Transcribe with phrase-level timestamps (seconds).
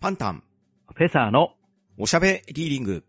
[0.00, 0.42] パンタン、
[0.96, 1.50] フェザーの
[1.98, 3.04] おしゃべリーディング。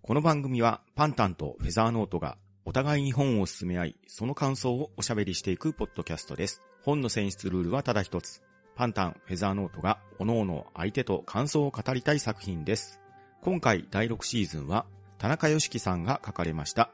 [0.00, 6.62] この番組はパンタンとフェザーノートがお互いに本を進め合い、その感想をおしゃべりしていくポッドキャストです。
[6.80, 8.40] 本の選出ルールはただ一つ。
[8.76, 13.02] パンタン、フェザーノートが各々相手と感想を語りたい作品です。
[13.42, 14.86] 今回第6シーズンは
[15.18, 16.90] 田中良樹さんが書かれました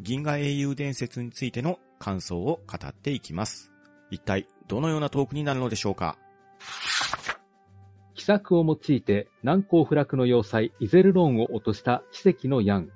[0.00, 3.72] 銀河英雄伝説についての感想を語っていきます。
[4.10, 6.18] 一体どのようなトークになるのでしょうか？
[6.60, 7.07] 奇
[8.28, 12.90] 策を用いて難攻不落の要塞イゼルローンを落とした奇跡のヤン。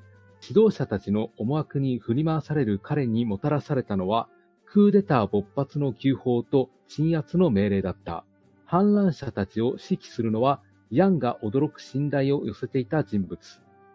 [0.47, 4.29] 指導者たちの思惑に振り回される彼にもたらされたのは、
[4.67, 8.27] クーデター勃発の急報と鎮圧の命令だった。
[8.67, 13.39] 反乱者たちを指揮するのは、ヤンが驚く信頼を寄せていた人物。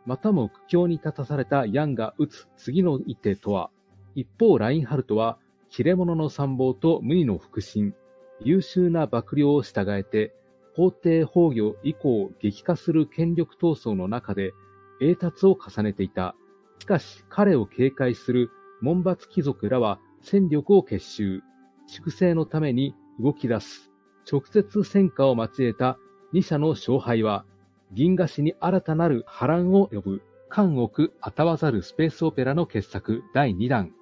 [0.08, 3.70] またも苦境に立たされたヤンが打つ次の一手とは、
[4.16, 5.38] 一方ラインハルトは、
[5.70, 7.94] 切れ者の参謀と無二の腹心、
[8.40, 10.34] 優秀な幕僚を従えて、
[10.78, 14.54] 皇帝崩御以降激化する権力闘争の中で
[15.02, 16.36] 栄達を重ねていた。
[16.78, 21.42] しかし彼を警戒する門閥貴族らは戦力を結集。
[21.88, 23.92] 粛清のために動き出す。
[24.32, 25.98] 直接戦果を交えた
[26.32, 27.44] 二者の勝敗は、
[27.92, 33.94] 銀河史に新たなる波乱を呼ぶ、関奥たわざるスペースオペラの傑作第2弾。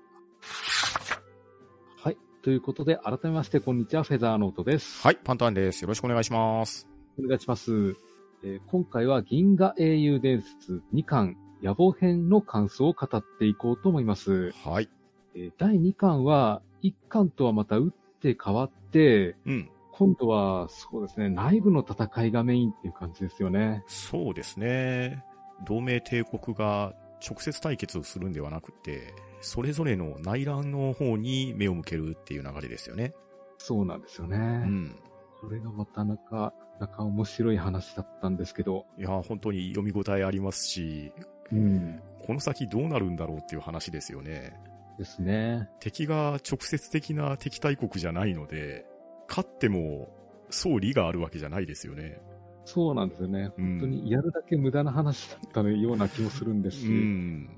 [2.45, 2.51] はい。
[2.51, 5.01] ということで、改めまして、こんにちは、フェザーノートです。
[5.01, 5.81] はい、パンタンです。
[5.81, 6.87] よろしくお願いします。
[7.19, 7.95] お願いします。
[8.43, 14.51] えー今回は銀河英雄伝説2巻野望編の感想を語っていこうと思います。
[14.63, 14.89] はい。
[15.33, 19.69] えー第2巻は1巻とはまた打って変わって、うん。
[19.91, 23.83] 今度はそうですね、内部の戦いがメインっていう感じですよね。
[23.87, 25.23] そうですね。
[25.65, 26.93] 同盟帝国が
[27.27, 33.13] 直接対決をするんではなくて、それぞれの内乱の方に目を向けるっていう流れですよね。
[33.57, 34.37] そうなんですよね。
[34.37, 34.95] うん。
[35.41, 41.11] これがまたなかなか面白い話だったんですけど、いや、本当に読み応えありますし、
[41.51, 44.53] うん、この先どうなるんだろうっていう話ですよね。
[44.97, 45.69] ですね。
[45.79, 48.85] 敵が直接的な敵対国じゃないので、
[49.27, 50.09] 勝っても、
[50.49, 52.21] 総理があるわけじゃないですよね。
[52.65, 53.51] そうなんですよね。
[53.57, 57.49] うん本当にやるだけ無駄な話だったような気もするんですし、うん。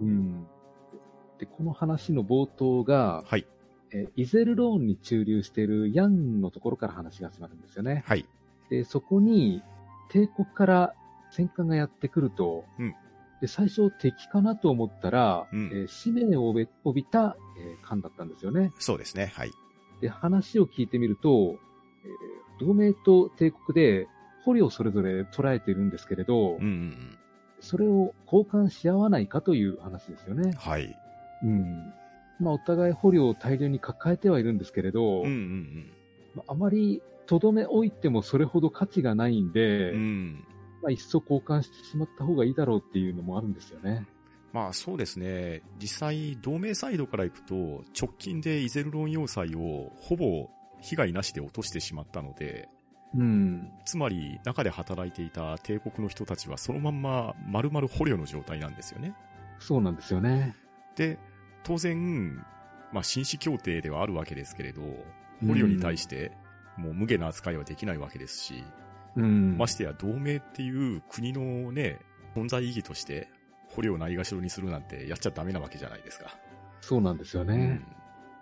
[0.00, 0.46] うん。
[1.38, 3.46] で、この話の冒頭が、はい。
[3.92, 8.02] えーイゼルローンに駐留しているヤンのところから話が始まるんですよね。
[8.06, 8.26] はい。
[8.68, 9.62] で、そこに
[10.10, 10.94] 帝国から
[11.30, 12.94] 戦艦がやってくると、うん
[13.38, 18.72] で最初敵かなと思ったら、うんえー使命を帯びた、えー艦だったんですよね。
[18.78, 19.30] そうですね。
[19.34, 19.50] はい。
[20.00, 21.58] で、話を聞いてみると、
[22.04, 24.08] えー同盟と帝国で
[24.42, 27.18] 捕虜をそれぞれ捉えているんですけれど、うんうんうん。
[27.60, 30.54] それを交換し合わないかという話ですよね。
[30.56, 30.96] はい。
[31.42, 31.92] うん。
[32.38, 35.92] まあ、お互い捕虜を大量に抱えてはいるんですけれど、うんうん
[36.34, 39.96] まああまりとどめ置いてもそれほど価値がないんで、うん。
[39.96, 40.44] うん。
[40.82, 44.06] まあ、いっそ交換してしまった方がいいだろうっていうのもあるんですよね。
[44.52, 45.62] まあそうですね。
[45.78, 47.54] 実際、同盟サイドから行くと、
[48.00, 50.48] 直近でイゼルロン要塞をほぼ
[50.80, 52.68] 被害なしで落としてしまったので、
[53.14, 53.70] うん。
[53.84, 59.14] つまり中で働いていた帝国の人たちはそのまんま丸々捕虜の状態なんですよね。
[59.58, 60.54] そうなんですよね。
[60.96, 61.18] で、
[61.62, 62.44] 当然、
[62.92, 64.82] まあ紳士協定ではあるわけですけれど、
[65.46, 66.32] 捕虜に対して
[66.76, 68.64] もう無下な扱いはできないわけですし、
[69.16, 69.56] うん。
[69.56, 72.00] ましてや同盟っていう国のね、
[72.34, 73.28] 存在意義として
[73.68, 76.36] 捕虜をないがしろにするなんてやっちゃダメなわけじゃないですか。
[76.80, 77.80] そうなんですようんね。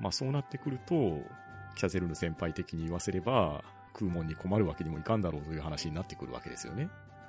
[0.01, 1.21] まあそうなってくると、
[1.77, 3.63] キャゼルの先輩的に言わせれば、
[3.93, 6.89] 空門に困るわけにもいかんだろうという話になってくるわけですよね。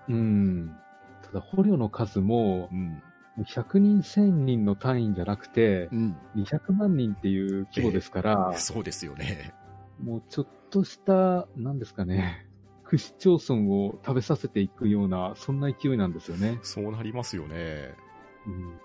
[0.09, 0.75] うん。
[1.24, 3.02] ただ、捕虜の数もう、ん。
[3.44, 6.18] 100人、1000人の単位じゃなくて、うん。
[6.35, 9.53] 200万人っていう規模ですから、そうですよね。
[10.01, 12.47] もうちょっとした、なんですかね、
[12.84, 16.59] 区市町村を食べさせていくような、そんな勢いなんですよね。
[16.63, 17.94] そうなりますよね。
[18.47, 18.79] うん。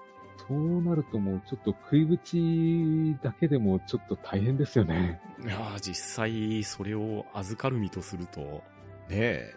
[0.49, 5.21] そうなるともうちょっと食いぶちだけでもちょっと大変ですよね。
[5.44, 8.62] いやー実際、それを預かる身とすると、ね
[9.11, 9.55] え、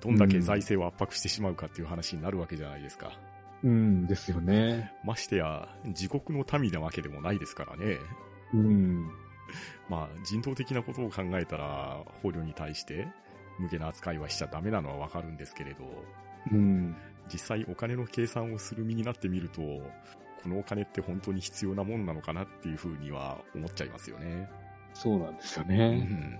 [0.00, 3.08] どんだけ財政を圧迫してしまうかっていう話になるわけじゃないですか。
[3.08, 4.92] うんですよね。
[5.04, 7.98] ましてや、自国の民なわけでもないですからね。
[8.52, 9.10] うん。
[9.88, 13.08] まあ、人道的なことを考えたら、捕虜に対して、
[13.58, 15.84] 無下な扱いはしちゃダメなのはわかるんですけれど、
[16.52, 16.94] うん。
[17.32, 24.48] 実際お金の計算をする身になってみると、このお金って本当に必要なもんなのかなっていうふうには思っちゃいますよね。
[24.94, 25.96] そうなんですようね。
[25.96, 26.38] ん。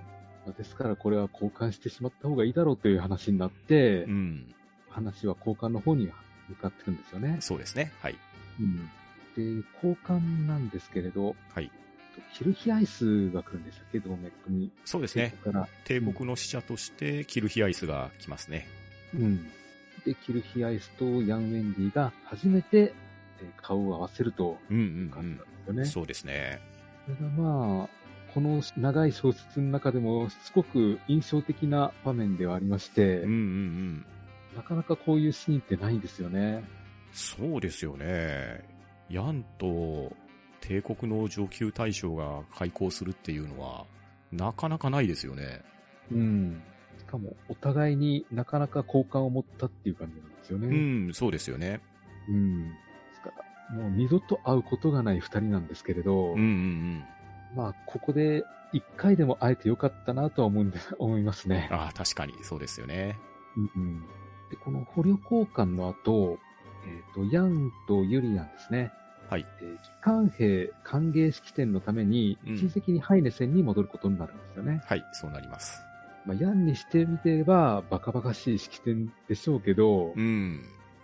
[0.56, 4.54] ですからこれは交換してしまった方がいいだろうという話になって、うん。
[4.88, 6.08] 話は交換の方に
[6.48, 7.36] 向かってるんですよね。
[7.40, 7.92] そうですね。
[8.00, 8.16] はい。
[8.60, 8.76] うん。
[9.36, 11.68] で、交換なんですけれど、はい。
[11.68, 14.70] と、キルヒアイスが来るんでしたっけ、同盟国に。
[14.84, 15.34] そうですね。
[15.84, 18.66] 帝国の使者としてキルヒアイスが来ますね。
[19.14, 19.44] うん。
[20.04, 22.94] で、キルヒアイスとヤン・ウェンディが初めて
[23.40, 25.84] えー顔を合わせるとうんういうん感じなんですよね。
[25.84, 26.60] そうですね。
[27.04, 27.88] それがまあ、
[28.32, 34.06] この長い小説の中でもすごく印象的な場面ではありまして、うんうんうん。
[34.56, 36.64] なかなかこういうシーンってないんですよね。
[37.12, 38.64] そうですよね。
[39.10, 40.12] ヤンと
[40.60, 43.84] 帝国の上級大将が開校するっていうのは、
[44.32, 45.62] なかなかないですよね。
[46.10, 46.62] うん。
[46.98, 50.68] しかも、お互いになかなか好感を持ったっていう感じなんですよね。
[50.68, 50.72] う
[51.10, 51.80] ん、そうですよね。
[52.28, 52.68] うん。
[52.68, 52.74] で
[53.14, 53.32] すか
[53.70, 57.04] ら、もう二度と会うことがない二人なんですけれど、うんうんうん。
[57.54, 58.42] まあ、ここで
[58.72, 61.68] 一回でも会えてよかったなとは思うんで、思いますね。
[61.70, 63.18] ああ、確かにそうですよね。
[63.56, 64.04] うんうん。
[64.50, 66.38] で、この捕虜交換の後、
[66.86, 68.92] えっ、と、ヤンとユリアンですね。
[69.28, 69.46] はい。
[69.60, 74.80] えー機関兵歓迎式典のために、うん一時的にハイネ戦に戻ることになるんですよね。
[74.86, 75.82] はい、そうなります。
[76.26, 80.60] まあ、ヤンにしてみてれば、バカバカしい式典でしょうけど、うん。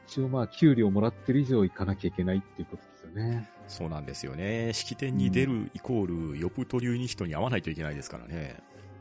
[0.07, 3.49] 一応まあ、給料もらってる以上行かなきゃいけないっていうことですよね。
[3.69, 4.73] そうなんですよね。
[4.73, 8.57] 式典に出るイコール、ヨプトリューニヒトに会わないといけないですからね。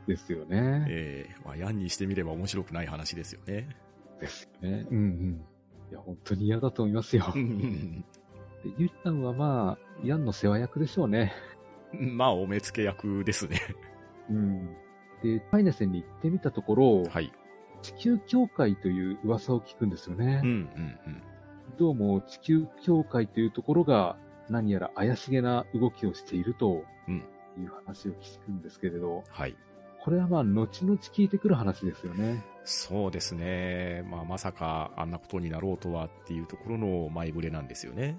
[0.08, 0.86] ですよね。
[0.90, 3.70] ええまあ、ヤンにしてみれば面白くない話ですよね。
[4.22, 4.88] ですよね。
[4.90, 5.46] うんうん。
[5.92, 7.32] いや、本当に嫌だと思いますよ。
[7.36, 8.06] うんうん
[8.64, 11.34] でユリアンはまあ、ヤンの世話役でしょうね。
[11.94, 13.60] うんまあ、お目付け役ですね。
[14.30, 14.76] うん。
[15.24, 17.32] で、ハイネ戦に行ってみたところ、はい。
[17.82, 20.42] 地球協会という噂を聞くんですよね。
[20.44, 20.56] うんうん
[21.08, 21.24] うん。
[21.80, 24.16] どうも地球協会というところが
[24.50, 27.24] 何やら怪しげな動きをしているとうん
[27.58, 29.56] いう話を聞くんですけれど、はい。
[30.04, 32.44] これはまあ後々聞いてくる話ですよね。
[32.64, 34.04] そうですね。
[34.10, 38.18] まあ、まさかあんなことになろうとはっていうところの前触れなんですよね。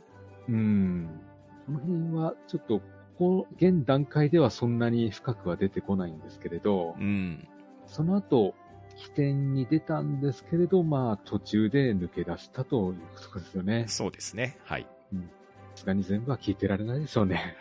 [0.48, 1.20] うん。
[1.66, 2.84] この辺はちょっと、こ
[3.18, 7.46] こ、現段階ではそんなに深くは出てこないんですけれど、うん。
[7.86, 8.54] その後、
[8.96, 12.94] 起点に出たんですけれど、まあ途中で抜け出したという
[13.32, 13.84] ことですよね。
[13.88, 14.58] そうですね。
[14.64, 14.86] はい。
[15.74, 17.56] さすがに全部は聞いてられないでしょうね。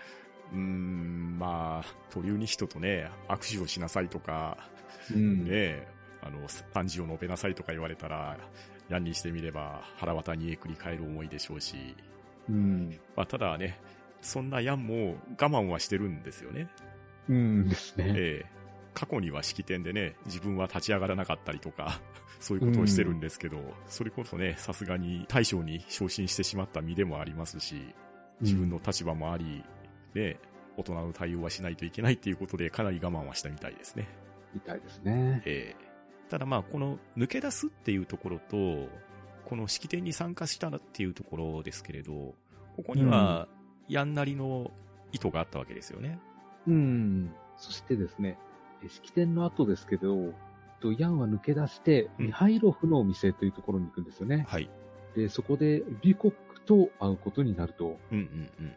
[0.52, 4.58] うーん、まあ、トリューニヒトとね、握手をしなさいとか、
[5.14, 5.46] うん。
[5.46, 5.88] ね、
[6.22, 8.38] あの、漢字を述べなさいとか言われたら、
[8.90, 11.96] ヤンにしてみれば腹渡にえくり返る思いでしょうし、
[12.50, 13.00] うん。
[13.16, 13.80] まあ、ただね、
[14.22, 16.68] そんなヤンも我慢はしてるんですよね。
[17.30, 18.06] うんですね。
[18.16, 18.62] ええ
[18.94, 22.02] 過去には式典でね、自分は立ち上がらなかったりとか、
[22.40, 23.58] そういうことをしてるんですけど、
[23.88, 27.96] それこそね、さすがに大将に昇進してしまった身でもありますし、
[28.42, 29.64] 自分の立場もあり、
[30.14, 30.40] ね、
[30.76, 34.08] 大人の対応はしないといけないっていうことで、かなり我慢はしたみたいですね。
[34.54, 35.42] みたいですね。
[35.46, 35.91] ええ
[36.32, 38.88] ただまあ、この抜け出すっていうところと、
[39.44, 42.14] この式典に参加したっていうところですけれど、
[42.78, 43.50] ここには、
[43.90, 44.72] ヤンなりの
[45.12, 46.20] 意図があったわけですよね。
[46.70, 47.34] うん。
[47.58, 48.38] そしてですね、
[48.82, 50.34] え式典の後ですけど、
[50.80, 54.46] とヤンは抜け出して、うんミハイロフのお店というところに行くんですよね。
[54.48, 54.70] はい。
[55.18, 58.76] で、そこでビコックと会うことになると、うんうんうん。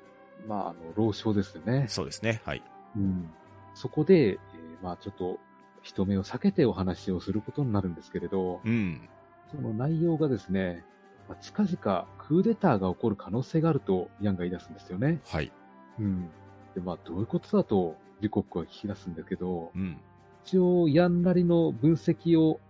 [0.49, 1.87] まあ、あの、老将ですよね。
[1.89, 2.43] そうですね。
[2.45, 2.65] はい。
[2.97, 3.31] うん。
[3.75, 4.39] そこで、えー
[4.83, 5.39] まあちょっと、
[5.85, 9.09] 人目を避けてお話をすることになるんですけれど、うん。
[9.51, 10.83] その内容がですね、
[11.29, 15.21] まあ、近々クーデターが起こる可能性があるとヤンが言い出すんですよね。
[15.27, 15.53] はい。
[16.01, 16.31] うん。
[16.75, 20.01] で、まあどういうことだとリコックは聞き出すんだけど、うん。
[20.47, 22.61] 一応ヤンなりの分析を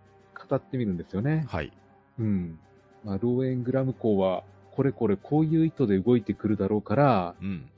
[0.49, 1.47] 語ってみるんですよね。
[1.49, 1.73] はい。
[2.19, 2.59] うん。
[3.05, 4.43] まあローエングラム校は
[4.73, 7.71] これこれこういう意図で動いてくるだろうから、うん。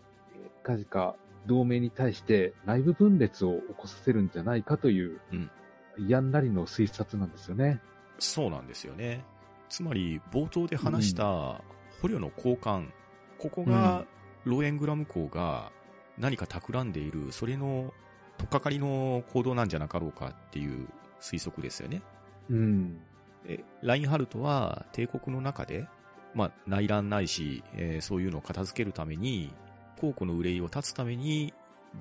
[0.65, 1.15] 近々
[1.47, 5.51] 同盟に対して内部分裂を起こさせるんじゃないかという、うん
[5.99, 7.81] なりの推察なんですよね。
[8.19, 9.25] そうなんですよね。
[9.69, 11.63] つまり、冒頭で話した
[12.03, 12.91] 捕虜の交換、
[13.39, 14.05] ここが、
[14.45, 15.73] ローエングラム校が
[16.19, 17.93] 何か企んでいる、それの、
[18.39, 20.87] とっかかりの行動なんじゃなかろうかっていう
[21.21, 22.03] 推測ですよね。
[22.51, 23.01] うん。
[23.47, 25.87] でラインハルトは帝国の中で、
[26.35, 29.53] まあ、内乱ないし、えーそういうのを片付けるために、
[30.01, 31.53] 公庫の憂いを断つために、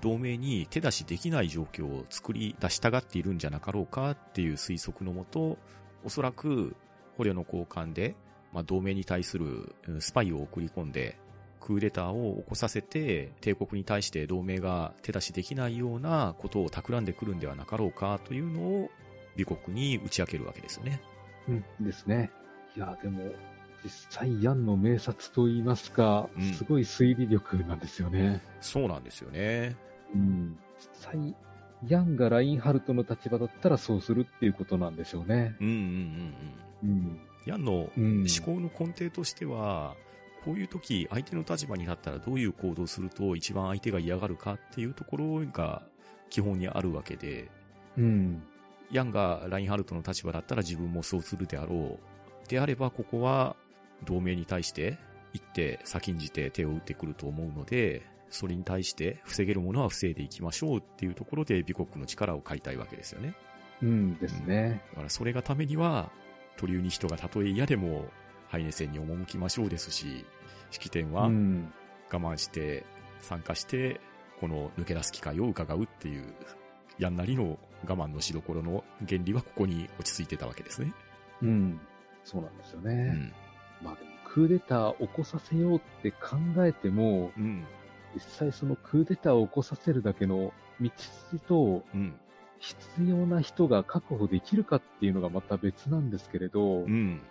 [0.01, 5.57] 同盟に手出しできない状況を作り出したがっているんじゃなかろうかっていう推測のもと、
[6.03, 6.75] おそらく
[7.17, 8.15] 捕虜の交換で、
[8.53, 11.17] まあ、同盟に対するスパイを送り込んで、
[11.59, 18.89] クーデターを起こさせて、帝国に対して同盟が手出しできないようなことを企んでくるんではなかろうかというのを、
[19.35, 21.01] 美国に打ち明けるわけですよね。
[21.47, 21.65] うん。
[21.81, 22.31] ですね。
[22.77, 23.31] いや、でも、
[23.85, 28.41] 実際ヤンの名察と言いますかうん、すごい推理力なんですよね。
[28.59, 29.75] そうなんですよね。
[30.13, 30.57] うん。
[30.79, 31.35] 実際、
[31.87, 35.55] ヤンがラインハルトの立場だったらそうするっていうことなんでしょうね。
[35.59, 36.33] うんうんうん
[36.83, 36.89] うん。
[36.89, 37.19] うん。
[37.45, 38.25] ヤンのうん。
[38.25, 39.95] 思考の根底としては、
[40.43, 45.83] こういう時、相手の立場になったらどういう行動をすると一番相手が嫌がるかっていうところが
[46.31, 47.51] 基本にあるわけで、
[47.97, 48.43] うん。
[48.91, 52.47] ヤンがラインハルトの立場だったら自分もそうするであろう。
[52.47, 53.55] であれば、ここは
[54.03, 54.97] 同盟に対して
[55.33, 63.35] 一手先んじて手を打ってくると思うので、それに対して防げるものは防いでいきましょうっていうところで美国の力を買いたいわけですよね。
[63.81, 64.81] うんですね。
[64.91, 66.11] だからそれがためには、
[66.57, 68.05] 鳥生に人がたとえ嫌でも、
[68.47, 70.25] ハイネ戦に赴きましょうですし、
[70.71, 71.73] 式典はうん。
[72.11, 72.85] 我慢して
[73.21, 73.99] 参加して、
[74.39, 76.33] この抜け出す機会を伺うっていう、
[76.97, 80.93] やんなりの我慢のしどころの原理はここに落ち着いてたわけですね。
[81.41, 81.79] うん。
[82.23, 82.93] そうなんですよね。
[82.93, 83.33] うん。
[83.85, 87.63] まあでも、クーデターを起こさせようって考えても、うん。
[88.15, 90.51] 実際そのクーデターを起こさせるだけの
[90.81, 92.19] 道筋と、うん。
[92.59, 97.21] 必要な人が確保できるかっていうのがまた別なんですけれど、うん。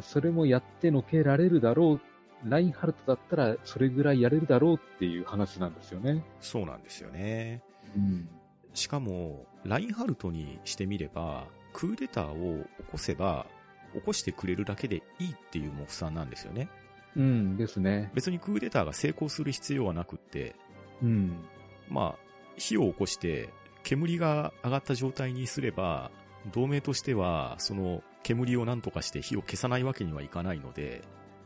[0.00, 2.00] それもやってのけられるだろう。
[2.48, 6.24] ラインハルトだったらそれぐらいやれるだろうっていう話なんですよね。
[6.40, 7.62] そうなんですよね。
[7.96, 8.28] うん。
[8.74, 13.46] しかも、ラインハルトにしてみれば、クーデターを起こせば、
[13.94, 16.68] 起こしてくれるだけでいいっていう目算なんですよね。
[17.16, 18.10] うんですね。
[18.14, 20.54] 別にクーデターが成功する必要はなくって、
[21.02, 21.44] うん。
[21.88, 22.18] まあ、
[22.56, 23.50] 火を起こして、
[23.82, 26.10] 煙が上がった状態にすれば、
[26.52, 31.02] 同盟としては、その煙を何とかして火を消さないわけにはいかないので、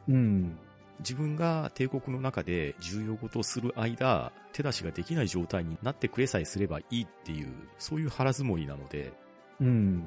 [0.09, 0.59] うん。
[1.01, 7.49] 自分が帝国の中で重要事をする間、手出しができない状態になってくれさえすればいいっていう、
[7.79, 9.13] そういう腹積もりなので、
[9.61, 10.07] うん。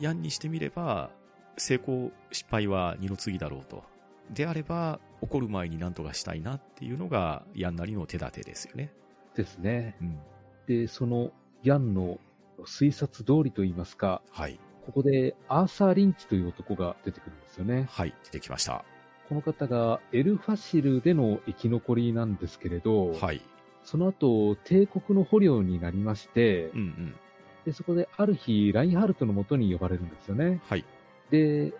[0.00, 1.10] ヤンにしてみれば、
[1.56, 3.84] 成功、失敗は二の次だろうと。
[4.30, 8.92] であれば、起こる前に何とかしたいなっていうのが、ヤンなりの手立てですよね。
[9.34, 9.96] ですね。
[10.00, 10.18] うん。
[10.66, 11.32] で、その
[11.62, 12.18] ヤンの
[12.64, 14.58] 推察通りといいますか、はい。
[14.84, 17.86] ここでアーサー・リンチという男が出てくるんですよね。
[17.90, 18.84] はい、出てきました。
[19.28, 23.40] この方がエルファシルでの生き残りなんですけれど、はい。
[23.82, 27.14] その後、帝国の捕虜になりまして、うんうん。
[27.64, 30.60] でそこである日、ラインハルトのもとに呼ばれるんですよね。
[30.64, 30.84] はい。
[31.30, 31.72] で、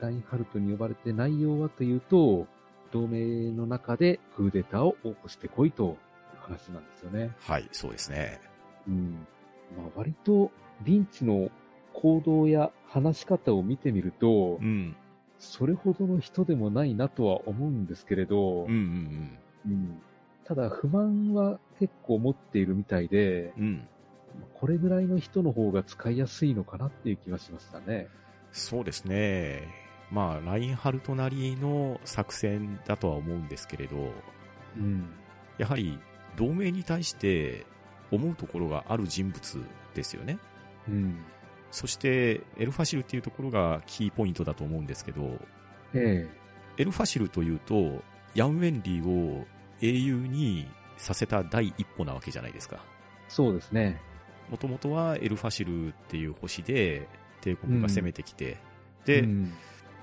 [0.00, 2.46] ラインハルトに呼ばれて内容はというと、
[2.90, 5.96] 同盟の中でクーデターを起こしてこいという
[6.40, 7.30] 話なんですよね。
[7.40, 8.40] はい、そうですね。
[8.88, 9.26] うん。
[9.76, 10.50] まあ割と、
[10.84, 11.50] リンチの
[11.92, 14.96] 行動や話し方を見てみると、うん。
[15.38, 20.02] それほどの人でもないなとは思うんですけれど、うんうんうん
[20.44, 23.62] ただ不満は結構持っているみたいで、うん。
[23.62, 23.88] うん。
[24.54, 28.08] これぐらいの人の方が使いやすいのかなっていう気がしましたね。
[28.52, 29.68] そうですね。
[30.10, 34.12] まあ、ラインハルトなりの作戦だとは思うんですけれど、
[34.76, 35.08] うん。
[35.58, 35.98] やはり、
[36.36, 37.66] 同盟に対して
[38.10, 39.64] 思うところがある人物
[39.94, 40.38] ですよね。
[40.88, 41.24] うん。
[41.70, 45.38] そして、エルファシルっていうところがキーポイントだと思うんですけど、
[45.94, 46.28] え
[46.76, 48.02] エルファシルというと、
[48.34, 49.46] ヤンウェンリーを
[49.80, 52.76] 英雄にさせた第一歩なわけじゃないですか。
[52.76, 52.80] え
[53.28, 54.00] そうですね。
[54.50, 57.08] もともとはエルファシルっていう星で
[57.40, 58.58] 帝国が攻めてきて、
[59.04, 59.52] で、うん。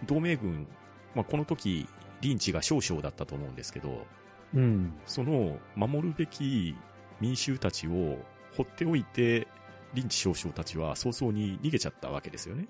[0.06, 0.67] 同盟軍、
[1.15, 1.88] まあ、この時、
[2.22, 4.06] リンチが少々だったと思うんですけど、
[4.53, 4.94] うん。
[5.06, 6.75] その守るべき
[7.20, 8.17] 民衆たちを
[8.56, 9.48] 放っておいて、
[9.94, 12.67] リンチ少将たちは早々に逃げちゃったわけですよね。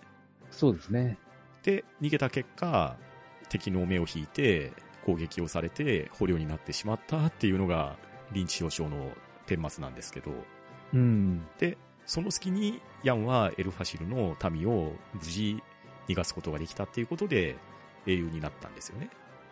[0.52, 1.18] そうですね。
[1.64, 2.98] で、逃げた結果、
[3.50, 4.74] 敵の目を引いて
[5.06, 7.98] 攻撃をされて捕虜になってしまったっていうのが、
[8.32, 9.12] リンチ少将の
[9.46, 10.32] 顛末なんですけど、
[10.94, 11.46] うん。
[11.60, 15.62] で、その隙にヤンはエルファシルの民を無事
[16.08, 17.58] 逃がすことができたっていうことで
[18.08, 19.10] 英雄になったんですよね。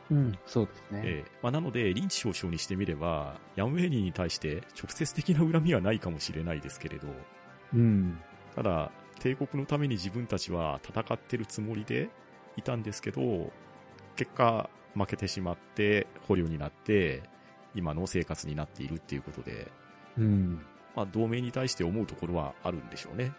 [0.10, 0.40] うん。
[0.46, 1.02] そうですね。
[1.04, 7.08] ええまあ、なので、リンチ少将にしてみれば、ヤンウェイリーに対して直接的な恨みはないかもしれないですけれど、
[7.74, 8.20] うん。
[8.56, 12.10] ただ、帝国のために自分たちは戦ってるつもりで
[12.56, 13.52] いたんですけど、
[14.16, 17.24] 結果、負けてしまって、捕虜になって、
[17.74, 19.72] 今の生活になっているっていうことで、
[20.18, 20.62] うん。
[20.96, 23.34] まあ、同盟に対して思うところはあるんでしょうね。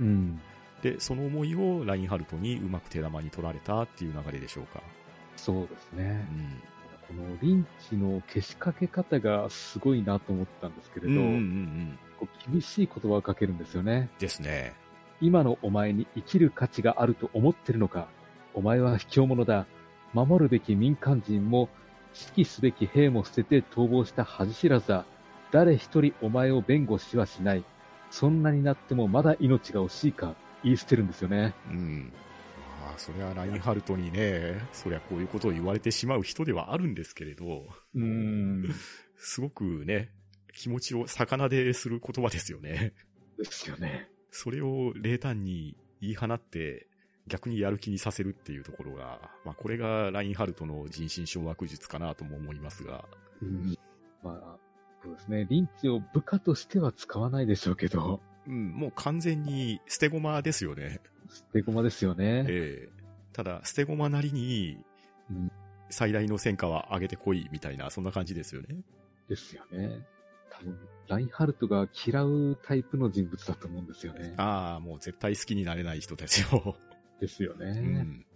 [0.00, 0.40] うん。
[0.82, 4.82] で、その思いをラインハルトにうまく手玉に取られたっていう流れでしょうか。
[5.36, 6.26] そうですね
[7.10, 7.14] う。
[7.14, 7.16] ん。
[7.16, 11.98] このリンチの消しかけ方がすごいなと思ったんですけれど、うんうんうん。
[12.18, 14.08] こう厳しい言葉をかけるんですよね。
[14.18, 14.74] ですね。
[15.20, 18.08] 今のお前に生きる価値があると思ってるのか
[18.54, 19.66] お前は卑怯者だ。
[20.14, 21.68] 守るべき民間人も、
[22.34, 25.06] 指揮すべき兵も捨てて逃亡した恥知らずだ。
[25.52, 27.64] 誰一人お前を弁護しはしない。
[28.10, 31.54] そんなになってもまだ命が惜しいか言い捨てるんですよね。
[31.68, 32.12] うん。
[32.80, 38.74] まあ、それはラインハルトにね、そりゃこういうことを言われてしまう人ではあるんですけれど、うーん。
[39.16, 40.10] すごくね、
[40.54, 42.94] 気持ちを魚でする言葉ですよね。
[43.38, 44.08] ですよね。
[44.30, 46.88] それを冷淡に言い放って、
[47.28, 53.04] 逆にやる気にさせるっていうところが、まあこれがラインハルトの人心掌握術かなとも思いますが。
[53.42, 53.78] うん。
[55.04, 55.46] まあ、そうですね。
[55.48, 61.00] リンチを部下としては使わないでしょうけど、うん、もう完全に捨て駒ですよね。
[61.30, 62.44] 捨て駒ですよね。
[62.48, 64.84] ええただ、捨て駒なりに
[65.30, 65.52] うん、
[65.90, 68.76] 最大の戦果は上げてこいみたいな、そんな感じですよね。
[69.28, 70.06] ですよね。
[70.50, 70.78] 多分、
[71.08, 74.34] ラインハルトが嫌うタイプの人物だと思うんですよね。
[74.36, 76.76] ああ、もう絶対好きになれない人たちを。
[77.20, 77.66] ですよね。
[77.66, 78.26] うん。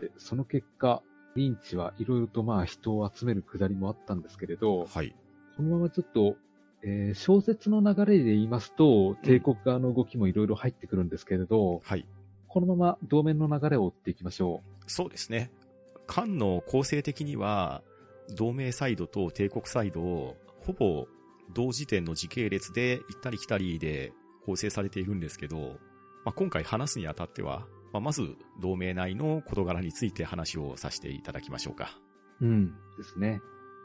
[0.00, 1.02] でその結果、
[1.34, 5.14] リンチはいろいろとまあ人を集めるくだりもあったんですけれど、はい。
[5.56, 6.36] このままちょっと、
[6.82, 12.06] えー小説の流れで言いますと、帝国側の動きもいろいろ入ってくるんですけれど、はい。
[12.48, 15.50] このまま同面の流れを追っていきましょそうですね。
[16.06, 17.82] 艦の構成的には、
[18.36, 21.06] 同盟サイドと帝国サイドを、ほぼ
[21.52, 24.12] 同時点の時系列で行ったり来たりで
[24.46, 25.78] 構成されているんですけど、
[26.24, 31.98] まあ、今回話すにあたっては、まあ、まず同盟内の事柄について話をさせていただきましょうか。
[32.40, 32.46] う。
[32.46, 32.74] うん。
[32.96, 33.40] ですね。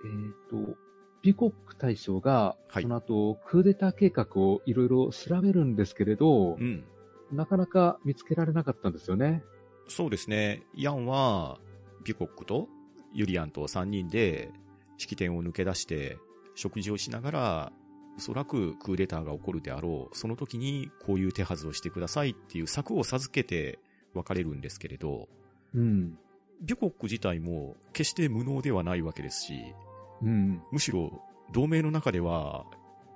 [0.06, 0.78] えっ、と、
[1.22, 6.84] ビコック大将が、はいその後、クーデター計画をいろいろ調べるんですけれど、うん。
[7.32, 9.44] なかなか見つけられなかったんですよね。
[9.88, 10.64] そうですね。
[10.76, 11.60] ヤンは、
[12.04, 12.68] ビュコックと
[13.14, 14.52] ユリアンと3人で
[14.98, 16.18] 式典を抜け出して
[16.56, 17.72] 食事をしながら、
[18.18, 20.18] おそらくクーデターが起こるであろう。
[20.18, 23.80] その時にこういう手はずをしてくださいっていう策を授けて
[24.14, 25.28] 別れるんですけれど、
[25.74, 26.18] うん。
[26.62, 29.54] ビュコック自体も決して無能ではないわけですし、
[30.22, 30.62] うん。
[30.72, 31.22] むしろ
[31.52, 32.66] 同盟の中では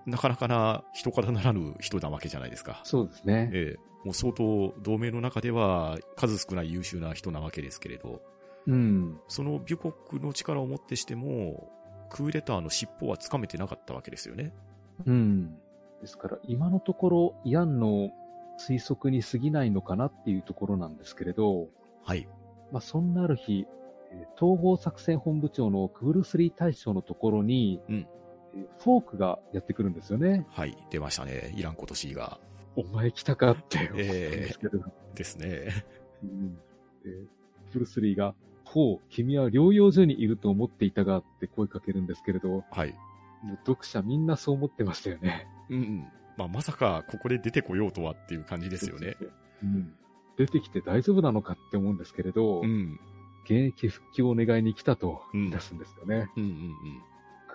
[0.06, 2.82] なかなかな人からならぬ人なわけじゃないですか。
[2.84, 3.50] そうですね。
[3.54, 8.22] ええ、もう相当同盟の中では数少ない優秀な人なわけですけれど、
[8.68, 9.20] うん。
[9.28, 11.70] そのビュコックの力をもってしても、
[12.10, 14.54] クーデターの尻尾はつかめてなかったわけですよね。
[15.06, 15.56] うん。
[16.02, 18.12] ですから、今のところ、ヤンの
[18.60, 21.70] 推測に過ぎないのかなっていうところなんですけれど、
[22.04, 22.28] はい。
[22.72, 23.83] まあ、そんなある日、えー
[24.36, 28.24] 統合作戦本部長のクブルスリー大将のところに、うんえー
[28.84, 30.46] フォークがやってくるんですよね。
[30.52, 30.78] はい。
[30.92, 31.52] 出ましたね。
[31.58, 32.40] イランコトシーが。
[32.76, 34.80] お前来たかって思うんえですけど、
[35.16, 35.70] ですね。
[36.24, 36.54] うん
[37.04, 37.10] で
[37.72, 42.96] クブルスリーが、ほう、君は療養所にいると思っていたがって声かけるんですけれど、はい。
[43.66, 45.48] 読者みんなそう思ってましたよね。
[45.70, 46.08] うんうん。
[46.38, 49.16] まあ、まさかここで出てこようとはっていう感じですよね。
[49.64, 49.94] うん。
[50.38, 53.00] 出てきて大丈夫なのかって思うんですけれど、うん。
[53.44, 56.30] 現役復帰を願いに来たと言い出すんですよね。
[56.36, 56.76] うんうん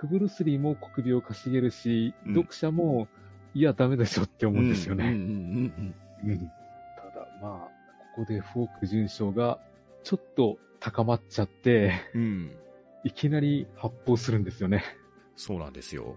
[0.00, 3.08] クブルスリーも国病を稼げるし、うん読者も、
[3.52, 4.52] いや、ダメでしょってうん。
[4.52, 5.06] 思うんですよね。
[5.06, 7.68] うんうんうんうんただ、まあ、
[8.14, 9.58] ここでフォーク準将が、
[10.04, 12.22] ちょっと高まっちゃって、うん。
[12.22, 12.56] うん。
[13.02, 14.84] いきなり発砲するんですよね。
[15.34, 16.14] そうなんですよ。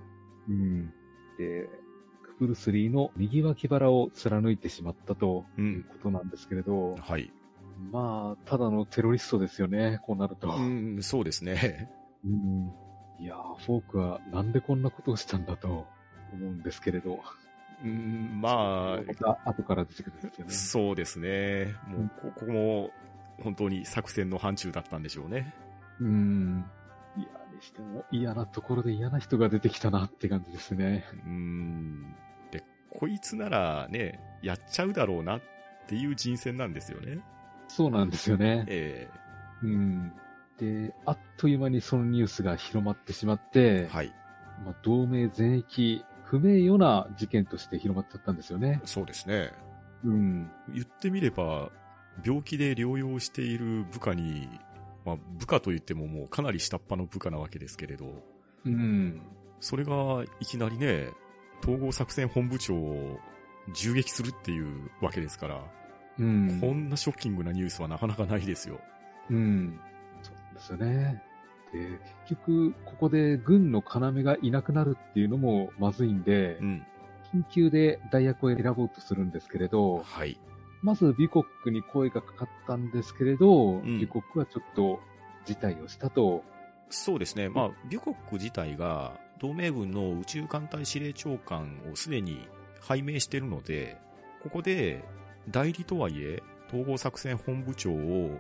[0.48, 0.94] うん。
[1.40, 1.68] で、
[2.24, 5.62] クブルスリーの右脇腹を貫いてしまったとう。
[5.62, 7.32] いうんことなんですけれど、はい。
[7.92, 10.56] まあ、ただのテロリストですよね、こうなると。
[10.56, 11.90] うん、そうですね。
[12.24, 12.72] うん
[13.20, 15.86] いやー、フォークはなんでこんなことをしたんだと思
[16.34, 17.20] うんですけれど。
[17.84, 20.54] うん、ままた後から出てくるんですよあ、ね。
[20.54, 21.76] そうですね。
[21.88, 22.90] もう、ここも、
[23.44, 25.54] 本当に作戦の範疇だったんでしょうね。
[26.00, 26.66] うん。
[27.16, 31.06] いや、にしても嫌なところで嫌な人が出てきたなって感じですね。
[31.26, 32.16] うん。
[32.52, 35.42] で、こいつならね、やっちゃうだろうなっ
[35.88, 37.20] ていう人選なんですよね。
[37.72, 38.66] そうなんですよね。
[38.68, 39.10] え
[39.64, 40.14] うん。
[40.58, 44.14] で、あっという間にそのニュースが広まってしまって、えはい。
[44.66, 48.82] まあ、同盟全域不名誉な事件として広まっちゃったんですよね。
[48.84, 49.52] そうですね。
[50.04, 50.52] うん。
[50.74, 51.72] 言ってみれば、
[52.26, 54.50] 病気で療養している部下に、
[55.06, 58.22] まあ、部下と言ってももうかなり下っ端の部下なわけですけれど、
[58.66, 59.22] うん。
[59.62, 61.08] それがいきなりね、
[61.64, 63.18] 統合作戦本部長を
[63.74, 65.64] 銃撃するっていうわけですから、
[66.22, 66.60] うん。
[66.62, 68.80] こんなショッキングなニュースはなかなかないですよ。
[69.30, 69.80] うん。
[70.22, 71.24] そうですよね。
[71.74, 76.86] で、結局、ここで軍の要がいなくなるっていうのもまずいんでう、ん。
[77.34, 80.40] 緊急で代役を選ぼうとするんですけれど、はい。
[80.84, 85.00] まずビコックに声がかかったんですけれど、んビコックはちょっと
[85.46, 86.44] 辞退をしたと。
[86.90, 87.50] そうですね。
[87.50, 92.48] まあ、ビュコック自体が同盟軍の宇宙艦隊司令長官をすでに
[92.82, 93.98] 拝命しているので、
[94.44, 95.04] ここで
[95.50, 98.38] 代理とはいえ統合作戦本部長を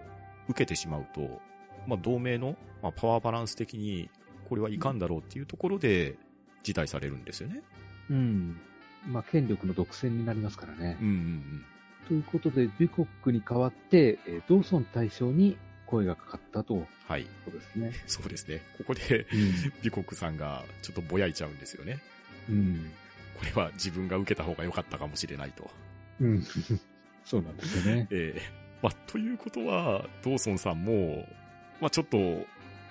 [0.47, 1.41] 受けてしまうと、
[1.87, 4.09] まあ、同盟の、まあ、パワーバランス的に
[4.47, 6.17] これはいかんだろうっていうところで
[6.63, 7.61] 辞退されるんですよね。
[8.09, 8.59] うん。
[9.07, 10.97] まあ、権力の独占になりますからね。
[11.01, 11.65] うんうん
[12.07, 17.23] ということで、ビコックに代わって、えードーソン大将に声がかかったとはい。
[17.45, 17.91] ことですね。
[18.07, 18.61] そうですね。
[18.77, 19.73] ここで、うん。
[19.81, 21.99] ビコックさんがちょっとぼやいちゃうんですよね。
[22.49, 22.91] うん。
[23.37, 25.71] これは自分が受けた方が良かったかもしれないと。
[26.19, 26.43] うん。
[27.23, 28.07] そうなんですよね。
[28.11, 28.41] え
[28.81, 31.27] まあ、ということは、ドーソンさんも、
[31.79, 32.17] まあ、ちょっと、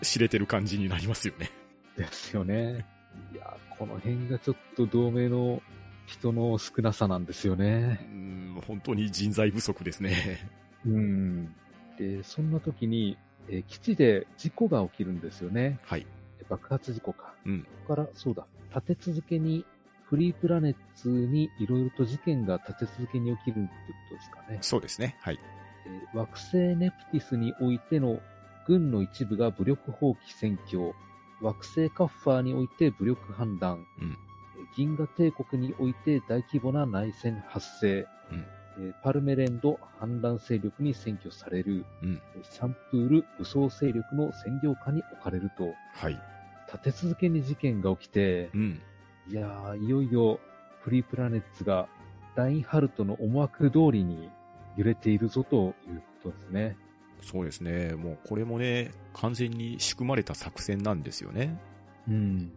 [0.02, 1.50] 知れてる感じになりますよね。
[1.96, 2.86] ですよね。
[3.32, 5.62] いや、この辺がちょっと同盟の
[6.06, 8.00] 人の少なさなんですよね。
[8.10, 10.48] うん、本当に人材不足ですね。
[10.86, 11.54] うん。
[11.98, 15.78] で、そんな時に、えー、基地で事故が起きるんですよね。
[15.82, 16.06] はい。
[16.48, 17.34] 爆発事故か。
[17.44, 17.62] うん。
[17.62, 19.64] ここから、そうだ、立て続けに、
[20.10, 23.72] フリープラネッツにいろいろと事件が立て続けに起きるってこ
[24.08, 24.58] とですかね。
[24.60, 25.16] そうですね。
[25.20, 25.38] はい。
[25.86, 28.18] えー、惑星ネプティスにおいての
[28.66, 30.94] 軍の一部が武力放棄占拠、
[31.40, 34.16] 惑星カッファーにおいて武力反乱、うん、
[34.76, 38.44] 銀河帝国において大規模な内戦発生、うん。
[38.80, 46.20] えパルメレンド反乱勢力に占拠される、うん、シャンプール武装勢力の占領下に置かれると、はい、
[46.72, 48.82] 立て続けに事件が起きて、うん、
[49.30, 50.40] いやー、いよいよ
[50.80, 51.88] フリープラネッツが
[52.34, 54.28] ダインハルトの思惑通りに
[54.76, 56.76] 揺れているぞということですね。
[57.22, 57.94] そうですね。
[57.94, 61.60] もうこれもね、完全に仕組まれた作戦なんですよね。
[62.08, 62.48] うん。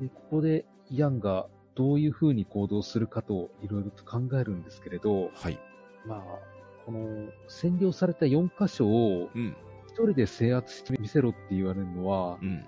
[0.00, 5.58] で、ここでヤンがどういう風に行動するかといろいろと考えるんですけれど、はい。
[6.06, 6.22] まあ、
[6.86, 9.28] この占領された4箇所を、
[9.86, 12.64] 一人で制圧してみせろって言われるのは、うん、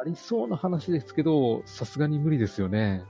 [0.00, 3.04] ありそうな話ですけど、さすがに無理ですよね。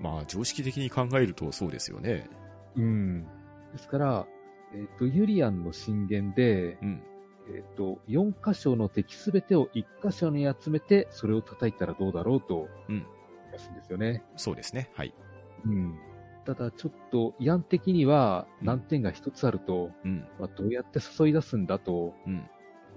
[0.00, 2.28] まあ、常識的に考えるとそうですよね。
[2.76, 3.24] うん。
[3.72, 4.26] ですから、
[4.74, 7.02] えっ、ー、と、ユリアンの震源で、うん、
[7.54, 13.06] えっ、ー、と、4箇所の敵すべてを1箇所に集めて、それを叩いたらどうだろうと、うん。
[13.52, 14.24] らしいんですよね。
[14.36, 14.90] そうですね。
[14.94, 15.14] はい。
[15.64, 15.98] うん。
[16.44, 20.26] ただ、ちょっと、慰安的には難点が一つあると、うん。
[20.40, 22.48] まあ、どうやって誘い出すんだと、うん。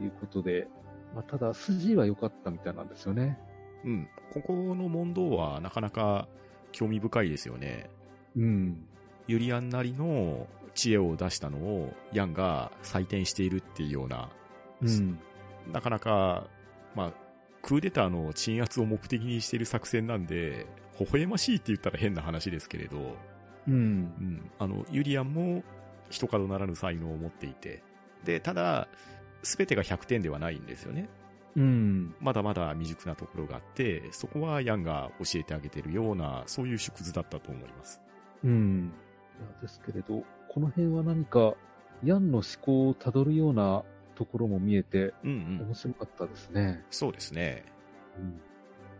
[0.01, 0.67] いうことで、
[1.13, 3.38] まあ、ただ、筋は良かったみたいなんですよね。
[3.84, 4.10] うん。
[4.34, 6.28] ここの問答はなかなか
[6.72, 7.89] 興味深いですよね。
[8.36, 8.86] うん。
[9.28, 14.30] ユリアンなりの知恵を出したのをヤンが採点しているっていうような、
[14.82, 15.20] うん、
[15.72, 16.48] なかなか、
[16.96, 17.13] まあ、
[17.62, 20.68] クーデターの鎮圧を目的にしている作戦なんで、
[21.00, 23.15] 微笑ましいって言ったら変な話ですけれど、
[23.68, 23.74] うん。
[23.74, 24.52] うん。
[24.60, 25.63] あの、ユリアンも
[26.10, 27.82] 一角ならぬ才能を持っていて、
[28.24, 28.88] で、ただ、
[29.45, 31.08] すべてが100点ではないんですよね。
[31.55, 32.15] うん。
[32.19, 38.01] まだまだ未熟なところがあって、そこはヤンが教えてあげてるような、そういう縮図だったと思います。
[38.43, 38.91] うん。
[39.62, 41.55] ですけれど、この辺は何か、
[42.03, 43.84] ヤンの思考をたどるような
[44.15, 46.84] ところも見えて、うんうん、面白かったですね。
[46.89, 47.63] そうですね。
[48.17, 48.41] うん。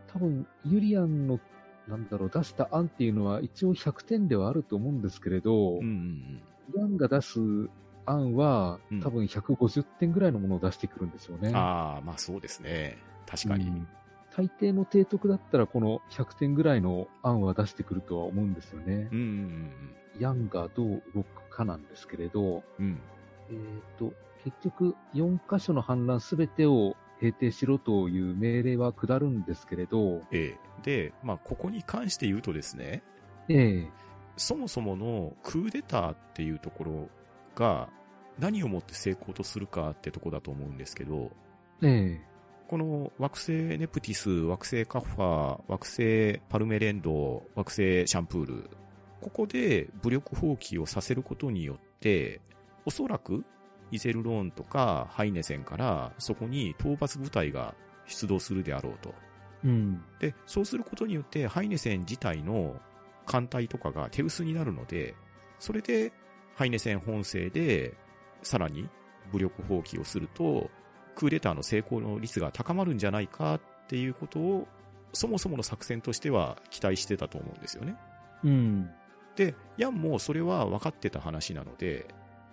[0.08, 1.39] 多分、ユリアンの、
[1.88, 6.41] なんだろう、出した案っていうのは一応100点ではあると思うんですけれど、うんうん
[6.75, 7.39] うん、ヤンが出す
[8.06, 11.52] 案は、多分150点ぐらいのものを出してくるんですよね。
[11.54, 12.98] ああ、まあそうですね。
[13.26, 13.68] 確かに。
[13.68, 13.88] うん
[14.38, 19.08] 大抵の提督だったらこの100点ぐらいの案は出してくるとは思うんですよね。
[19.10, 19.72] うんうん
[20.15, 23.00] うん、ヤンがどう動くかなんですけれど、うん、
[23.50, 24.13] えっ、ー、と、
[24.44, 30.58] 結局4箇所の反乱すべてを平定しろという命令は下るんですけれど、ええ。
[30.84, 33.04] で、まあ、ここに関して言うとですね、
[33.48, 33.89] ええ。
[34.36, 37.10] そもそものクーデターっていうところ
[37.56, 37.89] が
[38.39, 41.32] 何をもって成功とするかってとこだと思うんですけど、
[41.82, 42.36] ええ。
[42.68, 48.70] この惑星ネプティス、惑星カッファー、惑星パルメレンド、惑星シャンプール、
[49.22, 52.41] ここで武力放棄をさせることによって、
[52.86, 53.46] おそらく
[53.91, 57.76] イゼルローンとかハイネセンからそこに討伐部隊が
[58.08, 59.13] 出動するであろうと。
[59.63, 60.04] うん。
[60.20, 62.76] で、そうすることによってハイネセン自体の
[63.26, 65.15] 艦隊とかが手薄になるので、
[65.60, 66.12] それで
[66.56, 67.94] ハイネセン本勢で
[68.41, 68.89] さらに
[69.32, 70.70] 武力放棄をすると、
[71.15, 74.68] クーデターの成功の率が高まるんじゃないかっていうことを、
[75.13, 77.96] そもそもの作戦としては期待してたと思うんですよね。
[78.44, 78.89] うん。
[79.36, 82.08] で、ヤンもそれは分かってた話なので、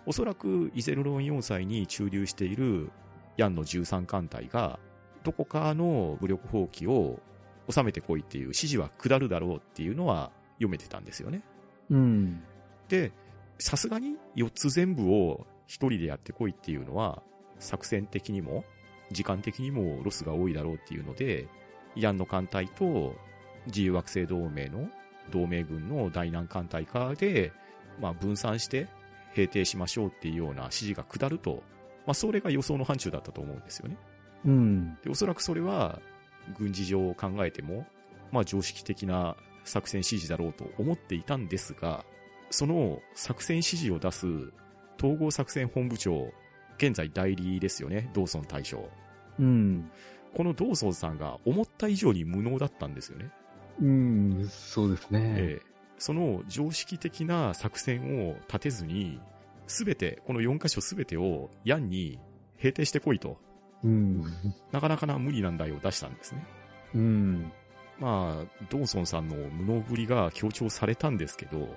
[0.07, 2.91] おそらくイゼルロン4歳に駐留している
[3.37, 4.79] ヤンの13艦隊が、
[5.23, 7.21] どこかの武力放棄を
[7.71, 11.43] 収めてこいっていう指示は下るだろうっていうのは読めてたんですよね。
[11.91, 12.43] うん。
[12.89, 13.13] で、
[13.59, 17.23] さすがに4つ全部を1人でやってこいっていうのは、
[17.59, 18.65] 作戦的にも、
[19.11, 21.49] 時間的にもロスが多いだろうっていうので、
[21.95, 23.15] ヤンの艦隊と
[23.67, 24.89] 自由惑星同盟の
[25.31, 27.53] 同盟軍の大難艦隊化で、
[28.01, 28.89] まあ分散して
[29.35, 31.63] 平定しましょうっていうような指示が下ると、
[32.07, 33.97] まあそれが予想の範疇だったと思うんですよね。
[34.45, 34.99] うん。
[35.03, 36.01] で、おそらくそれは
[36.59, 37.87] 軍事上を考えても、
[38.33, 42.05] まあ常識的な作戦指示だろうと思っていたんですが、
[42.53, 44.27] その作戦指示を出す
[44.99, 46.33] 統合作戦本部長
[46.77, 48.89] 現在代理ですよね、ドーソン大将。
[49.39, 49.91] うん。
[50.35, 53.31] このドーソンさんが思った以上に無能だったんですよね。
[53.81, 55.35] うん、そうですね。
[55.37, 55.73] ええ。
[55.99, 59.21] その常識的な作戦を立てずに、
[59.67, 62.19] すべて、この4箇所すべてをヤンに
[62.57, 63.39] 平定してこいと、
[63.85, 64.25] うん。
[64.73, 66.45] なかなかな無理難題を出したんですね。
[66.95, 67.53] うん。
[67.99, 71.69] まあ、ドーソンさんの無能ぶりが強調されたんですけど、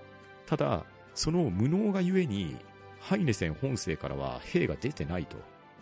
[0.45, 2.57] ただ、その無能がゆえに、
[2.99, 5.37] ハイネセン本生からは兵が出てないと。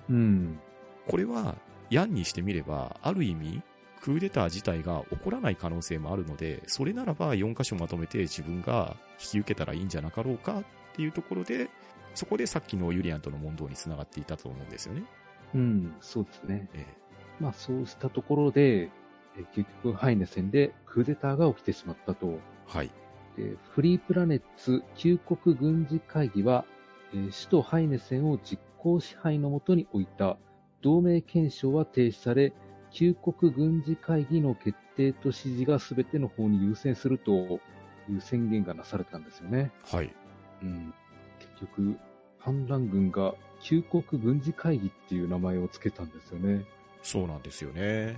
[0.09, 0.59] うん。
[1.07, 1.55] これは、
[1.89, 3.61] ヤンにしてみれば、ある意味、
[4.01, 11.69] クーデター自体が起こらない可能性もあるので、それならば4箇所まとめて自分が引き受けたらいいんじゃなかろうかっていうところで、
[12.13, 15.03] そこでさっきのユリアンとの問答につながっていたと思うんですよね。
[15.55, 15.95] うん。
[16.01, 16.69] そうですね。
[16.73, 16.85] え
[17.39, 18.89] まあそうしたところで、
[19.37, 22.27] えー結局ハイネ戦でクーデターが起きてしまったと。
[22.27, 22.91] えはい。
[23.37, 26.65] でフリープラネッツ旧国軍事会議は、
[27.13, 30.37] えー首都ハイネ戦を実効支配のもとに置いた
[30.81, 32.53] 同盟憲章は停止され、
[32.91, 39.71] 旧国軍事会議の決定と指示が全ての方に優先するという宣言がなされたんですよね。
[39.85, 40.13] はい。
[40.61, 40.93] うん、
[41.39, 41.97] 結局、
[42.37, 46.65] 反乱軍が旧国軍事会議っていう名前を付けたんですよね。
[47.01, 48.17] そうなんですよね。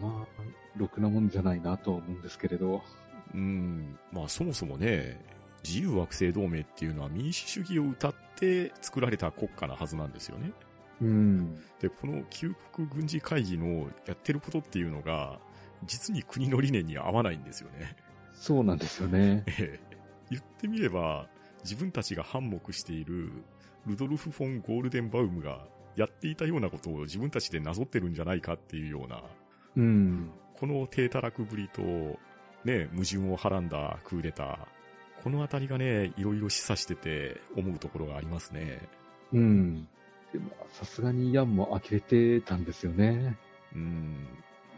[0.00, 0.42] まあ、
[0.76, 2.82] ろくなもんじゃないなとは思うんですけれど。
[3.34, 3.98] うん。
[4.12, 5.20] まあそもそもね、
[5.64, 10.52] 自由惑星同盟っていうのは民主主義を謳って作られた国家なはずなんですよね。
[11.00, 11.54] うん。
[11.80, 15.38] で、この旧国軍事会議のやってることっていうのが、
[15.84, 17.96] 実に国の理念に合わないんですよね。
[18.34, 19.44] そうなんですよね。
[19.58, 19.98] ええ
[20.30, 21.28] 言ってみれば、
[21.64, 23.32] 自分たちが反目している
[23.86, 29.22] ルドルフ・フォン・ゴールデンバウムがやっていたようなことを自分たちでなぞってるんじゃないかっていうような、
[29.76, 30.30] うん。
[30.54, 31.82] この低たらくぶりと、
[32.68, 34.58] ね、矛盾をはらんだクーデター、
[35.22, 38.88] このあたりがね、いろいろ示唆してて思うところがありますね。
[39.32, 39.88] うん。
[40.32, 43.36] でも、さすがにヤンも呆れてたんですよね。
[43.74, 44.26] うん、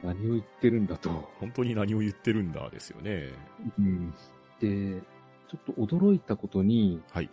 [0.03, 1.11] 何を言ってるんだと。
[1.41, 3.33] 本当に何を言ってるんだですよね。
[3.79, 4.15] うん。
[4.61, 5.01] で、
[5.49, 7.31] ちょっと驚いたことに、はい。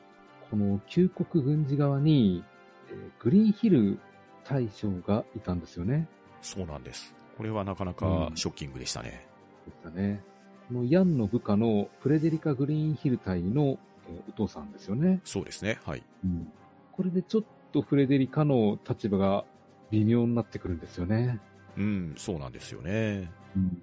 [0.50, 2.44] この旧国軍事側に、
[2.90, 4.00] えーグリーンヒル
[4.44, 6.08] 大将がいたんですよね。
[6.42, 7.14] そうなんです。
[7.38, 9.28] これはなかなかショッキングでしたね。
[9.66, 10.24] でしたね。
[10.68, 13.78] このヤンの部下のフレデリカ・グリーンヒル隊の、
[14.10, 15.20] えーお父さんですよね。
[15.26, 15.80] そうですね。
[15.86, 16.04] はい。
[16.24, 16.52] うん。
[16.94, 19.44] これでちょっとフレデリカの立場が
[19.92, 21.40] 微妙になってくるんですよね。
[21.78, 23.30] うん、そうなんですよね。
[23.56, 23.82] うん。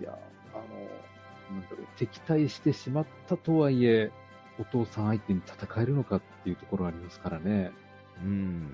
[0.00, 0.16] いや、
[0.54, 0.62] あの、
[1.58, 4.10] なんだろう、敵対してしまったとはいえ、
[4.58, 7.72] お父さん相手に戦えるのかっていうところがありますからね。
[8.22, 8.70] うん。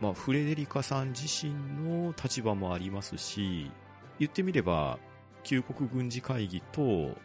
[0.00, 1.52] まあ、フレデリカさん自身
[1.88, 3.70] の立場もありますし、
[4.18, 4.98] 言ってみれば、
[5.42, 7.16] 旧国軍事会議と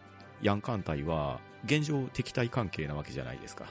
[0.41, 3.65] ヤン艦隊は、現状敵対関係なわけじゃないですか。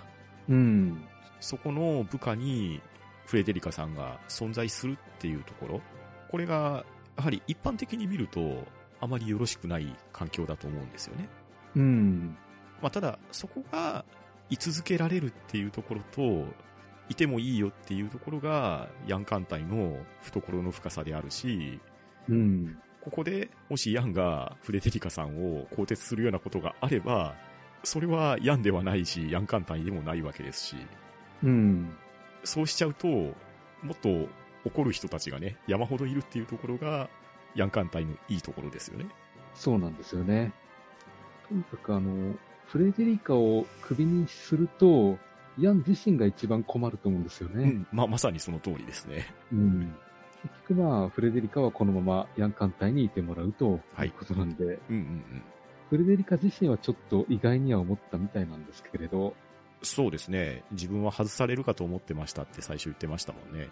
[0.48, 1.04] うん。
[1.40, 2.80] そこの部下に
[3.26, 5.80] フレデリカさんが存在するっていうところ、
[6.30, 6.84] これが、
[7.16, 8.64] やはり一般的に見ると、
[9.00, 11.28] あまりよろしくない環境だと思うんですよね。
[11.76, 12.36] うん。
[12.82, 14.04] まあ、ただ、そこが
[14.50, 16.44] 居続けられるっていうところと、
[17.08, 21.80] いてもいいよっていうところが、ヤン艦隊の懐の深さであるし、
[22.28, 22.78] うん。
[23.06, 27.36] ここでもしヤンがフレデリカさんを更迭するようなことがあれば、
[27.84, 30.76] それはヤンではないし、ヤン艦隊でもないわけですし、
[31.44, 31.96] うん。
[32.42, 33.32] そうしちゃうと、も
[33.92, 34.26] っと
[34.64, 37.08] 怒る人たちがね、山ほどいるっていうところが、
[37.54, 39.06] ヤン艦隊のいいところですよね。
[39.54, 40.52] そうなんですよね。
[41.48, 42.34] とにかくあの、
[42.66, 45.16] フレデリカをクビにすると、
[45.60, 47.62] ヤン自身が一番困ると思うんですよね。
[47.62, 47.86] うん。
[47.92, 49.32] まあ、まさにその通りですね。
[49.52, 49.94] うん。
[50.48, 55.42] 結局まあ、フレデリカはこのままヤン艦隊にいてもらうとはいいうことなんで、うんうんうん。
[55.90, 59.34] フレデリカ自身はちょっと意外には思ったみたいなんですけれど、
[59.82, 60.64] そうですね。
[60.72, 63.68] 自分は外されるかと思ってましたって最初言ってましたもんね。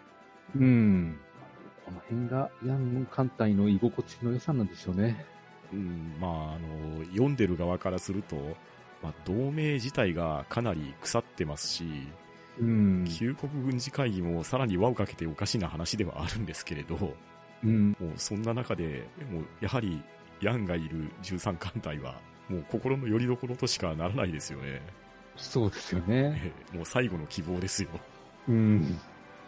[0.55, 1.19] うん。
[1.85, 5.25] この辺がヤン艦隊の居心地の良さなんでしょうね。
[5.73, 8.37] うん、まあ、あの、読んでる側からすると、
[9.03, 11.85] まあ、同盟自体がかなり腐ってますし、
[12.61, 13.05] うん。
[13.09, 17.15] 旧国軍事会議もさらに輪をかけておかしな話ではあるんですけれど、も
[17.65, 17.93] うん。
[17.93, 20.03] うそんな中で、もうやはり
[20.41, 24.83] ヤンがいる13艦隊は、もう心の拠り所としかならないですよね。
[25.37, 26.41] そうですよね。
[26.45, 27.89] え えもう最後の希望ですよ。
[28.49, 28.99] うん。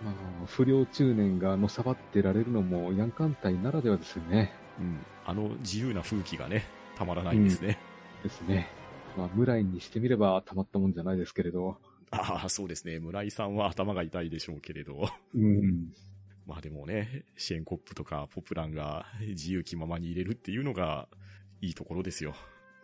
[0.05, 4.53] まあ、不良中年がのさばってられるのもヤン艦隊ならではですよね。
[4.79, 4.99] うん。
[5.25, 6.65] あの自由な風紀がね、
[6.97, 7.79] たまらないですね。
[8.23, 8.69] ですね。
[9.17, 11.79] まあ、村井にしてみればたまったもんじゃないですけれど。
[12.19, 12.99] ああ、そうですね。
[12.99, 15.09] 村井さんは頭が痛いでしょうけれど。
[15.35, 15.93] うん。
[16.47, 21.09] まあでもね、シェーンコップとかポプランが自由気ままに入れるっていうのが
[21.61, 22.35] いいところですよ。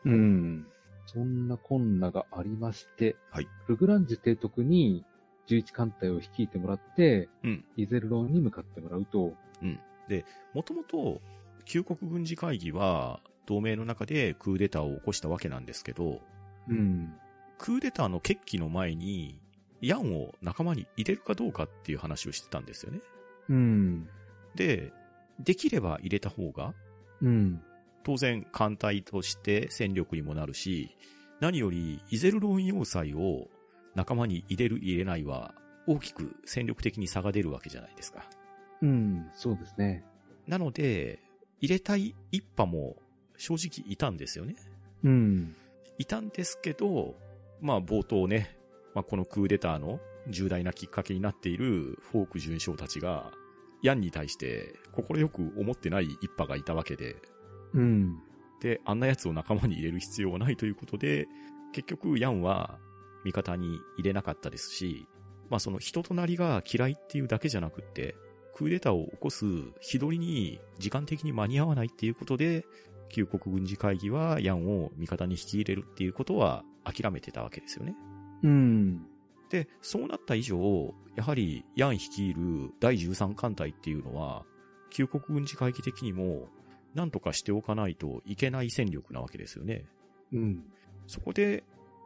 [0.04, 0.66] うん。
[1.06, 3.48] そんな困難がありまして、はい。
[3.68, 5.04] ルグランジュ提督に
[5.48, 7.64] 11艦隊を率いてもらって、うん。
[7.76, 9.78] イゼルロンに向かってもらうと、うん。
[10.08, 11.20] で、もともと、
[11.64, 16.20] 旧国軍事会議は、同盟の中でクーデターを起こしたわけなんですけど、
[16.68, 17.14] うん。
[17.62, 19.38] クーデターの決起の前に、
[19.80, 22.98] ヤンを仲間に入れるかどうかっていう話をしてたんですよね。
[23.48, 24.08] うん。
[24.56, 24.92] で、
[25.38, 26.74] できれば入れた方が、
[27.20, 27.62] うん。
[28.02, 30.96] 当然艦隊として戦力にもなるし、
[31.38, 33.46] 何よりイゼルロン要塞を
[33.94, 35.54] 仲間に入れる入れないは
[35.86, 38.24] 大きく戦力的に差が出るわけじゃないですか。
[38.80, 39.30] うん。
[39.34, 40.04] そうですね。
[40.48, 41.20] なので、
[41.60, 42.96] 入れたい一派も
[43.36, 44.56] 正直いたんですよね。
[45.04, 45.54] うん。
[45.98, 47.14] いたんですけど、
[47.62, 48.58] まあ冒頭ね、
[48.94, 53.32] まあこのクーデターの重大なきっかけになっているフォーク准将たちが、
[53.82, 57.16] ヤンに対して心よく思ってない一派がいたわけで、
[57.72, 58.18] うん。
[58.60, 61.26] で、あんな奴を仲間に入れる必要はないということで、
[61.72, 62.78] 結局ヤンは
[63.24, 65.06] 味方に入れなかったですし、
[65.48, 68.16] まあその人となりが嫌いっていうだけじゃなくって、
[68.54, 69.46] クーデターを起こす
[69.80, 72.66] 日取りに時間的に間に合わないっていうことで、
[73.08, 77.94] 旧国軍事会議はヤンを味方に引き入れるっていうことは諦めてたわけですよね。
[78.42, 79.06] うん。
[79.50, 84.44] で、そうなった以上、やはりヤン率いる第13艦隊っていうのは、
[84.90, 86.48] 旧国軍事会議的にも、
[86.94, 89.84] 何とかしておかないといけない戦力なわけですよね。
[90.32, 90.64] うん。
[91.06, 91.64] そこで、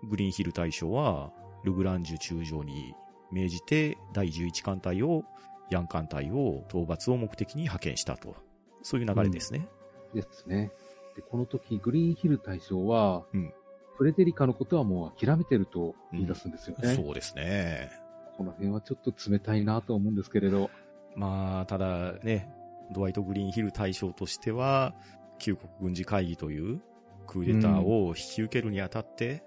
[0.08, 1.32] グリーンヒル大将は、
[1.64, 2.94] ルグランジュ中将に
[3.32, 5.24] 命じて、第11艦隊を、
[5.70, 8.36] ヤン艦隊を討伐を目的に派遣したと。
[8.82, 9.68] そういう流れですね。
[10.14, 10.70] ですね。
[11.16, 13.52] で、この時、グリーンヒル大将は、うん
[13.96, 16.94] フレデリカのことはもう諦めてると言い出すんですよね。
[16.94, 17.90] そうですね。
[18.36, 20.70] この辺はちょっと冷たいなと思うんですけれど。
[21.14, 22.50] まあ、ただね、
[22.92, 24.94] ドワイト・グリーンヒル大将としては、
[25.38, 26.80] 旧国軍事会議という
[27.26, 29.42] クーデターを引き受けるにあたって、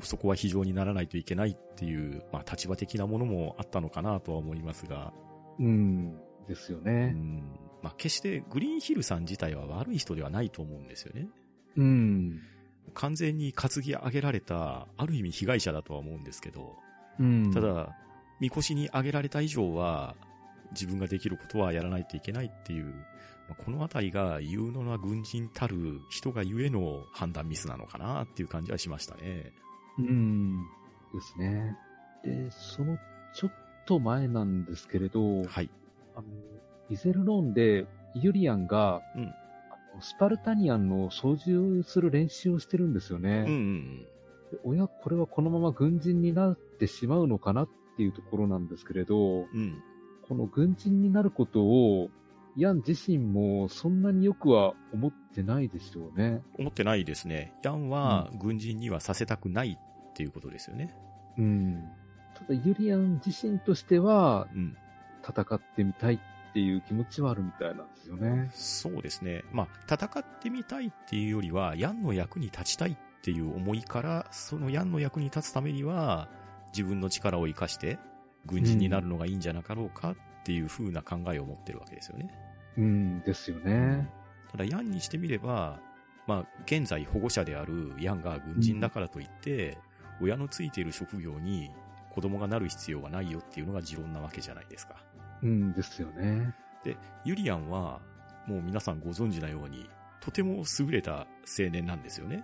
[0.00, 5.12] そこは非常にならないといけないっていう、まあ立場的なものもあったのかなとは思いますが、
[5.58, 6.18] うん。
[6.48, 7.08] ですようね。
[7.08, 7.42] ん、
[7.82, 11.28] まあ決してグリーンヒルさん自体は悪い人ではないと思うんですよね。
[11.76, 12.40] うん。
[12.94, 16.76] 完全に担ぎ上げられた、ある意味被害者だとは思うんですけど、
[17.18, 17.52] うん。
[17.52, 17.96] た、だ、
[18.40, 20.16] みこしに上げられた以上は、
[20.72, 22.86] 自分ができることはやらないといけないっていう、
[23.48, 29.52] まあこのあたりが有能な軍人たる人がゆえの判断ミスなのかなっていう感じはしましたね。
[29.98, 30.64] うん。
[31.12, 31.76] ですね。
[32.24, 32.98] で、その
[33.34, 33.52] ちょっ
[33.86, 35.70] と前なんですけれど、はい。
[36.16, 36.26] あの、
[36.90, 39.34] イゼルロンでユリアンが、うん
[40.00, 43.44] スパルタニアンの操縦する練習をしてるんですよね。
[43.46, 44.06] うんうん
[44.50, 49.46] でおや、これはこのまま軍人になってしまうのかなっていうところなんですけれど、うん。
[49.52, 49.82] うん。
[50.28, 52.10] この軍人になることを、
[52.56, 56.40] ヤン自身もそんなによくは思ってないでしょうね。
[56.58, 57.52] 思ってないですね。
[57.64, 60.94] ヤンは軍人にはさせたくないっていうことですよね。
[61.36, 61.84] うん。
[62.34, 64.76] ただ、ユリアン自身としては、うん。
[65.26, 66.18] 戦ってみたいっ
[66.54, 68.48] ていう気持ちはあるみたいなんですよね。
[68.54, 69.42] そうですね。
[69.52, 76.28] まあ、戦ってみたいっていうよりは、ヤンの役に立ちたいっていう思いから、そのヤンの役に立つためには、
[76.68, 77.98] 自分の力を活かして、
[78.46, 82.30] 軍人になるのがいいんじゃなかろうかっていう風な考えを持ってるわけですよね。
[82.78, 84.08] うん、ですよね。
[84.52, 85.80] ただ、ヤンにしてみれば、
[86.28, 89.76] まあ、現在保護者であるヤンが軍人だからといって、
[90.20, 91.70] 親のついている職業に
[92.10, 94.96] 子供がなる必要はないよっていうのが持論なわけじゃないですか。
[95.44, 96.54] うん、ですよね。
[97.24, 98.00] ユリアンは、
[98.46, 99.88] もう皆さんご存知なように、
[100.20, 101.26] とても優れた
[101.58, 102.42] 青年なんですよね。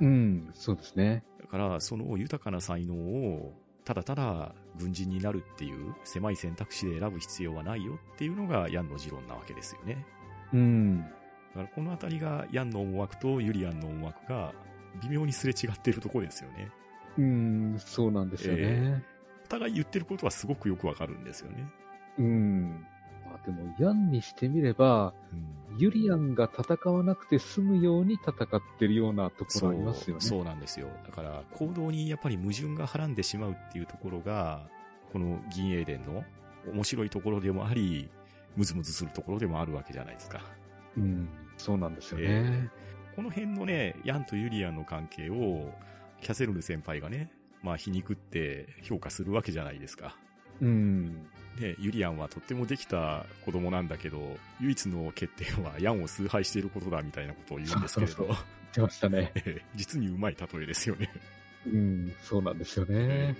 [0.00, 1.24] うん、そうですね。
[1.40, 10.06] だから、その豊かな才能を、ただただ軍人になるっていう狭い選択肢で選ぶ必要はないよっていうのがヤンの持論なわけですよね。
[10.52, 11.06] うん、だ
[11.54, 14.52] からこのあたりがヤンの思惑とユリアンの思惑が
[15.02, 16.70] 微妙にすれ違っているところですよね。
[17.18, 19.02] うん、そうなんですよね。
[19.44, 21.66] お互い言ってることはすごくよくわかるんですよね。
[22.20, 22.86] うん。
[23.26, 25.14] まあでも、ヤンにしてみれば、
[25.78, 30.20] ユリアンが戦わなくて済むように戦ってるようなところありますよね。
[30.22, 30.88] そうなんですよ。
[31.06, 34.68] だから、行動にやっぱり矛盾がはらんでしまうっていうところが、
[35.12, 36.24] この銀英伝の
[36.72, 38.10] 面白いところでもあり、
[38.56, 40.42] ムズムズするところでもあるわけじゃないですか。
[40.96, 42.26] うん、そうなんですよね。
[42.28, 42.68] え
[43.14, 45.72] この辺のね、ヤンとユリアンの関係を、
[46.20, 47.30] キャセルヌ先輩がね、
[47.62, 50.16] まあ皮肉って評価するわけじゃないですか。
[50.60, 51.06] うん、
[51.58, 58.40] ね、ユリアンはとってもできた子供なんだけど、唯一の欠点はヤンを崇拝していることだみたいなことを言うんですけれど、そうそう言っ
[58.72, 59.32] てましたね。
[59.36, 61.10] ええ実にうまい例えですよね。
[61.66, 63.36] うん、そうなんですよね。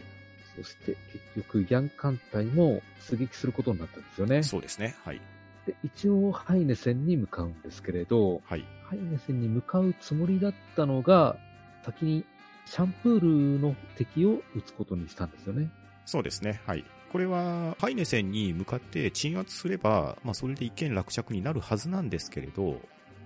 [0.56, 4.42] そして結局、ヤン艦隊も出撃することになったんですよね。
[4.42, 4.94] そうですね。
[5.04, 5.20] はい。
[5.66, 8.66] で一応、ハイネ戦に向かうんですけれど、はい。
[8.84, 11.38] ハイネ戦に向かうつもりだったのが、
[11.84, 12.24] 先に
[12.66, 15.70] シャンプールの敵を撃つことにしたんですよね。
[16.04, 16.60] そうですね。
[16.66, 16.84] はい。
[17.10, 22.80] これは、ハイネ戦に向かって鎮圧すれば、まあ、それで一見落着になるはずなんですけれど、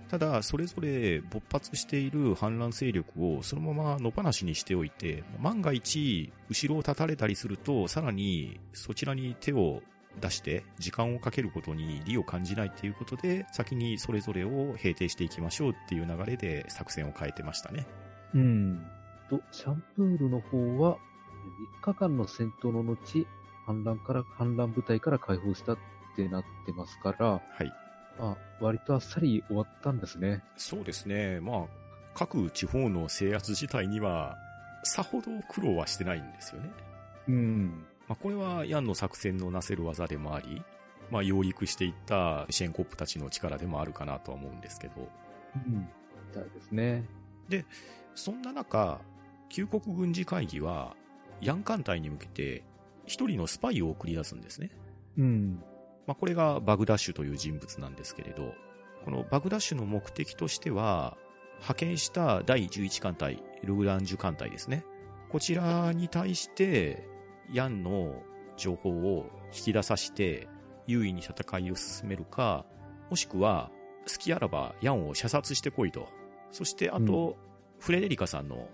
[0.09, 9.81] ただ、それぞれ勃発している反乱勢力をそのまま野放しにしておいて、万が一、後ろを断たれたりすると、さらにそちらに手を
[10.21, 17.85] 出して時間をかけることに利を感じないっていうことで、先にそれぞれを平定していきましょうっていう流れで作戦を変えてましたね。
[18.33, 18.85] うん。
[19.29, 20.97] と、シャンプールの方は、
[21.81, 23.27] 3日間の戦闘の後、
[23.65, 25.77] 反乱から、反乱部隊から解放したっ
[26.15, 27.73] てなってますから、はい。
[28.19, 30.43] あ、割とあっさり終わったんですね。
[30.55, 31.39] そうですね。
[31.41, 31.65] まあ、
[32.13, 34.37] 各地方の制圧自体には、
[34.83, 36.69] さほど苦労はしてないんですよね。
[37.27, 37.85] うん。
[38.07, 40.61] まあ、これはヤンの作戦のなせる技でもあり、
[41.11, 45.09] まあ、養育していったシェンコップたちの力でもあるかなとは思うんですけど、
[45.55, 45.79] うん。
[45.79, 45.87] み
[46.33, 47.03] たいですね。
[48.13, 49.01] そんな中、
[49.49, 50.95] 旧国軍事会議は、
[51.41, 52.63] ヤン艦隊に向けて、
[53.05, 54.71] 一人のスパイを送り出すんですね。
[55.17, 55.63] うん。
[56.07, 58.53] まあ、これがバグダッシュという人物なんですけれど、
[59.03, 61.17] このバグダッシュの目的としては、
[61.55, 64.83] 派遣した第11艦隊、ルグランジュ艦隊ですね。
[65.29, 67.07] こちらに対して、
[67.51, 68.21] ヤンの
[68.57, 70.47] 情報を引き出させて、
[70.87, 72.65] 優位に戦いを進めるか、
[73.09, 73.71] もしくは、
[74.07, 76.07] 好きあらばヤンを射殺してこいと。
[76.51, 77.37] そして、あと、
[77.79, 78.69] フレデリカさんの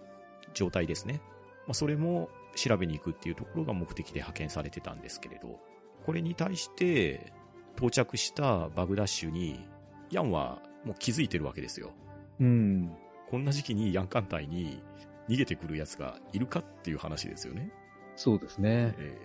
[0.54, 1.22] 状態ですね。
[1.68, 5.60] まあ、それも調べに行くっていうところが目的で派遣されてたんですけれど、
[6.06, 7.34] これに対して、
[7.78, 9.66] 到着したバグダッシュに、
[10.10, 11.92] ヤンはもう気づいてるわけですよ。
[12.40, 12.92] うん。
[13.30, 14.84] こんな時期にヤン艦隊に
[15.30, 17.72] 逃げてくる奴がいるかっていう話ですよね。
[18.16, 18.94] そうですね。
[18.98, 19.18] え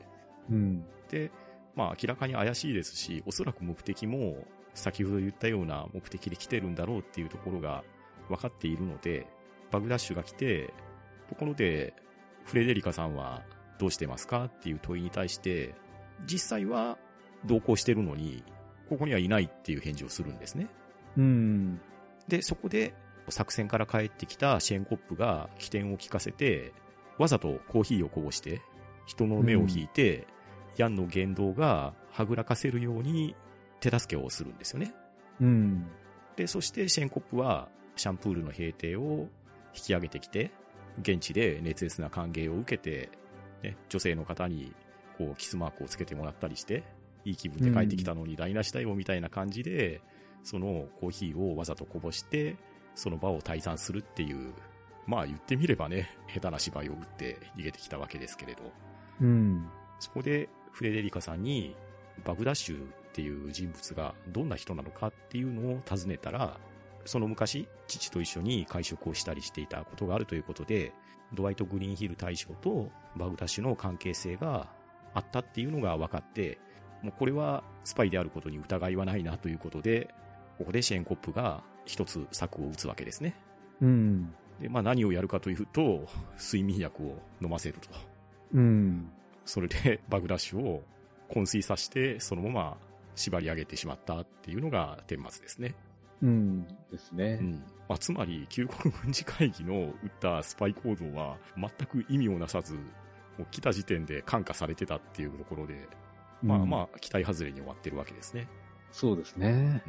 [0.51, 0.85] うん。
[1.09, 1.31] ーで、
[1.75, 4.37] まあ明らかに怪しいですし、おそらく目的も
[4.75, 7.83] 先ほど言ったような目的で来てるんだろうっていうところが
[8.29, 9.27] 分かっているので、
[9.73, 10.73] バグダッシュが来て、
[11.29, 11.95] ところで、
[12.47, 13.43] フレデリカさんは
[13.79, 15.75] どうしてますかっていう問いに対して、
[16.27, 16.97] 実際は
[17.45, 18.43] 同行してるのに、
[18.89, 20.69] ここにはいないっていう返事をするんですね。
[21.17, 21.81] うん。
[22.29, 22.95] で、そこで
[23.29, 26.73] 作戦から帰ってきたシェーンコップが起点を聞かせて、
[27.19, 28.63] わざとコーヒーをこぼして、
[29.07, 30.27] 人の目を引いて、
[30.77, 33.35] ヤンの言動がはぐらかせるように
[33.81, 34.95] 手助けをするんですよね。
[35.41, 35.87] うん。
[36.37, 39.29] で、そしてシェーンコップはシャンプールの平定を
[39.75, 40.53] 引き上げてきて、
[41.01, 43.11] 現地で熱烈な歓迎を受けて、
[43.63, 44.73] ね、女性の方に
[45.19, 46.85] こうキスマークをつけてもらったりして、
[47.25, 50.01] いい気分で帰ってきたのに台無しだよみたいな感じで、
[50.43, 52.57] そのコーヒーをわざとこぼして、
[52.95, 54.53] その場を退散するっていう、
[55.07, 58.63] まあ言ってみればね、下手な芝居を打って逃げてきたわけですけれど、
[59.21, 59.69] うん。
[59.99, 61.75] そこでフレデリカさんに
[62.25, 66.59] バグダッシュっていう人物がどんな人なのかっていうのを尋ねたら、
[67.07, 70.93] その昔、父と一緒に会食をしたりしていたことがあるということで、
[71.33, 74.69] ドワイト・グリーンヒル大将とバグダッシュの関係性が
[75.15, 76.59] あったっていうのが分かって、
[77.03, 80.15] もうこれはスパイであることに疑いはないなということで、
[80.59, 83.35] ここでシェーンコップが一つ策を打つわけですね。
[83.81, 84.35] うん。
[84.61, 86.07] で、まあ何をやるかというと、
[86.39, 87.89] 睡眠薬を飲ませると。
[88.55, 89.11] うん。
[89.45, 90.83] それでバグダッシュを
[91.29, 92.79] 昏睡させて、そのまま
[93.15, 95.75] 縛り上げてしまったっていうのが顛末ですね。
[96.23, 96.67] うん。
[96.91, 97.45] ですねう。
[97.45, 97.53] ん。
[97.89, 102.81] まあ、つまり、旧国軍事会議の打ったスパイ行動は全く意味をなさず、も
[103.41, 105.89] う来た時点で感化されてたっていうところで、
[106.43, 108.49] まあうんまあ、期待外れに終わってるわけですね。
[108.93, 109.83] そうですね。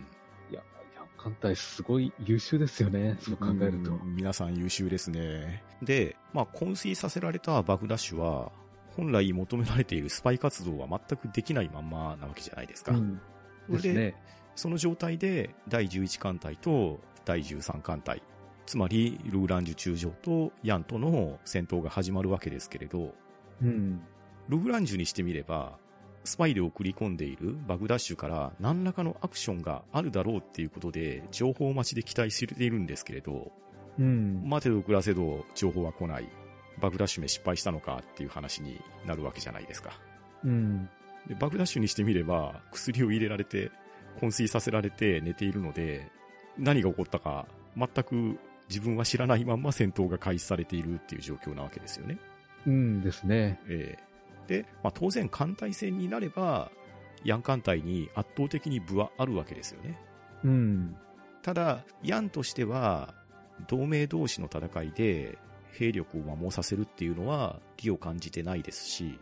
[0.51, 0.61] いや、
[0.95, 3.17] ヤン艦隊すごい優秀ですよね。
[3.19, 3.91] そう考えると。
[3.91, 5.63] うん皆さん優秀ですね。
[5.81, 8.51] で、まあ、昏睡させられたバグダッシュは、
[8.95, 12.93] 本来求められているスパイ活動は全くできないまんまなわけじゃないですか。
[12.93, 13.21] うん。
[13.69, 14.15] ですね。
[14.57, 18.23] その状態で第11艦隊と第13艦隊、
[18.65, 23.13] つまりルーランジュ中将とヤンとの戦闘が始まるわけですけれど、
[23.61, 24.01] うん。
[24.49, 25.77] ルーランジュにしてみれば、
[26.23, 33.51] スパイで送り込んでいるバグダッシュから何らかのアクションがあるだろうっていうことで情報待ちで期待しているんですけれど、
[33.99, 34.41] うん。
[34.43, 36.27] 待てど暮らせど情報は来ない。
[36.81, 39.99] バグダッシュめ失敗したのかっていう話になるわけじゃないですか。
[40.43, 40.89] うん。
[41.27, 43.71] で、バグダッシュにしてみれば、薬を入れられて、
[44.17, 46.11] 昏睡させられて寝ているので、
[46.57, 48.39] 何が起こったか、全く
[48.69, 52.17] 自分は知らないまんま戦闘が開始されているっていう状況なわけですよね。
[52.65, 53.59] うんですね。
[53.67, 54.07] ええ
[54.47, 56.71] で、まあ、当然艦隊戦になれば、
[57.23, 59.99] ヤン艦隊に圧倒的に部はあるわけですよね。
[60.43, 60.95] うん。
[61.41, 63.13] ただ、ヤンとしては、
[63.67, 65.37] 同盟同士の戦いで
[65.71, 69.19] 兵力を摩耗させるっていうのは利を感じてないですし、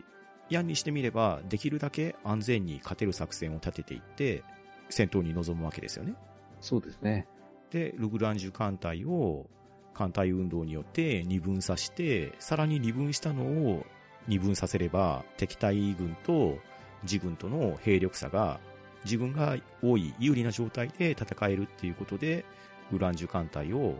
[0.49, 4.43] ヤンにしてみれば、できるだけ安全に勝てる作戦を立てていって、
[4.89, 6.15] 戦闘に臨むわけですよね。
[6.61, 7.27] そうですね。
[7.71, 9.47] で、ルグランジュ艦隊を
[9.93, 13.85] 艦隊運動によって二分させて、さらに二分したのを
[14.27, 16.57] 二分させれば、敵対軍と
[17.03, 18.59] 自軍との兵力差が
[19.03, 22.43] 自分が多い有利な状態で戦えるっていうことで、
[22.91, 23.95] ウランジュ艦隊を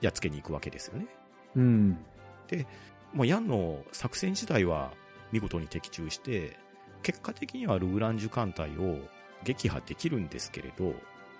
[0.00, 1.06] やっつけに行くわけですよね。
[1.54, 1.98] うん。
[3.14, 4.92] まあ、ヤンの作戦自体は
[5.32, 6.58] 見事に的中して、
[7.02, 8.98] 結果的にはルグランジュ艦隊を
[9.46, 10.94] 撃破できるんですけれど、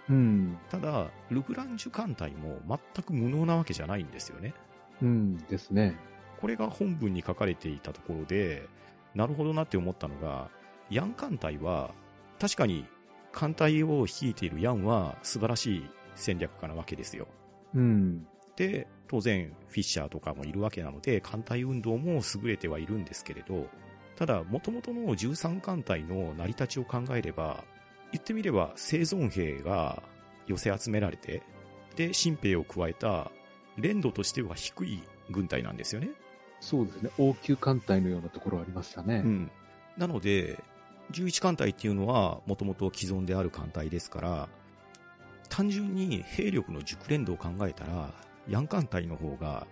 [0.09, 0.59] うん。
[0.71, 4.55] ただ、ルグランジュ艦隊も全く無能なわけじゃないんですよね。
[5.03, 5.97] うんですね。
[6.41, 8.69] これが本文に書かれていたところで、
[9.15, 10.49] なるほどなって思ったのが、
[10.91, 11.93] ヤン艦隊は、
[12.39, 12.87] 確かに
[13.33, 17.27] 艦隊を率いているヤンは素晴らしい戦略家なわけですよ。
[17.75, 18.27] うん。
[18.55, 23.67] で、当然、フィッシャーとかもいるわけなので、艦隊運動も優れてはいるんですけれど、
[24.17, 27.65] ただ、元々の13艦隊の成り立ちを考えれば、
[28.17, 30.03] 言ってみれば生存兵が
[30.47, 31.43] 寄せ集められて、
[31.97, 33.31] で、新兵を加えた、
[33.77, 36.09] 連度としては低い軍隊なんですよね。
[36.61, 37.11] そうですね。
[37.19, 39.23] 応急艦隊のようなところありましたね。
[39.25, 39.51] うん。
[39.99, 40.59] なので、
[41.13, 44.49] 11艦隊っていうのは、もともと既存である艦隊ですから、
[45.49, 48.13] 単純に兵力の熟練度を考えたら、
[48.49, 49.67] ヤン艦隊の方が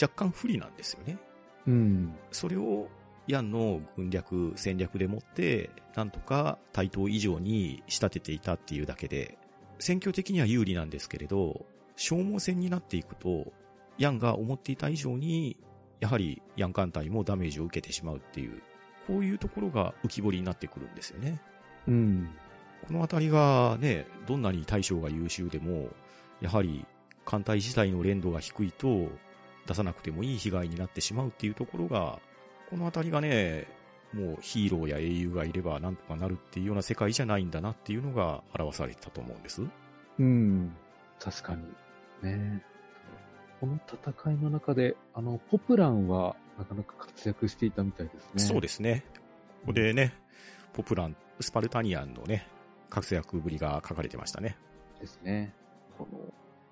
[0.00, 1.18] 若干不利なんですよね。
[1.66, 2.14] うん。
[2.30, 2.88] それを
[3.30, 9.38] ヤンの軍略、戦略でもって、なんとか対等以上に仕立てていたっていうだけで、
[9.78, 11.64] 戦況的には有利なんですけれど、
[11.96, 13.52] 消耗戦になっていくと、
[13.98, 15.56] ヤンが思っていた以上に、
[16.00, 18.62] やはりヤン艦隊もダメージを受けてしまうっていう、
[19.06, 21.40] こういうところが浮き彫りになってくるんですよね。
[21.86, 22.30] うん。
[22.86, 25.88] このあたりがね、どんなに大将が優秀でも、
[26.40, 26.86] やはり
[27.24, 29.08] 艦隊自体の連度が低いと、
[29.66, 32.18] 出さなくてもいい被害になってしまうっていうところが、
[32.70, 33.66] このあたりがね、
[34.12, 39.62] もうヒーローや英雄がいればなんとかなるっていうような世界じゃないんだなっていうのが表されてたと思うんです。
[40.18, 40.72] うん。
[41.18, 41.64] 確かに。
[42.22, 42.62] ね
[43.60, 48.40] この戦いの中で、あの、ポプランはなかなか活躍していたみたいですね。
[48.42, 49.04] そうですね。
[49.60, 50.14] ここでね、
[50.72, 52.46] ポプラン、スパルタニアンのね、
[52.88, 54.56] 活躍ぶりが書かれてましたね。
[54.98, 55.52] ですね。
[55.98, 56.18] この、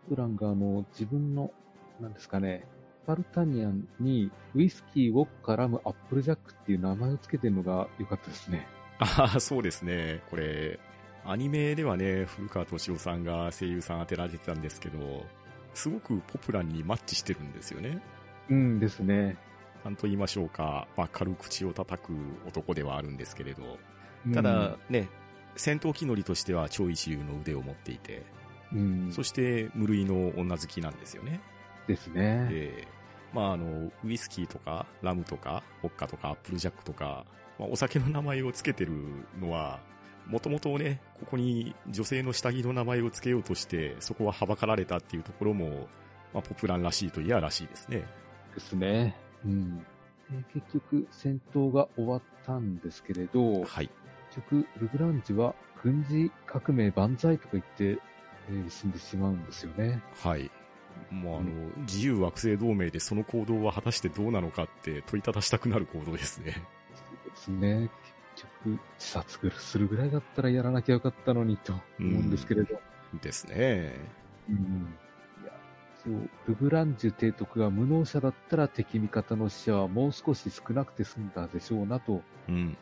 [0.09, 1.53] ポプランがあの、自分の、
[2.01, 2.78] なんですかね、ス
[3.09, 8.69] パルタニアンにウイスキー、ウォッカ、ラム、アップルジャックっていう名前をつけてるのが良かったですね。
[8.99, 10.21] ああ、そうですね。
[10.29, 10.79] これ、
[11.25, 15.25] アニメではね、古川敏夫さんが声優さん当てられてたんですけど、
[15.73, 18.03] すごくポプランにマッチしてるんですよね。
[18.51, 19.39] うんですね。
[19.87, 22.13] なんと言いましょうか、まあ、軽口を叩く
[22.47, 23.79] 男ではあるんですけれど、
[24.27, 25.09] うんただ、ね、
[25.57, 28.23] 戦闘機乗りとしては超一流の腕を持っていて、
[28.71, 31.41] うん、そして無類の女好きなんですよね。
[31.87, 32.47] ですね。
[32.51, 32.98] で、
[33.33, 37.25] まああの、ウイスキーとか、ラムとか、ホッカとか、アップルジャックとか、
[37.59, 38.93] まあ、お酒の名前を付けてる
[39.41, 39.81] のは、
[40.27, 45.89] もともとね、ここに女性の下着の名前を付けようとして、そこははばかられたっていうところも、
[46.33, 48.05] まあ、ポプランらしいといやらしいですね。
[48.55, 49.17] ですね。
[49.45, 49.79] うん。
[49.79, 49.85] で
[50.53, 53.91] 結局、戦闘が終わったんですけれど、はい。
[54.35, 58.01] 結局、ルグランジは軍事革命万歳とか言って、
[58.51, 60.03] えー死んでしまうんですよね。
[60.23, 60.51] はい。
[61.11, 61.51] もうあの、
[61.83, 66.63] 自由惑星同盟でその行動は果たしてどうなのかって問いただしたくなる行動ですね。
[66.95, 67.91] そうですね。
[68.35, 72.81] 結局、自殺するぐらいだったらやらなきゃよかったのにと思うんですけれど。
[73.23, 73.95] ですね。
[74.49, 74.95] うん。
[75.43, 75.53] いや、
[76.05, 82.73] そう、ルグランジュ提督が無能者だったら敵味方の死者はもう少し少なくて済んだでしょうなと、うん。
[82.73, 82.79] で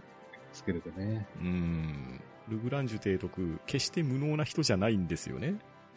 [0.53, 1.27] すけれどね。
[1.41, 2.21] うん。
[2.49, 5.57] ルグランジュ提督、決して無能な人じゃないんですよね。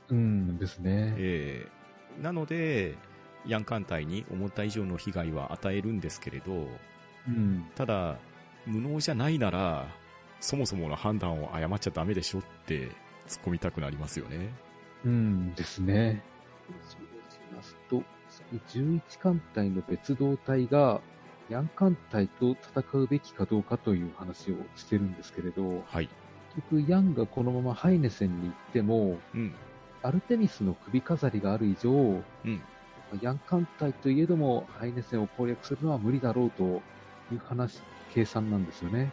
[0.10, 1.16] うんですね。
[1.18, 1.79] ええ
[2.22, 2.98] なので、
[3.46, 6.68] ヤン艦隊に思った以上の被害は与えるんですけれど、
[7.28, 7.66] うん。
[7.76, 8.18] ただ、
[8.66, 9.88] 無能じゃないなら、
[10.40, 12.90] そもそもの判断を誤っちゃダメでしょって
[13.28, 14.50] 突っ込みたくなりますよね。
[15.06, 16.22] うんですね。
[16.68, 17.02] そう
[17.32, 18.04] しますと、
[18.70, 21.02] 次11艦隊の別動隊が、
[21.50, 26.10] ヤン艦隊と戦うべきかどうかという話をしてるんですけれど、はい。
[26.56, 29.54] 結局ヤンがこのままハイネセンに行っても、うん。
[30.02, 32.62] アルテミスの首飾りがある以上、うん。
[33.22, 37.82] ヤン艦隊といえどもハイネセンを攻略するのは無理だろうという話、
[38.14, 39.12] 計算なんですよね。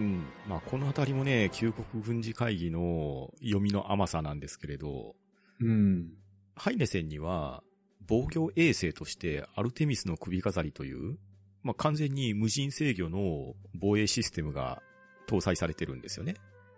[0.00, 0.26] うん。
[0.46, 5.16] まあ、このあたりもね、旧国軍事会議の読みの甘さなんですけれど、
[5.60, 6.12] うん。
[6.54, 7.62] ハイネセンには、
[8.06, 11.18] 防御衛星としてアルテミスの首飾りという、
[11.62, 14.82] まあ、完全に無人制御の防衛システムが
[15.28, 16.36] 搭載されてるんですよね。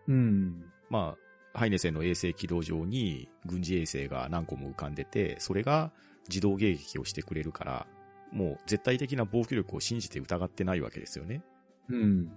[0.09, 0.65] うん。
[0.89, 5.93] まあ、ハイネセンの衛星軌道上に軍事衛星が何個も浮かんでて、それが
[6.29, 7.87] 自動迎撃をしてくれるから、
[8.33, 11.43] もう絶対的な防御力を信じて疑ってないわけですよね。
[11.89, 12.31] うん。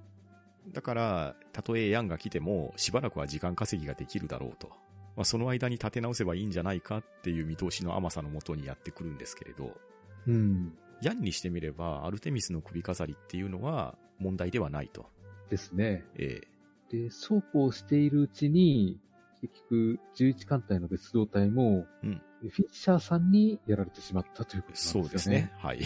[0.71, 4.69] だから、たとえヤンが来ても、しばらくは時間稼ぎができるだろうと。
[5.15, 9.77] まあ、その間に立て直せばいいんじゃないかっていう見通しの甘さのもとにやってくるんですけれど、
[10.25, 10.73] うん。
[11.01, 15.05] ヤンにしてみれば、アルテミスの首飾りっていうのは問題ではないと。
[15.49, 16.05] ですね。
[16.15, 16.41] え
[16.93, 18.99] で、そうこうしているうちに、
[19.41, 25.07] 結局、11艦隊の別動隊も、うんフィッシャーさんにやられてしまったということなんですよね。
[25.07, 25.53] そうですね。
[25.59, 25.77] はい。
[25.77, 25.81] い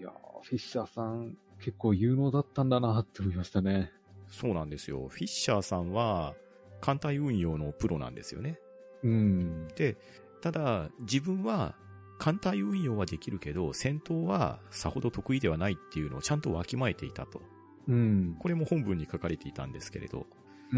[0.00, 0.12] やー
[0.44, 3.90] フィッシャーさん、結構有能だったんだなって思いましたね。
[4.28, 5.08] そうなんですよ。
[5.08, 6.36] フィッシャーさんは、
[6.80, 8.60] 艦隊運用のプロなんですよね。
[9.02, 9.66] うん。
[9.74, 9.96] で、
[10.42, 11.74] ただ、自分は、
[12.20, 17.42] 艦隊運用はできるけど、戦闘はさほど得意ではないっていうのをちゃんとわきまえていたと。
[17.90, 18.36] うん。
[18.38, 20.26] これも本文に書かれていたんですけれど、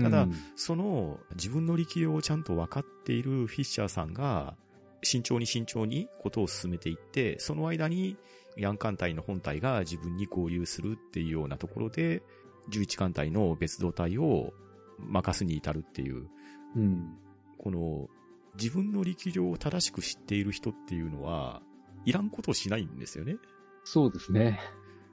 [0.01, 4.57] ただうんその自分の力量をちゃんと分かっているフィッシャーさんが、
[5.03, 8.17] 慎重に慎重にことを進めていって、その間に
[8.57, 12.23] ヤン艦隊の本体が自分に合流するっていうようなところで、
[12.71, 14.53] 11艦隊の別動隊を
[14.99, 16.29] 任すに至るっていう、
[16.77, 17.17] うん。
[17.59, 18.09] この
[18.57, 21.63] 自分の力量を正しく知っている人っていうのは、
[22.05, 23.37] いらんことをしないんですよね。
[23.85, 24.61] そうですね。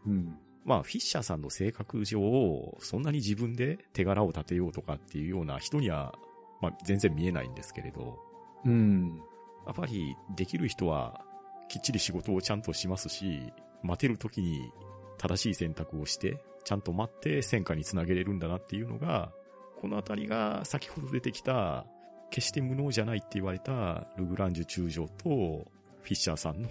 [0.06, 0.38] うん。
[0.70, 6.14] まあ、フィッシャーさんの性格上、そんなに自分で手柄を立てようとかっていうような人には、
[6.62, 8.20] まあ、全然見えないんですけれど、
[8.66, 9.20] うん。
[9.66, 11.22] やっぱりできる人は
[11.70, 13.52] きっちり仕事をちゃんとしますし、
[13.82, 14.72] 待てる時に
[15.18, 19.32] 正しい選択をして、ちゃんと待って戦果につなげれるんだなっていうのが、
[19.82, 21.88] このあたりが先ほど出てきた、
[22.30, 26.70] 決して無能じゃないって言われたルグランジュ中将とフィッシャーさんの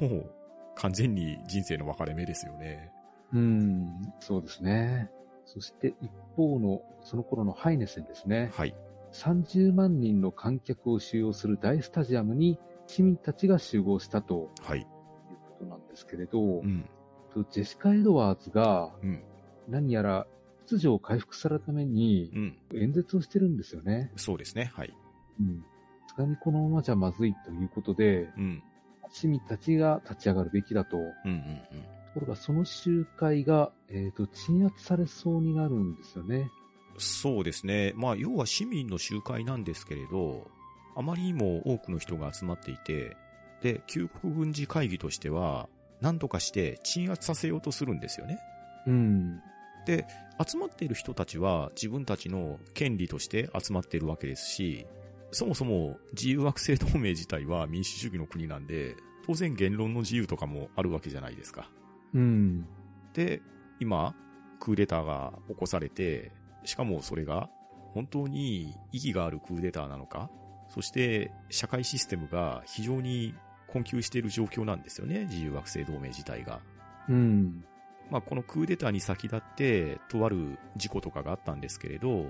[0.77, 2.93] 完全に人生の分かれ目ですよね。
[3.33, 4.12] うん。
[4.20, 5.11] そうですね。
[5.45, 8.51] そして一方の、その頃のハイネセンですね。
[8.55, 8.74] はい。
[9.12, 14.81] 30万人の観客を収容する大スタジアムに市民たちが集合したとはい。
[14.81, 16.89] いうことなんですけれど、うん。
[17.33, 19.22] とジェシカ・エドワーズがうん。
[19.68, 20.26] 何やら
[20.66, 22.59] 秩序を回復するためにうん。
[22.74, 24.12] 演説をしてるんですよね。
[24.16, 24.70] そうですね。
[24.74, 24.93] はい。
[25.41, 25.61] うん。
[26.09, 28.62] さすがにこのままじゃまずいということで、うん。
[29.11, 30.99] 市民たちが立ち上がるべきだと。
[30.99, 31.98] うんうんうん。
[32.19, 36.51] ところがその集会が、えっ、と、鎮圧されそうになるんですよね。
[36.99, 37.93] そうですね。
[37.95, 40.51] まあ、要は市民の集会なんですけれど、
[40.97, 43.16] あまりにも多くの人が集まっていて、
[43.62, 45.69] で、旧国軍事会議としては、
[46.01, 48.41] 何とかして鎮圧させようとするんですよね。
[48.87, 49.41] うん。
[49.87, 50.07] で、
[50.45, 54.87] 集まっている人たちは自分たちの権利として集まっているわけですし、
[55.31, 61.71] そもそも自由惑星同盟自体は民主主義の国なんで、当然言論の自由とかもあるわけじゃないですか。
[62.15, 62.67] うん。
[63.13, 63.43] で、
[63.81, 64.15] 今、
[64.61, 66.33] クーデターが起こされて、
[66.65, 67.49] しかもそれが
[67.95, 70.31] 本当に意義があるクーデターなのか、
[70.69, 73.35] そして社会システムが非常に
[73.69, 76.61] 困窮している状況なんですよね、自由惑星同盟自体が。
[77.09, 77.65] うん。
[78.11, 82.27] まあ、このクーデターに先立って、とある事故とかがあったんですけれど、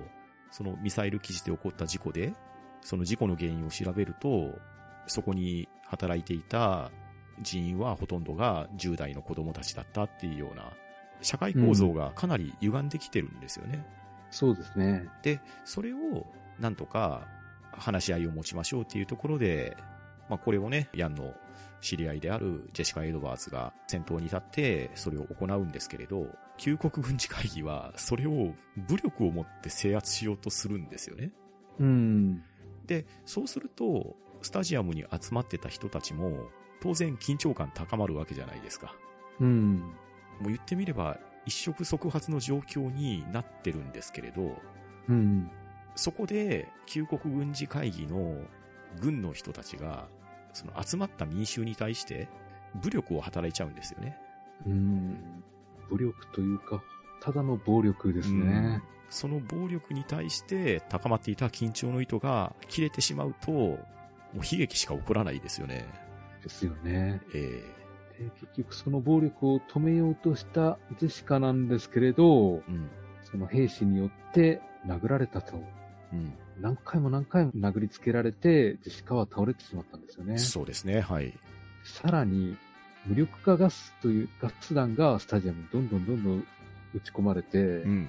[0.51, 2.33] そのミサイル基地で起こった事故で、
[2.81, 4.59] その事故の原因を調べると、
[5.07, 6.91] そこに働いていた
[7.43, 10.73] 人員はほとんどが10代の子供たちだったっていうような、
[11.21, 13.85] 社会構造がかなり歪んできてるんですよね。
[14.31, 15.09] そうですね。
[15.23, 16.27] で、それを
[16.61, 17.27] なんとか
[17.73, 19.77] 話し合いを持ちましょうっていうところで、
[20.29, 21.35] まあこれをね、ヤンの
[21.81, 26.27] 知り合いであるジェシカ・エドワーズが先頭に立ってそれを行うんですけれど、
[26.57, 31.33] 旧国軍事会議はそれを武力を持って制圧しようとするんですよね。
[31.79, 32.43] うん。
[32.87, 36.49] で、そうすると、スタジアムに集まってた人たちも、
[36.81, 38.95] 当然緊張感高まるわけじゃないですか。
[39.41, 39.79] うん。
[40.41, 44.57] もう言ってみれば、一触即発の状況になってるんですけれど、
[45.09, 45.51] うん。
[45.95, 48.37] そこで、旧国軍事会議の
[49.01, 50.09] 軍の人たちが、
[50.53, 52.29] その集まった民衆に対して、
[52.75, 54.17] 武力を働いちゃうんですよね。
[54.67, 55.43] うん。
[55.89, 56.83] 武力というか、
[57.21, 58.83] ただの暴力ですね。
[59.11, 63.79] その暴力に対して高まっていた緊張の糸が切れてしまうと、も
[64.35, 65.87] う悲劇しか起こらないですよね。
[66.43, 67.21] ですよね。
[67.35, 67.63] え
[68.19, 72.91] で結局その暴力を止めようとしたジェシカなんですけれどえ、うん。
[73.31, 75.63] その兵士によって殴られたと。
[76.13, 76.33] うん。
[76.61, 80.39] 何回も何回も殴りつけられて、ジェシカは倒れてしまったんですよね。
[80.39, 81.33] そうですね、はい。
[81.85, 82.57] さらに、
[83.07, 86.47] 無力化ガスというガス弾がスタジアムにどんどんどんどん
[86.95, 88.09] 撃ち込まれて、うん。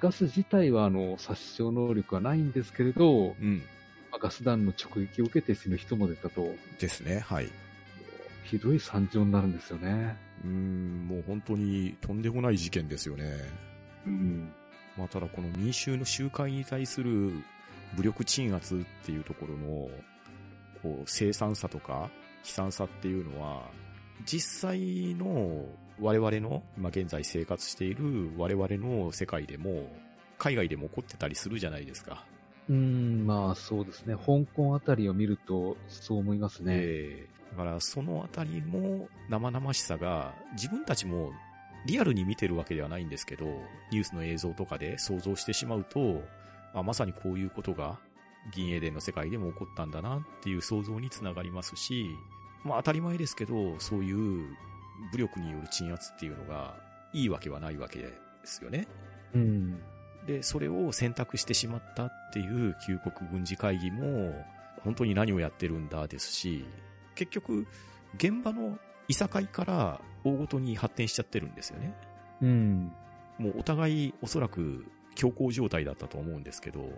[0.00, 3.62] ガス自体はあの殺傷能力はないんですけれど、うん。
[4.10, 7.48] まあガス弾の直撃を受けて死ぬ人も出たと、ですね、はい。
[8.48, 10.16] ひどい惨状になるんですよね。
[10.42, 13.24] うーん、もう本当にとんでもない事件ですよね。
[14.06, 14.50] うん。
[14.96, 17.30] まあ、ただこの民衆の集会に対する
[17.94, 19.90] 武力鎮圧っていうところの、
[20.82, 22.10] こう、生産さとか
[22.42, 23.70] 悲惨さっていうのは、
[24.24, 25.66] 実際の
[26.00, 29.94] 我々の今現在生活している我々の世界でも、
[30.38, 32.24] 海外でも起こってたりするじゃないですか。
[32.70, 34.14] うん、まあそうですね。
[34.14, 36.74] 香港あたりを見るとそう思いますね。
[36.76, 41.32] えーだからそのあたりも生々しさが自分たちも
[41.86, 43.46] リアルに見てるわけではないんですけど、
[43.90, 46.22] ニュースの映像とかで想像してしまうと、
[46.74, 47.98] あまさにこういうことが
[48.52, 52.06] 銀英伝の世界でも起こったんだなっていう想像につながりますし、
[52.64, 54.56] まあ当たり前ですけど、そういう
[55.12, 56.76] 武力による鎮圧っていうのが
[57.12, 58.12] いいわけはないわけで
[58.44, 58.86] すよね。
[59.34, 59.80] うん。
[60.26, 64.44] で、それを選択してしまったっていう旧国軍事会議も、
[64.84, 66.64] 本当に何をやってるんだですし、
[67.18, 67.66] 結局、
[68.14, 71.94] 現場のいさかいから大ごとに発展しちゃってるんですよね。
[72.40, 72.92] うん。
[73.38, 76.88] もうお互いおそらく強行状態だったと思うんですけど、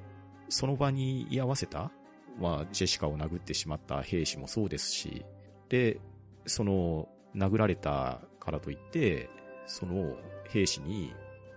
[0.51, 1.91] その場に居合わせた、
[2.39, 5.25] まあ、ジェシカを殴ってしまった兵士もそうですし、
[5.71, 5.99] で、
[6.45, 9.31] その、殴られたからといって、
[9.67, 10.17] その
[10.49, 11.15] 兵士に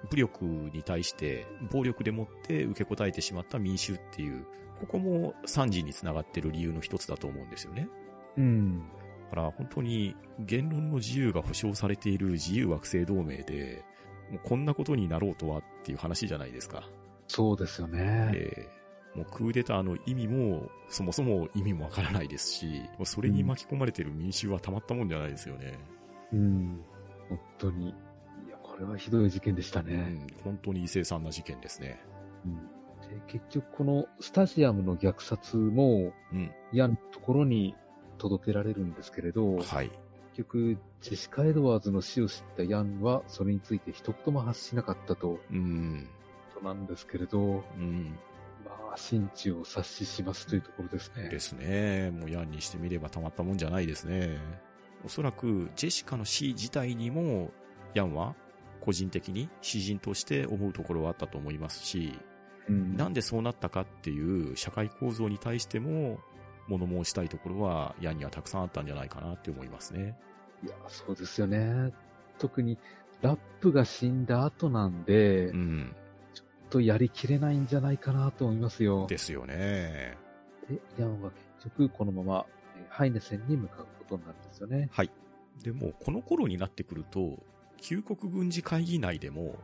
[0.10, 4.46] 武力に対して暴力でもって受け答えてしまった民衆っていう、
[4.80, 7.90] ここも惨事につながってる理由の一つだと思うんですよね。
[8.38, 8.80] うん。
[9.30, 13.84] だから本当に言論の自由が保障されている自由惑星同盟で、
[14.32, 16.84] もうこんなことになろうとはっていう話じゃないですか。
[17.28, 18.32] そうですよね。
[18.34, 18.84] えー
[19.16, 22.66] もうクーデターの意味も、そもそも意味もわからないですし、
[22.98, 25.78] もうそれに巻き込まれてる民衆はたまったもんじゃないですよね。
[26.32, 26.82] うん。
[27.30, 27.90] 本当に。
[27.90, 27.94] い
[28.50, 29.98] や、これはひどい事件でしたうね。
[29.98, 32.02] ん、本当に凄惨な事件ですね。
[32.46, 32.56] うん。
[32.56, 36.52] で結局、このスタジアムの虐殺も、うん。
[36.72, 37.76] 嫌なところに
[38.18, 39.92] 届けられるんですけれど、はい。
[40.36, 46.08] 結局、ジェシカ・エドワーズの死を知ったヤンは、それについて一言も発しなかったと、うん。
[46.54, 48.18] ことなんですけれど、うん。
[48.66, 51.30] まあ、心中を察ししますというところですね。
[51.30, 52.12] ですね。
[52.12, 54.40] もうヤンにしてみればたまったもんじゃないですね。
[55.06, 57.52] おそらく、ジェシカの死自体にも、
[57.94, 58.36] ヤンは、
[58.82, 62.20] 個人的に詩人として思うところはあったと思いますし、
[62.68, 62.96] うん。
[62.96, 66.20] なんでそうなったかっていう社会構造に対しても、
[66.68, 70.18] 物申したいところは、ヤンにはたくさんあったんじゃないかなって思いますね。
[70.64, 71.92] いや、そうですよね。
[72.38, 72.78] 特に、
[73.22, 75.96] ラップが死んだ後なんで、ちょうん。
[76.66, 79.06] っとやりきれないんじゃないかなと思いますよ。
[79.08, 80.18] ですよね。
[80.70, 82.46] で、ヤンは結局このまま
[82.76, 84.90] えーハイネ戦に向かうことになるんですよね。
[84.92, 85.12] はい。
[85.64, 87.44] でも、この頃になってくると、
[87.78, 89.56] 旧国軍事会議内でも、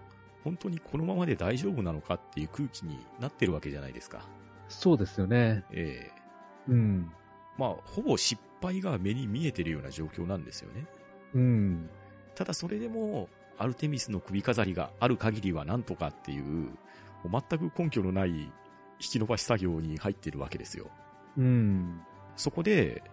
[0.44, 4.28] 本当にこのままで大丈夫なのかっていう空気になってるわけじゃないですか。
[4.68, 5.64] そうですよね。
[5.72, 6.19] ええ
[6.70, 7.12] うん。
[7.58, 10.86] まあ、ほぼ失敗が目に見えてるような状況なんですよね。
[11.34, 11.90] うん。
[12.36, 16.72] ただそれでも、アルテミスの首飾りがある限りはなんとかっていう、
[17.28, 18.52] もう全く根拠のない引
[19.00, 20.90] き伸ばし作業に入ってるわけですよ。
[21.38, 22.02] うん。
[22.36, 23.04] そこで、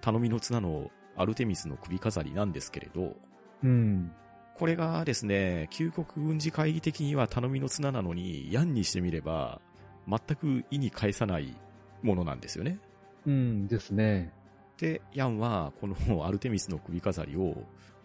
[0.00, 3.16] 頼みの綱のアルテミスの首飾りなんですけれど、
[3.64, 4.12] うん。
[4.54, 9.60] これがですね、旧国軍事会議的には頼みの綱なのに、ヤンにしてみれば、
[10.08, 11.56] 全く意に介さない
[12.02, 12.78] ものなんですよね。
[13.26, 14.32] うんですね。
[14.78, 17.56] で、ヤンは、このアルテミスの首飾りを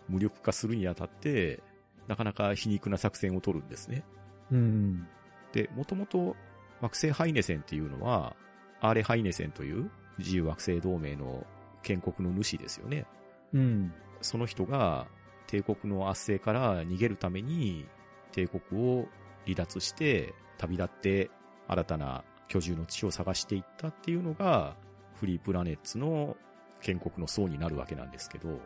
[0.10, 1.62] 無力化するにあたって、
[2.08, 4.04] なかなか皮肉な作戦を取るんですね。
[4.52, 5.08] うん。
[5.54, 6.36] で、もともと
[6.82, 8.36] 惑星ハイネセンっていうのは、
[8.82, 11.46] アーレハイネセンという自由惑星同盟の
[11.84, 13.06] 建国の主ですよね。
[13.54, 13.94] うん。
[14.22, 15.08] その人が
[15.48, 17.86] 帝国の圧政から逃げるために
[18.32, 19.08] 帝国を
[19.46, 21.32] 離脱して旅立って
[21.68, 24.76] 新たな居住の地を探していったっていうのが
[25.22, 26.36] フリープラネッツの
[26.82, 28.60] 建国の層になるわけなんですけど、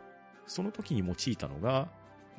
[0.46, 1.88] その時に用いたのが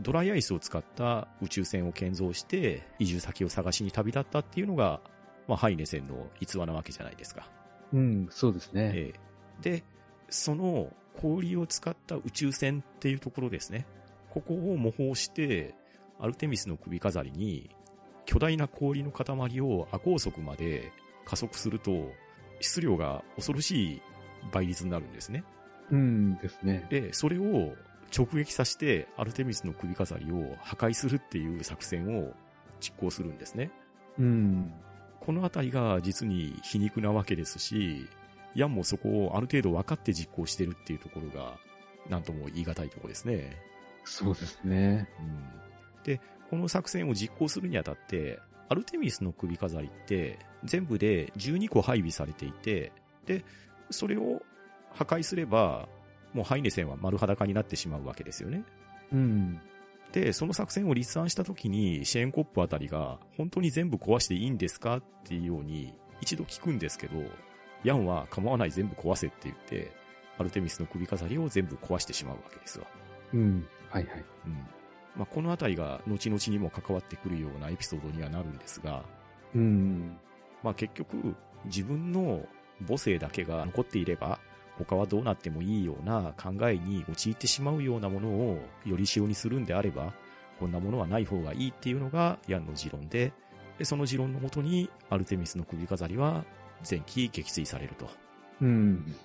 [0.02, 5.02] ドライアイスを使った宇宙船を建造して移住先を探しに旅立ったっていうのが、
[5.48, 7.48] まあ、ハイネセンの逸話なわけじゃないですか。
[7.94, 8.92] うん、そうですね。
[8.96, 9.20] ええ
[9.62, 9.84] で、
[10.30, 13.86] その氷を使った宇宙船っていうところですね。
[14.32, 15.76] ここを模倣して、
[16.20, 17.70] アルテミスの首飾りに、
[18.26, 20.92] 巨大な氷の塊を亜高速まで
[21.26, 22.12] 加速すると、
[22.60, 24.02] 質量が恐ろしい
[24.52, 25.44] 倍率になるんですね。
[25.92, 26.86] うんですね。
[26.90, 27.76] で、それを
[28.16, 32.34] 直撃させて、アルテミスの首飾りを破壊するっていう作戦を
[32.80, 33.72] 実行するんですね。
[34.20, 34.74] うん。
[35.20, 38.08] このあたりが実に皮肉なわけですし、
[38.56, 41.58] ヤンもそこをある程度分かって実行してるっていうところが、
[42.10, 43.58] なんとも言い難いところですね。
[44.04, 45.10] そうですね。
[45.20, 48.40] うん、で、この作戦を実行するにあたって、
[48.70, 52.92] アルテミスの首飾りって全部で12個配備されていて、
[53.26, 53.44] で、
[53.90, 54.42] それを
[54.92, 55.88] 破壊すれば、
[56.34, 58.64] もうハイネセンは丸裸になってしまうわけですよね。
[59.12, 59.62] うん。
[60.12, 64.98] で、その作戦を立案した時に、シェーンコップあたりが、本当に全部壊していいんですか？
[64.98, 67.22] っていうように、一度聞くんですけど、
[67.84, 69.92] ヤンは構わない全部壊せって言って、
[70.38, 72.88] アルテミスの首飾りを全部壊してしまうわけですわ。
[73.34, 73.68] うん。
[73.90, 74.26] はいはい。
[74.46, 74.54] うん。
[75.16, 79.04] まあ、このあたりが後々にも関わってくるようなエピソードにはなるんですが、
[79.56, 80.18] うん。
[80.64, 81.36] まあ、結局、
[81.66, 82.46] 自分の
[82.86, 84.40] 母性だけが残っていれば、
[84.78, 90.14] 他はどうなってもいいような考えに陥ってしまうようなものをより塩にするんであれば、
[90.60, 93.34] こんなものはない方がいいっていうのがヤンの持論で、
[93.78, 96.46] でその持論のもとにアルテミスの首飾りは
[96.90, 98.10] 前期撃墜されると。
[98.62, 99.16] うん。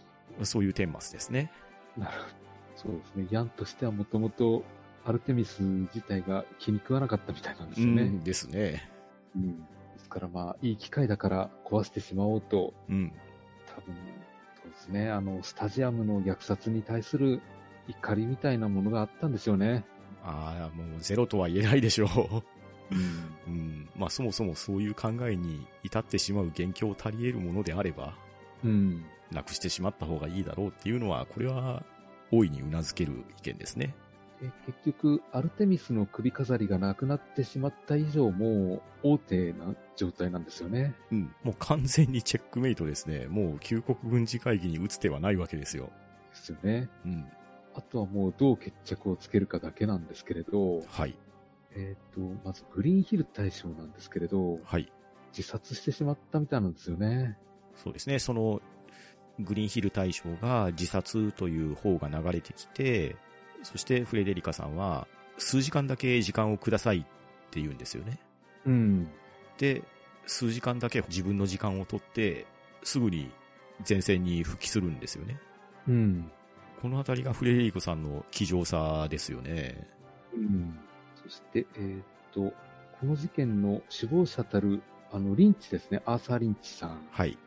[0.42, 1.50] そういう顛末ですね。
[1.96, 2.42] なるほど。
[2.76, 3.26] そうですね。
[3.30, 4.64] ヤンとしてはもともと、
[5.04, 8.02] アルテミス自体が気に食わなかったみたいなんですよね。
[8.02, 8.88] うんですね。
[9.36, 9.58] うん。
[9.58, 9.64] で
[9.98, 13.12] すからまあ、いい機会だから壊してしまおうと、うん。
[13.86, 13.96] 多分、
[14.62, 15.10] そうですね。
[15.10, 17.40] あの、スタジアムの虐殺に対する
[17.88, 19.84] 怒りみたいなものがあったんでしょうね。
[20.24, 22.06] ああ、もうゼロとは言えないでしょ
[22.90, 22.98] うん。
[22.98, 23.02] う。
[23.48, 23.88] うん。
[23.96, 28.14] まあそもそもそういう考えに至ってしまう元凶を足り得るものであれば、
[28.64, 29.04] うん。
[29.30, 31.84] なくしてしまった方がいいだろうっていうのは、これは
[32.30, 33.94] 大いに頷ける意見ですね。
[34.42, 40.96] で結局、アルテミスの首飾りがなくなってしまった以上、もう大手な状態なんですよね。
[41.12, 41.34] うん。
[41.44, 43.28] もう完全にチェックメイトですね。
[43.28, 45.90] もう旧国軍事会議に打つ手はないわけですよ。
[46.30, 46.90] ですよね。
[47.06, 47.24] うん。
[47.74, 51.16] あとはもうどう決着をつけるかだけなんですけれど、はい。
[51.76, 54.92] えっ、と、まずグリーンヒル大将なんですけれど、はい。
[55.30, 57.38] 自殺してしまったみたいなんですよね。
[57.76, 58.18] そうですね。
[58.18, 58.60] その、
[59.38, 63.14] グリーンヒル大将が自殺という方が流れてきて、
[63.62, 65.06] そしてフレデリカさんは、
[65.38, 67.02] 数時間だけ時間をくださいっ
[67.50, 68.18] て言うんですよね。
[68.66, 69.08] うん。
[69.58, 69.82] で、
[70.26, 72.46] 数時間だけ自分の時間を取って、
[72.82, 73.30] すぐに
[73.88, 75.38] 前線に復帰するんですよね。
[75.88, 76.30] うん。
[76.80, 79.88] このあたりがフレデリコさんの気丈さですよね。
[80.34, 80.78] うん。
[81.22, 82.52] そして、えっ、と、
[83.00, 84.82] この事件の首謀者たる、
[85.12, 87.06] あの、リンチですね、アーサー・リンチさん。
[87.10, 87.38] はい。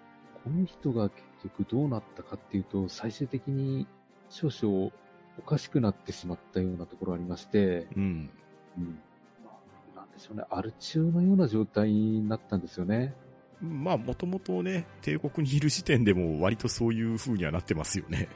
[0.44, 1.24] この人が結
[1.58, 3.88] 局どうなったかっていうと、最終的に
[4.30, 4.92] 少々
[5.38, 8.30] おかしくなってしまったようなところありまして、うん。
[8.78, 9.00] うん。
[9.44, 9.52] ま
[9.96, 13.14] あなんでしょうね、アル中のような状態になったんですよね。
[13.62, 18.28] まあ、もともとね、帝国にいる時点でも割とそういう風にはなってますよね。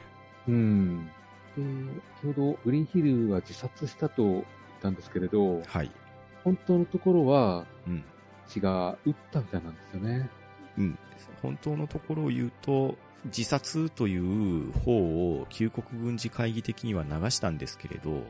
[0.48, 1.10] うん。
[1.56, 1.62] で、
[2.22, 4.44] 先ほどグリーンヒルは自殺したと言っ
[4.80, 5.90] たんですけれど、はい。
[6.44, 8.04] 本当のところはうん。
[8.48, 10.28] 血が撃ったみたいなんですよね。
[11.28, 11.54] うん。
[11.54, 12.96] 本当のところを言うと、
[13.26, 18.22] 自殺という方を旧国軍事会議的には流したんですけれど、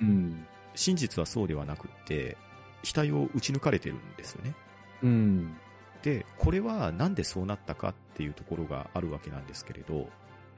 [0.00, 0.46] うん。
[0.74, 2.36] 真実はそうではなくって、
[2.82, 4.54] 額を撃ち抜かれてるんですよね。
[5.02, 5.56] うん。
[6.02, 10.08] で、これはなんでそうなったかっていうところがあるわけなんですけれど、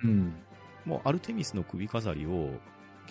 [0.02, 0.34] うん。
[0.84, 2.50] もうアルテミスの首飾りを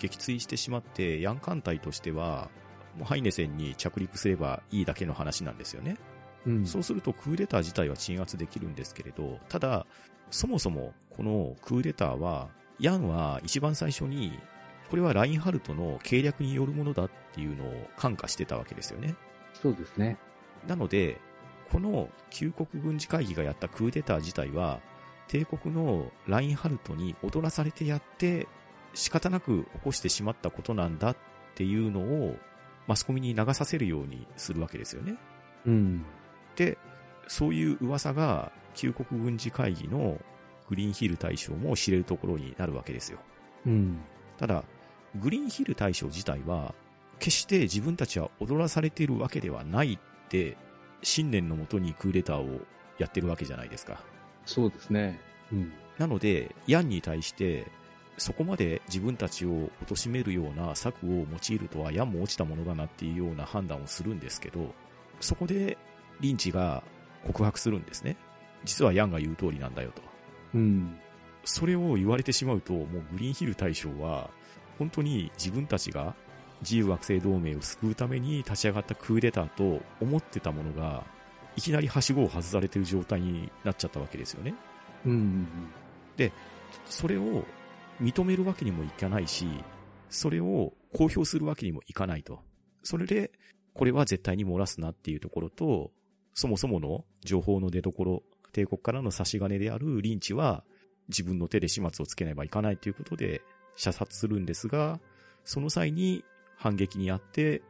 [0.00, 2.50] 撃墜してしまって、ヤン艦隊としては、
[2.96, 5.96] もうハイネセンに着陸すればいいだけの話なんですよね。
[6.46, 6.66] うん。
[6.66, 9.86] そうするとクーデター自体は鎮圧できるんですけれど、ただ、
[10.30, 14.38] そもそもこのクーデターは、ヤンは一番最初に、
[14.90, 19.14] これはラインハルトの計略によるものだっていうのを感化してたわけですよね。
[19.54, 20.18] そうですね。
[20.66, 21.20] なので、
[21.70, 24.80] この旧国軍事会議がやったクーデター自体は、
[25.28, 28.46] 帝国のラインハルトに踊らされてやって、
[28.94, 31.16] 仕方なく起こしてしまったことなんだっ
[31.54, 32.36] ていうのを、
[32.86, 35.16] マスコミに流させるようにするわけですよね。
[35.64, 36.04] うん。
[36.56, 36.78] で、
[37.28, 40.18] そういう噂が、旧国軍事会議の
[40.68, 43.18] グリーンヒル大将も知れるところになるわけですよ。
[43.66, 44.00] うん。
[44.38, 44.64] ただ、
[45.20, 46.74] グリーンヒル大将自体は、
[47.18, 50.56] 決して自分たちは踊らされているわけではないって、
[51.02, 52.60] 信念のもとにクーデターを
[52.98, 54.02] やってるわけじゃないですか。
[54.46, 55.20] そうですね。
[55.52, 55.72] うん。
[55.98, 57.66] なので、ヤンに対して、
[58.18, 64.74] そこまで自分たちを貶めるような策を用いるとは、ヤンも落ちたものだなっていうような判断をするんですけど、
[65.20, 65.78] そこで、
[66.20, 66.82] リンチが
[67.26, 68.16] 告白するんですね。
[68.64, 70.02] 実はヤンが言う通りなんだよと。
[70.54, 70.96] うん。
[71.44, 74.30] それを言われてしまうと、もうグリーンヒル大将は、
[74.78, 76.14] 本当に自分たちが
[76.62, 81.04] 自由惑星同盟を救うために立ち上がったクーデターと思ってたものが、
[81.56, 84.54] いきなりはしごを外されてる状態になっちゃったわけですよね。
[85.04, 85.46] うん。
[86.86, 87.44] それを
[88.00, 89.46] 認めるわけにもいかないし、
[90.08, 92.40] それを公表するわけにもいかないと。
[92.82, 93.32] それで、
[93.74, 95.90] これは絶対に漏らすなっていうところと、
[96.34, 98.22] そもそもの情報の出所、
[98.52, 100.64] 帝国からの差し金であるリンチは、
[101.08, 103.42] 自分の手で始末をつけねばいかないということで、
[103.76, 105.00] 射殺するんですが、
[105.44, 106.24] その際に
[106.56, 107.62] 反撃にあって、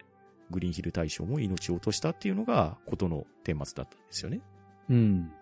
[0.51, 4.41] グリーンヒル大将も命を落としたっていうのが、ことの顛末だったんですよね。
[4.91, 5.33] うん。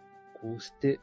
[0.41, 1.01] こうして、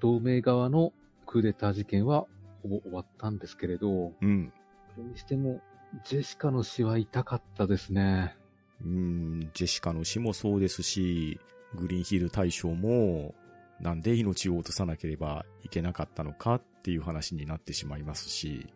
[0.00, 0.92] 同盟側の
[1.26, 2.26] クーデター事件は
[2.62, 4.52] ほぼ終わったんですけれど、うん。
[4.94, 5.60] それにしても、
[6.04, 8.36] ジェシカの死は痛かったですね。
[8.84, 11.40] うん、ジェシカの死もそうですし、
[11.74, 13.34] グリーンヒル大将も、
[13.80, 18.66] なんで命を落とさなければいけなかったのかっていう話になってしまいますし、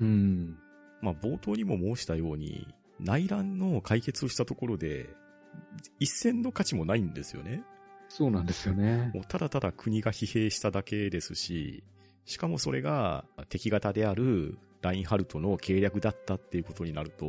[0.00, 0.58] うん。
[1.00, 2.66] まあ冒頭にも申したように、
[2.98, 5.08] 内乱の解決をしたところで、
[5.98, 7.62] 一戦の価値もないんですよね。
[8.08, 9.10] そうなんですよね。
[9.14, 11.84] もうただただ国が疲弊しただけですし、
[12.24, 17.26] しかもそれが敵型であるラインハルトの計略だったっていうことになると、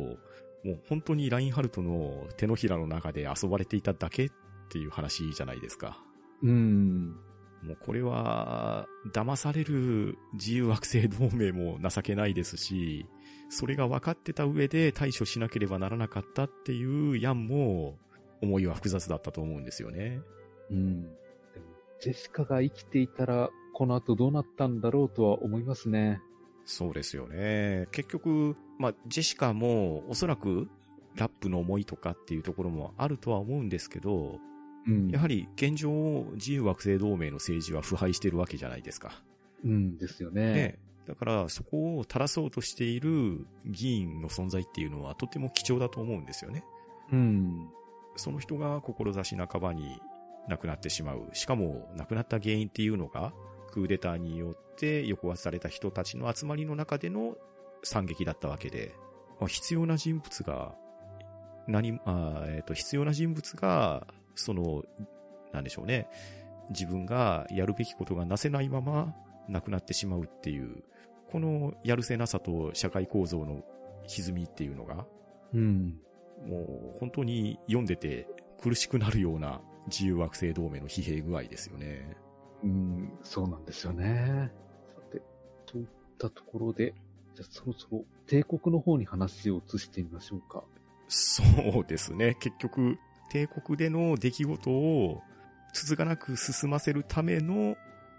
[0.64, 4.30] もう本当にラインハルトの手のひらの中で遊ばれていただけっ
[4.68, 6.02] ていう話じゃないですか。
[6.42, 7.16] うん。
[7.62, 13.06] もうこれは、騙される自由惑星同盟も情けないですし、
[13.48, 17.98] それが分かってた上で対処しなければならなかったっていうヤンも、
[18.40, 20.20] 思いは複雑だったと思うんですよね。
[20.70, 21.02] うん。
[21.02, 21.12] でも
[22.00, 26.20] ジェシカが生きていたら、この後どうなったんだろうとは思いますね。
[26.64, 27.86] そうですよね。
[27.92, 30.68] 結局、まあ、ジェシカもおそらく
[31.14, 34.38] ラップの思いとかっていうところもあるとは思うんですけど、
[34.86, 35.10] うん。
[35.10, 39.22] やはり現状、自由惑星同盟の政治は腐敗してるわけじゃないですか。
[39.64, 40.52] うんですよね。
[40.52, 40.78] ね。
[41.06, 46.64] だから、そこを垂らそうとしている議員の存在っていうのはとても貴重だと思うんですよね。
[47.12, 47.68] うん。
[48.16, 50.00] その人が志半ばに
[50.48, 51.28] 亡くなってしまう。
[51.32, 53.32] しかも、亡くなった原因っていうのが、
[53.72, 57.36] クーデターによって抑圧された人たちの集まりの中での
[57.82, 58.94] 惨劇だったわけで、
[59.40, 60.74] まあ必要な人物が、
[61.66, 64.84] 何、あーえっ、と、必要な人物が、その、
[65.52, 66.08] なんでしょうね。
[66.70, 69.14] 自分がやるべきことがなせないまま
[69.48, 70.82] 亡くなってしまうっていう、
[71.30, 73.62] このやるせなさと社会構造の
[74.06, 75.06] 歪みっていうのが、
[75.52, 75.98] うん。
[76.46, 78.26] もう本当に読んでて
[78.60, 82.16] 苦しくなるような自由惑星同盟の疲弊具合ですよね。
[82.62, 84.50] うん、そうなんですよね。
[84.94, 85.22] さて、
[85.66, 85.86] といっ
[86.18, 86.94] たところで、
[87.34, 90.62] じゃあそろそろ帝国の方に話を移してみましょうか。
[91.08, 91.42] そ
[91.80, 92.36] うですね。
[92.40, 92.98] 結局、
[93.32, 95.22] 帝国での出来事を
[95.72, 97.76] 続かなく進ませるための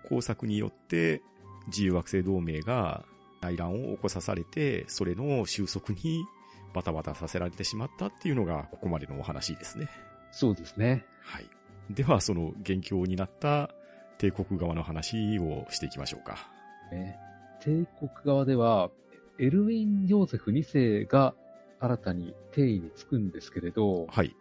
[0.09, 1.21] 工作によって、
[1.67, 3.05] 自由惑星同盟が
[3.39, 6.25] 内乱を起こさされて、それの収束に
[6.73, 9.87] バタバタさせられてしまったっていうのが、ここまでのお話ですね。
[10.31, 11.05] そうですね。
[11.21, 11.45] はい。
[11.91, 13.69] では、その元凶になった
[14.17, 16.49] 帝国側の話をしていきましょうか。
[16.91, 17.19] ね
[17.61, 18.89] 帝国側では、
[19.37, 21.35] エルウィン・ヨーゼフ2世が
[21.79, 24.35] 新たに帝位につくんですけれど、はい。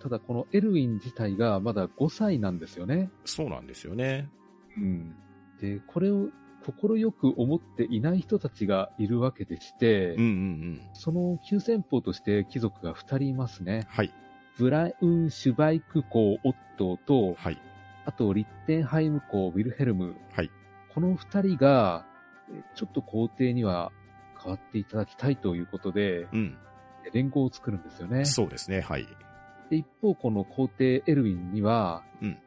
[0.00, 3.10] ただこのエルウィン自体がまだ5歳なんですよね。
[3.24, 4.28] そうなんですよね。
[4.76, 5.14] うん。
[5.60, 6.28] で、これを
[6.62, 10.80] 快く思っていない人たちがいるわけでして、うんうんうん。
[10.94, 13.86] その急先鋒として貴族が2人いますね。
[13.88, 14.12] はい。
[14.58, 17.58] ブラウン・シュバイク公オットーと、はい。
[18.06, 20.16] あとリッテンハイム公ウィルヘルム。
[20.32, 20.50] はい。
[20.94, 22.06] この2人が、
[22.52, 23.92] えちょっと皇帝には
[24.42, 26.58] 変わっていただきたいということで、うん。
[27.12, 28.24] 連合を作るんですよね。
[28.24, 28.80] そうですね。
[28.80, 29.06] はい。
[29.70, 32.38] で一方、この皇帝エルウィンには、うん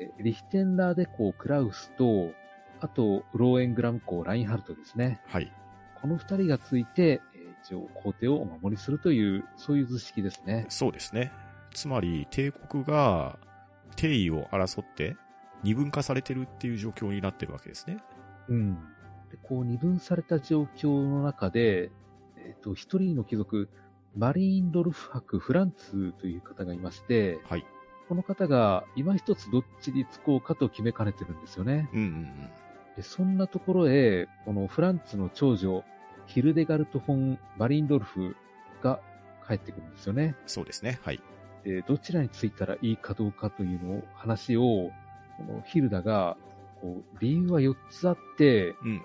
[0.00, 2.32] えリヒテンラーデ公クラウスと、
[2.80, 5.20] あと、ローエングラム公ラインハルトですね。
[5.26, 5.52] はい。
[6.00, 10.64] この二人がついて、えー一応皇帝をお守りするという、そういう図式ですね。
[10.70, 11.30] そうですね。
[11.72, 13.38] つまり、帝国が
[13.96, 15.16] 帝位を争って
[15.62, 17.98] 二分化されてるっていう状況になってるわけですね。
[18.48, 18.74] うん。
[19.30, 21.90] でこう、二分された状況の中で、
[22.36, 23.68] えっ、と、一人の貴族、
[24.16, 27.64] マリーンドルフ伯フランツという方がいまして、はい。
[28.08, 31.88] この方が今一つどっちにつこうかと決めかねてるんですよね。
[31.92, 32.50] うんうんうん。
[32.96, 35.84] でそんなところへ、このフランツの長女、
[36.26, 38.36] ヒルデガルト・フォン・マリンドルフ
[38.82, 39.00] が
[39.46, 40.34] 帰ってくるんですよね。
[40.46, 40.98] そうですね。
[41.02, 41.20] はい。
[41.64, 44.90] で、どちらについたらいいかどうかというのを、話を、
[45.36, 46.36] このヒルダが、
[46.80, 48.96] こう、理由は4つあって、うん。
[48.96, 49.00] え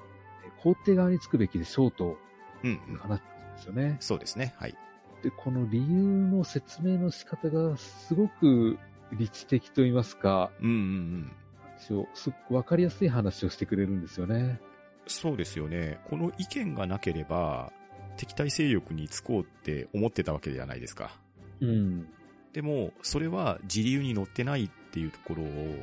[0.63, 2.17] 皇帝側につくべきでしょうと
[2.63, 2.97] うんうん。
[2.97, 3.97] 話してるんですよね。
[3.99, 4.55] そうですね。
[4.57, 4.75] はい。
[5.23, 8.77] で、この理由の説明の仕方がすごく
[9.13, 11.31] 理知的と言いますか、うんうんうん。
[11.77, 12.05] すご
[12.47, 14.59] くわかりやすい話をしてくれるんですよね。
[15.07, 15.99] そうですよね。
[16.09, 17.71] この意見がなければ、
[18.17, 21.17] 敵対勢力につこうって思ってたわけじゃないですか。
[21.59, 22.07] うん。
[22.53, 25.75] でも、それは自流に乗ってないっていうところを、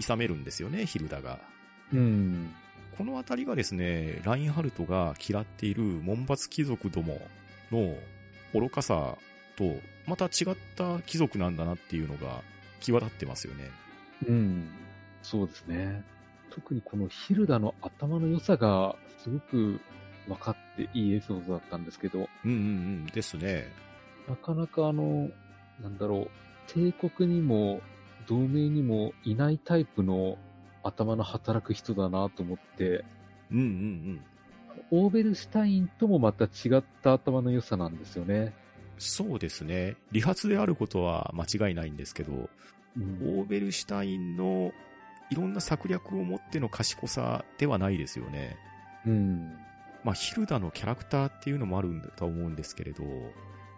[0.00, 1.40] 諌めるんですよね、ヒルダが。
[1.92, 2.50] うん。
[2.96, 7.20] このあたりがですね、ラインハルトが嫌っている門閥貴族ども
[7.70, 7.96] の
[8.54, 9.16] 愚かさ
[9.56, 9.64] と、
[10.06, 12.42] また違った貴族なんだなっていうのが
[12.80, 13.70] 際立ってますよね。
[14.28, 14.68] うん。
[15.22, 16.04] そうですね。
[16.50, 19.80] 特にこのヒルダの頭の良さがすごく
[20.28, 22.58] 分かっていいエピソードだったんですけど、うんうんう
[23.04, 23.06] ん。
[23.06, 23.64] ですね。
[24.28, 25.30] なかなかあの、
[25.80, 26.30] なんだろう、
[26.72, 27.80] 帝国にも
[28.28, 30.36] 同盟にもいないタイプの
[30.82, 33.04] 頭の働く人だなと思って、
[33.50, 34.20] うんうんうん。
[34.90, 38.54] オーベルシュタインともまた違った頭の良さなんですよね。
[38.98, 39.96] そうですね。
[40.12, 44.70] 理髪であることは間違いないんですけど、うんオーベルシュタインの
[45.30, 48.56] いろんな策略を持っての賢さではないですよね。
[49.06, 49.56] うん。
[50.04, 53.02] まあ、ヒルダのキャラクターっていうのもあるんだと思うんですけれど、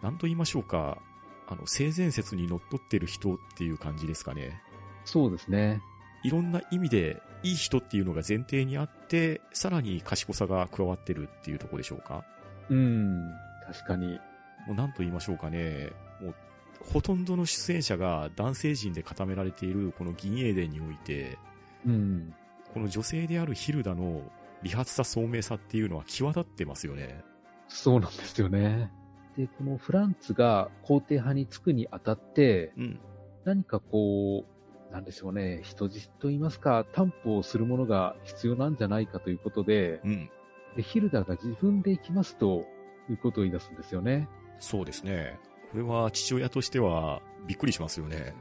[0.02, 0.98] なんと言いましょうか、
[1.46, 4.60] あの、性善説にのっとってる人っていう感じですかね。
[5.04, 5.80] そうですね。
[6.24, 12.24] いろんな意味でいい人っていうのが前提にあって、さらに賢さが加わってるっていうところでしょうか？
[12.70, 13.30] うん。
[13.66, 14.18] 確かに。
[14.66, 15.90] もうなんと言いましょうかね。
[16.20, 16.34] もう、
[16.80, 21.38] ほとんどの出演者が男性陣で固められているこの銀英伝において、
[21.86, 22.34] うん。
[22.72, 24.22] この女性であるヒルダの
[24.62, 27.22] 理髪さ聡明さっていうのは際立ってますよね。
[27.68, 28.90] そうなんですよね。
[29.36, 33.00] で、このフランツが皇帝派につくにあたって、うん。
[33.44, 34.53] 何かこう、
[34.94, 40.30] なんでしょうね、人質と言いますか、担保をするものが必要なんじゃないかということで、うん。
[40.76, 42.64] でヒルダが自分で行きますと
[43.10, 44.28] いうことを言い出すんですよね。
[44.60, 45.40] そうですね。
[45.72, 48.36] これは父親としてはびっくりしますよね。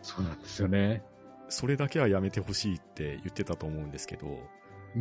[0.00, 1.02] そうなんですよね。
[1.48, 4.38] それだけはやめてほしいって言ってたと思うんですけど、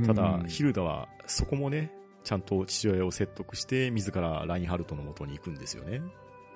[0.08, 1.91] ただ、うんヒルダはそこもね、
[2.24, 6.01] ちゃんと父親を説得して自らラインハルトの元に行くんですよね。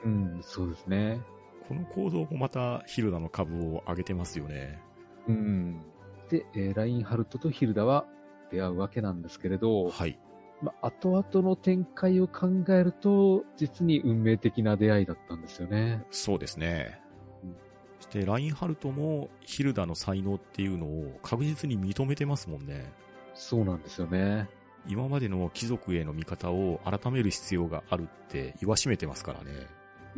[0.03, 1.21] うん、そうですね。
[1.69, 4.81] この行動もまたヒルダの株を上げてますよね。
[5.27, 5.81] うん。
[6.27, 8.07] で、えーラインハルトとヒルダは
[8.51, 10.17] 出会うわけなんですけれど、はい。
[10.63, 16.03] まあ、後々の展開を考えると、実に運命的な出会いだったんですよね。
[16.09, 16.99] そうですね
[17.43, 17.55] うん。
[17.99, 22.91] そして、ラインハルトもヒルダの才能っていうのを確実に認めてますもんね。
[23.35, 24.49] そうなんですよね。
[24.87, 29.67] 今までの貴族への見方を改める必要があるって言わしめてますからね。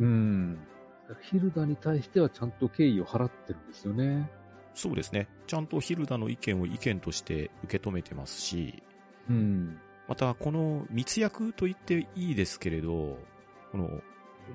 [0.00, 0.58] うん。
[1.22, 4.30] ヒルダに対してはちゃんと敬意を払ってるんですよね。
[4.74, 5.28] そうですね。
[5.46, 8.82] ちゃんとヒルダの意見を意見として受け止めてますし、
[9.28, 9.78] うん。
[10.08, 13.18] またこの密約と言っていいですけれど、
[13.70, 13.88] この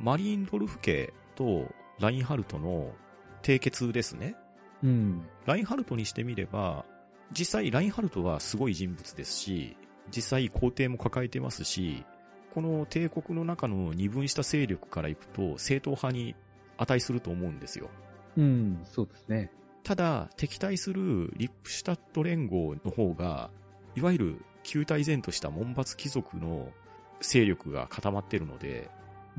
[0.01, 1.67] マリンドルフ家と
[1.99, 2.93] ラインハルトの
[3.41, 4.35] 締結ですね。
[4.83, 5.27] うん。
[5.45, 6.85] ラインハルトにしてみれば、
[7.31, 9.77] 実際ラインハルトはすごい人物ですし、
[10.15, 12.05] 実際皇帝も抱えてますし、
[12.57, 16.33] この帝国の中の二分した勢力からいくと正統派に
[16.75, 17.87] 値すると思うんですよ。
[18.35, 19.51] うん、そうですね。
[19.83, 23.51] ただ、敵対するリップシュタット連合の方が、
[23.95, 26.71] いわゆる旧体然とした門閥貴族の
[27.21, 28.89] 勢力が固まってるので、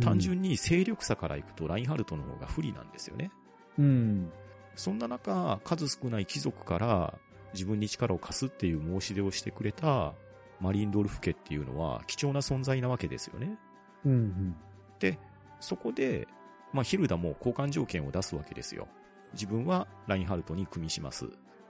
[0.01, 3.33] 単純に勢力差からいくとラインハルトの方が不利なんですよね。
[3.81, 4.31] うん。
[4.77, 7.19] そんな中、数少ない貴族から
[7.53, 10.15] 自分に力を貸すっていう申し出をしてくれた
[10.61, 13.57] マリンドルフ家っていうのは貴重な存在なわけですよね。
[14.05, 14.13] うん。
[14.13, 14.57] うん。
[14.99, 15.19] で、
[15.61, 16.27] そこで、
[16.73, 18.89] まあ、ヒルダも交換条件を出すわけですよ。
[19.33, 21.27] 自分はラインハルトに組みします。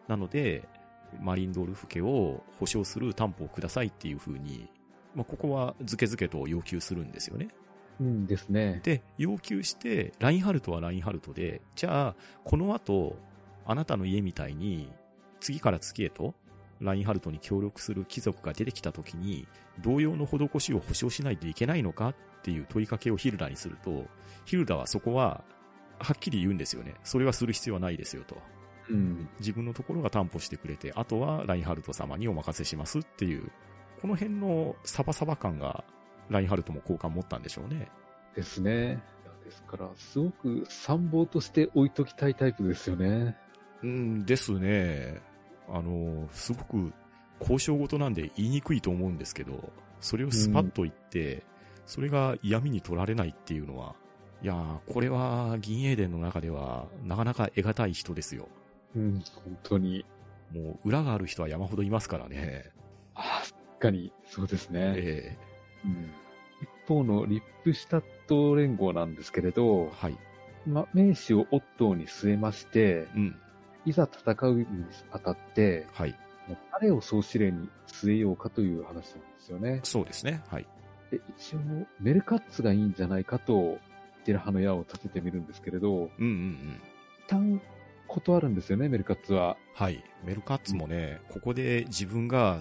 [0.06, 0.68] なので、
[1.20, 4.68] マリンドルフ家を保証する担保をくださいっていう風に、
[5.14, 7.48] まあ、ここはズケズケと要求するんですよね。
[8.00, 8.80] うんですね。
[8.84, 13.16] で、要求して、ラインハルトはラインハルトで、じゃあ、この後、
[13.66, 14.92] あなたの家みたいに、
[15.40, 16.34] 次から次へと、
[16.80, 19.46] ラインハルトに協力する貴族が出てきた時に、
[19.80, 24.06] 同様の施しを保証しないといけないのかっていう問いかけをヒルダにすると、
[24.44, 25.44] ヒルダはそこは、
[25.98, 26.94] はっきり言うんですよね。
[27.02, 28.36] それはする必要はないですよと。
[28.88, 29.28] うん。
[29.40, 33.50] 自分のところが担保してくれて、あとはラインハルト様にお任せしますっていう、
[34.00, 35.84] この辺のサバサバ感が、
[36.28, 37.88] ラインハルトも好感持ったんでしょうね。
[38.36, 39.02] ですね。
[39.44, 43.36] ですから、すごく参謀として置いときたいタイプですよね。
[43.82, 45.20] うんですね。
[45.70, 46.92] あの、すごく
[47.40, 51.44] 交渉事なんで言いにくいと思うんですけど、それをスパッと言って、
[51.86, 53.94] それが嫌味に取られないっていうのは、
[54.42, 58.48] いやー、これは銀英伝の中ではなかなか得難い人ですよ。
[58.94, 60.04] うん、本当に。
[60.52, 62.70] もう裏がある人は山ほどいますからね。
[63.14, 64.94] ああ、確かに、そうですね。
[64.96, 65.36] え
[65.84, 66.10] うん
[66.60, 70.18] 一方のリップシュタット連合なんですけれえど、はい。
[70.66, 73.36] ま、名士をオットーに据えまして、うん。
[73.88, 74.66] いざ戦うに
[75.10, 76.10] あたって、はい。
[76.46, 79.06] もう誰を総司令に据えようかという話なんで
[79.38, 79.80] すよね。
[79.82, 80.42] そうですね。
[80.48, 80.66] はい。
[81.10, 81.58] で一応、
[82.00, 83.78] メルカッツがいいんじゃないかと、
[84.24, 86.80] テラハの矢を立ててみるんですけれど、うんうんうん。
[87.26, 87.60] 一旦
[88.08, 89.56] 断るんですよね、メルカッツは。
[89.74, 90.04] はい。
[90.24, 92.60] メルカッツもね、ここで自分が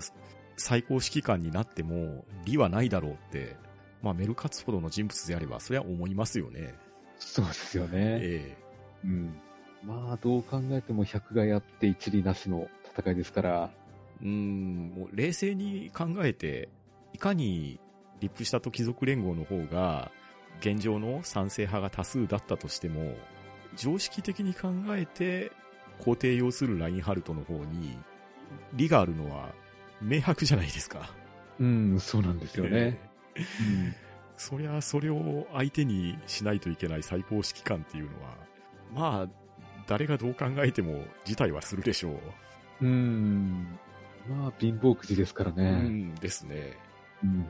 [0.55, 3.55] 最高指揮官になっても、利はないだろうって、
[4.01, 6.75] まあメルカッツほどの人物であれば、それは思いますよね。
[7.19, 8.19] そうですよね。
[8.21, 8.57] え
[9.03, 9.41] うん。
[9.87, 13.69] まあ、どう考えても百害あって一理なしの戦いですから、
[14.21, 16.67] えうん、もう冷静に考えて、
[17.13, 17.79] いかに
[18.19, 20.11] リップしたと貴族連合の方が、
[20.59, 23.15] 現状の賛成派が多数だったとしても、
[23.77, 25.53] 常識的に考えて、
[25.99, 27.97] 皇帝要するラインハルトの方に、
[28.73, 29.53] 利があるのは
[30.01, 31.13] 明白じゃないですか。
[31.59, 32.69] うん、そうなんですよね。
[32.75, 32.99] え
[33.37, 34.07] え
[34.37, 38.37] そりゃ、それを相手にしないといけない最高指揮官っていうのは、
[38.93, 39.46] まあ、
[39.87, 42.13] 誰がどう考えても辞退はするでしょう。
[42.81, 42.89] うん。
[42.89, 43.79] うん
[44.29, 45.71] まあ、貧乏くじですからうね。
[45.71, 46.77] んですね。
[47.23, 47.47] うん。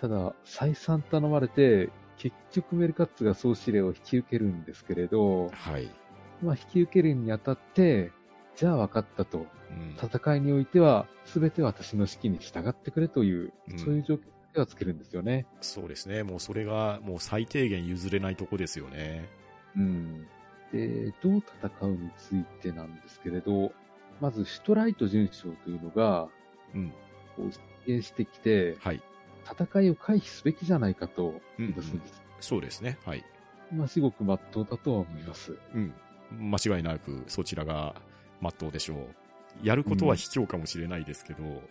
[0.00, 5.90] ただ、再三頼まれて、結局メルカッツが総司令を引き受けるんですけれど、はい。
[6.42, 8.12] まあ、引き受けるにあたって、
[8.54, 9.38] じゃあ分かったと。
[9.38, 14.20] うん戦いにおいては、すべて私の指揮に従ってくれという、うんそういう状況
[14.52, 15.46] ではつけるんですよね。
[15.62, 16.22] そうですね。
[16.22, 19.28] もうそれが、もう最低限譲れないとこですよね。
[19.76, 20.26] うん。
[20.72, 23.72] で、どう戦うについてなんですけれど、
[24.20, 26.28] まずシュトライト准将というのが、
[26.74, 26.90] うん。
[27.36, 27.50] こう
[27.86, 29.02] 出現してきて、はい。
[29.44, 32.22] 戦いを回避すべきじゃないかと言い出すんです。
[32.40, 32.98] そうですね。
[33.04, 33.24] はい。
[33.72, 35.56] まあ、至極真っ当だとは思います。
[35.74, 35.94] うん。
[36.30, 37.94] 間違いなくそちらが
[38.40, 39.66] 真っ当でしょう。
[39.66, 41.62] やることは卑怯かもしれないですけど、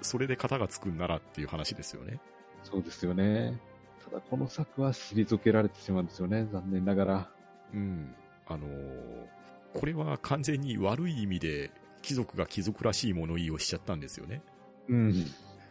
[0.00, 2.20] それで型がつくんならっていう話ですよね。
[2.64, 3.60] そうですよね。
[4.04, 6.46] ただ、この策は退けられてしまうんですよね。
[6.50, 7.30] 残念ながら。
[7.74, 8.14] うん。
[8.48, 9.28] あのー
[9.74, 11.70] これは完全に悪い意味で
[12.02, 14.42] 貴族が貴族らしい物言いをしちゃったんですよね。
[14.88, 15.26] うん。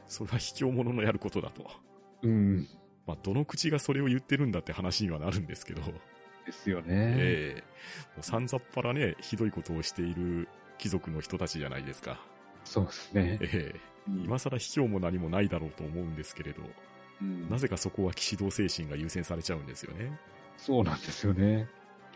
[0.07, 1.69] それは卑怯者のやることだと。
[2.21, 2.67] うん。
[3.05, 5.81] まあ、どの口がそれを言ってるんだって話にはなるんですけど、
[6.45, 6.85] ですよね。
[6.89, 7.63] ええ
[8.15, 10.47] もうさんざっぱらね、ひどいことをしている
[10.77, 12.19] 貴族の人たちじゃないですか。
[12.63, 13.39] そうですね。
[13.41, 13.79] ええ
[14.23, 16.61] 今更卑怯も何もないだろうと思うんですけれど、
[17.21, 20.17] うんなぜかそこは騎士道精神が優先されちゃうんですよね。
[20.55, 21.67] そうなんですよね。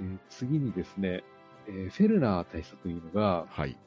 [0.02, 1.24] で次にですね、
[1.68, 3.78] えーフェルナー大佐というのが、はい。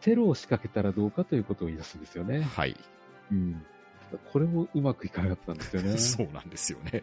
[0.00, 2.42] テロを仕掛けたらどうかということを言い出すんですよね。
[2.42, 2.76] はい。
[3.32, 3.62] うん。
[4.32, 5.96] これもうまくいかなかったんですよね。
[5.98, 7.02] そうなんですよね。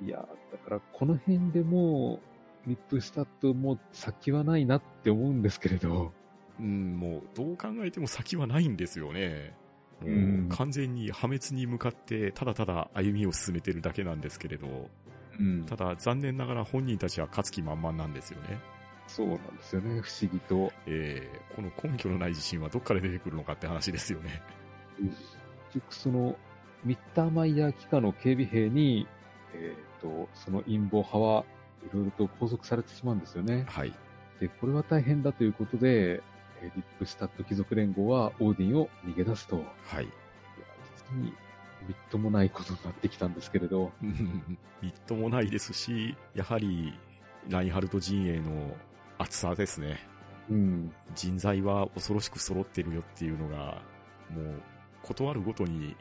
[0.00, 2.20] いや、だからこの辺でも
[2.66, 6.12] う、リップシュタットも先はないなって思うんですけれど、
[6.60, 9.54] うん、もう、どう考えても先はないんですよね。
[10.04, 14.90] うん完全に破滅に向かって、ただただ歩みを進めてるだけなんですけれど、
[15.38, 18.60] うんただ残念ながら本人たちは勝つ気満々なんですよね。
[19.06, 20.72] そうなんですよね、不思議と。
[20.86, 24.42] えー、この根拠のない自信はどっから出てくるのかって話ですよね。
[24.98, 25.14] 結
[25.74, 26.36] 局その、
[26.84, 29.06] ミッターマイヤー機下の警備兵に、
[29.54, 31.44] えっ、と、その陰謀派は
[31.84, 33.66] いろいろと拘束されてしまうんですよね。
[33.68, 33.92] はい。
[34.40, 36.22] で、これは大変だということで、
[36.62, 39.56] えーリップシュタット貴族連合はオーディンを逃げ出すと。
[39.56, 40.08] いや、はい。
[41.12, 41.34] 実に
[41.86, 43.92] みっともないことになってきたんですけれど、
[44.80, 46.94] みっともないですし、やはり、
[47.48, 48.76] ラインハルト陣営の
[49.18, 49.98] 厚さですね。
[50.50, 53.82] うん、人材は恐ろしく揃ってるよっていうのが、
[54.30, 54.62] もう、
[55.02, 55.96] 断るごとに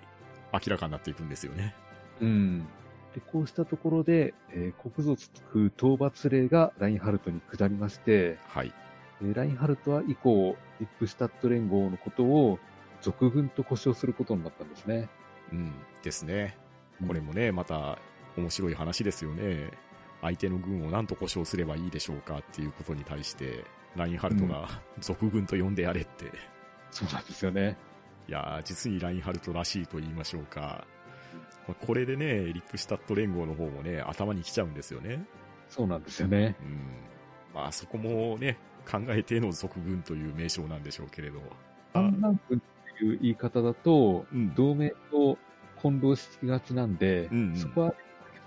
[0.53, 1.76] 明らかになっていくんですよね。
[2.20, 2.68] うん。
[3.14, 8.74] で、こうしたところで、えー国賊討伐令がラインハルトに下りまして、はい。
[9.22, 12.60] えーラインハルトは以降、リップシュタット連合のことを
[13.02, 15.10] 俗軍と呼称することになったんですね。
[15.52, 15.73] うん。
[16.03, 16.57] ですね。
[17.07, 17.98] これもね、また、
[18.38, 19.72] 面白い話ですよね。
[20.22, 23.65] 相手の軍を何と呼称すればいいでしょうかっていうことに対して、
[23.95, 24.69] ラインハルトが
[24.99, 26.32] 俗軍と呼んでやれって。
[26.91, 27.78] そうなんですよね。
[28.28, 30.86] いやー、実にラインハルトらしいと言いましょうか。
[31.68, 35.26] まあこれでね、リップシュタット連合の方もね、頭に来ちゃうんですよね。
[35.69, 36.56] そうなんですよね。
[36.61, 36.80] うん。
[37.53, 38.57] まあそこもね、
[38.90, 41.41] 考えての俗軍という名称なんでしょうけれど。
[41.94, 42.68] 反乱軍って
[43.06, 45.38] いう言い方だと、うん同盟と
[45.82, 47.95] 混同しがちなんで、うんうんそこは避け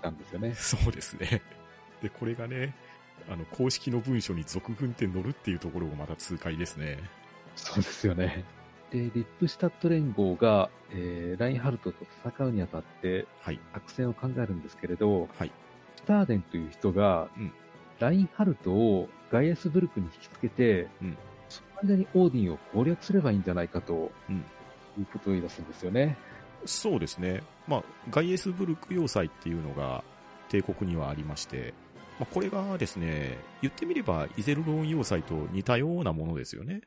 [0.01, 0.53] たんですよね。
[0.55, 1.41] そうですね。
[2.01, 2.75] で、これがね、
[3.29, 6.99] あの、公式の文書に俗軍って載るっていうところがまた痛快ですね。
[7.55, 8.43] そうですよね。
[8.91, 13.59] で、リップシュタット連合が、えー、ラインハルトと戦うにあたってはい。
[13.73, 15.51] 作戦を考えるんですけれど、はい。
[15.95, 17.51] スターデンという人が、うん
[17.99, 21.17] ラインハルトをガイアスブルクに引きつけて、うん
[21.85, 24.43] 間にオーディンを攻略すればいいんじゃないかと、うん
[24.99, 26.17] いうことを言い出すんですよね。
[26.65, 27.43] そうですね。
[27.67, 30.03] まあ、ガイエスブルク要塞っていうのが
[30.49, 31.73] 帝国にはありまして、
[32.19, 36.81] まあ、これがですね、言ってみればイゼルロン要塞と似たようなものですよね。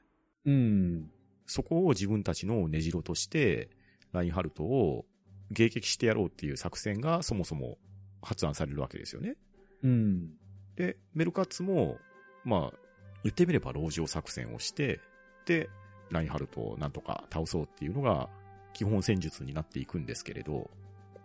[0.46, 1.10] うん。
[1.46, 3.70] そこを自分たちの根城として、
[4.12, 5.04] ラインハルトを
[5.52, 7.78] 迎撃してやろうっていう作戦がそもそも
[8.22, 9.36] 発案されるわけですよね。
[9.82, 10.30] うん。
[10.76, 11.98] で、メルカッツも、
[12.44, 12.87] まあ、
[13.24, 15.00] 言ってみれば籠城作戦をして、
[15.46, 15.68] で、
[16.10, 18.28] ラインハルトをなんとか倒そうっていうのが
[18.72, 20.70] 基本戦術になっていくんですけれど、こ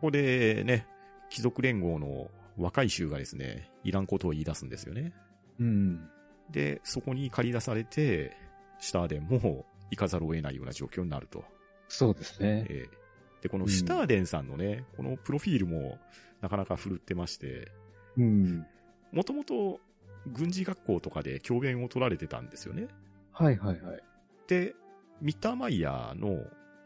[0.01, 0.87] こでね、
[1.29, 5.13] 貴族連合の若い衆がですね、いらんことを言い出すんですよね。
[5.59, 6.09] うん。
[6.51, 8.35] で、そこに借り出されて、
[8.79, 11.43] シュターデンも行かざるを得ないような状況になると。
[11.87, 12.65] そうですね。
[12.69, 13.03] ええ
[13.43, 15.99] で、このシュターデンさんのね、このプロフィールも
[16.39, 17.67] なかなか振るってまして、
[18.17, 18.65] うん。
[19.11, 19.81] もともと
[20.27, 22.87] 軍事学校とかで教鞭を取られてたんですよね。
[23.31, 24.03] はいはいはい。
[24.47, 24.75] で、
[25.21, 26.43] ミッターマイヤーの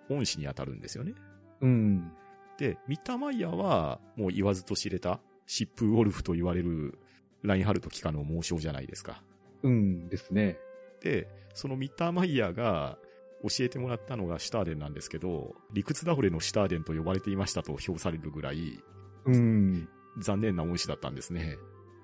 [0.10, 1.14] 恩師に当たるんですよね。
[1.62, 2.12] うん。
[2.58, 6.98] で、ミッターマイヤーはもう言わずと知れた疾風ウォルフと言われる
[7.44, 9.24] ラインハルト機下の猛将じゃないですか。
[9.64, 10.58] うんですね。
[11.02, 12.98] で、そのミッターマイヤーが
[13.44, 18.80] 教えてもらったのがシュターデンなんですけど、理屈倒れのシュターデンと呼ばれていましたと評されるぐらい
[19.26, 19.90] うん。
[20.20, 21.58] 残念な恩師だったんですね。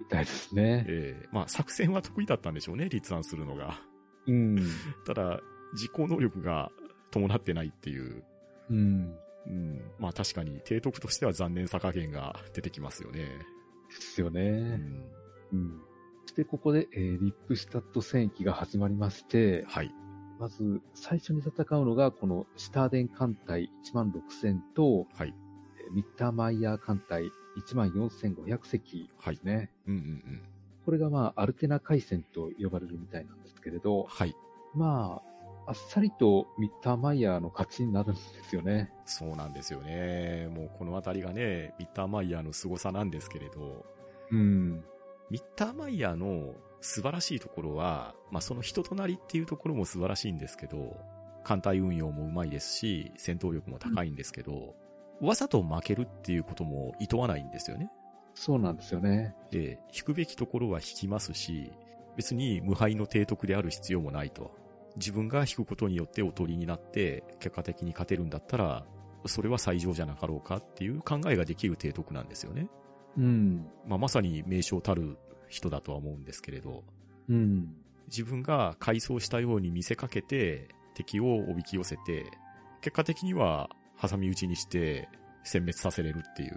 [0.03, 0.85] みたいですね。
[0.87, 3.79] ええまあ作戦は得意だったんでしょうね、立案するのが。
[4.27, 4.57] うん。
[5.05, 5.41] ただ、
[5.73, 6.71] 実行能力が
[7.11, 8.23] 伴ってないっていう。
[8.69, 9.15] うん。
[9.47, 9.81] うん。
[9.99, 13.19] まあ確かに、提督としては残念さ加減が出てきますよね。
[13.25, 14.77] ですようね。
[14.77, 15.05] ん。
[15.53, 15.81] うん。
[16.25, 19.91] そしてここで、えーリップシュタット戦役が始まりまして、はい。
[20.39, 25.33] まず、最初に戦うのが、このシターデン艦隊1万6000と、はい。
[25.77, 29.71] えーミッターマイヤー艦隊1万4500隻ですね。
[29.87, 30.41] うんうんうん。
[30.85, 34.35] これがまあ、アルテナ海戦と呼ばれるみたいなんですけれど、はい。
[34.75, 35.33] まあ、
[35.65, 38.91] あっさりとミッターマイヤーの勝ちになるんですよね。
[39.05, 40.49] そうなんですよね。
[40.53, 43.85] もうこのあたりがね、ミッターマイヤーの凄さなんですけれど、
[44.31, 44.83] うん。
[45.29, 50.97] ミッターマイヤーの素晴らしいところは、まあその人となりっていうところも素晴らしいんですけど、
[51.43, 54.75] 艦隊運用もうまいですし、戦闘力も高いんですけど、
[55.23, 57.89] わざと負けるっていうことも厭わないんですよね。
[58.35, 59.35] そうなんですよね。
[59.51, 61.71] で、引くべきところは引きますし、
[62.17, 64.51] 別に無敗の提督である必要もないと。
[64.95, 68.85] 自分が引くことによっておとりになって、結果的に勝てるんだったら、
[69.25, 72.67] それは最上じゃなかろうかっていう考えができる提督なんですよね。
[73.17, 73.67] うん。
[73.87, 75.17] まあ、まさに名称たる
[75.47, 76.83] 人だとは思うんですけれど、
[77.29, 77.75] うん。
[78.07, 82.25] 自分が改装したように見せかけて、敵をおびき寄せて、
[82.81, 83.69] 結果的には
[84.07, 85.09] 挟み撃ちにして
[85.45, 86.55] 殲滅させれるっていう、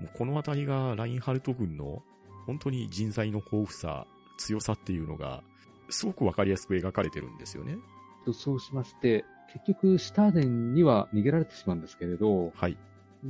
[0.00, 2.02] もうこのあたりがラインハルト軍の
[2.46, 4.06] 本当に人材の豊富さ、
[4.38, 5.42] 強さっていうのが、
[5.88, 7.76] すごくわかりやすく描かれてるんですよね。
[8.24, 12.76] とそうしまして、結局、シターデンには逃げられてしまうんですけれど、はい。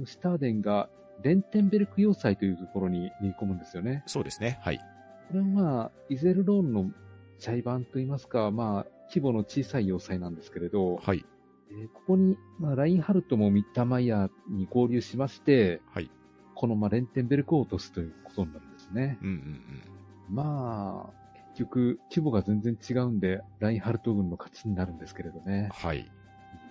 [0.04, 0.88] シターデンが
[1.22, 4.02] レンテンベルク要塞というところに逃げ込むんですよね。
[4.06, 4.58] そうですね。
[4.62, 4.78] はい。
[4.78, 6.90] これはまあ、イゼルローンの
[7.38, 11.24] 茶版といいますか、まあ、規模の小さい要塞なんですけれど、はい。
[11.70, 16.10] えーここに、まあ、ラインハルトもミッターマイヤーに合流しまして、はい。
[16.54, 19.18] このまあレンテンベルクを落とすということになるんですね。
[19.20, 20.34] うんうんうん。
[20.34, 25.68] まあ、結局、規模が全然違うんで、ラインハルト軍の勝ちになるんですけれどね。
[25.72, 26.10] はい。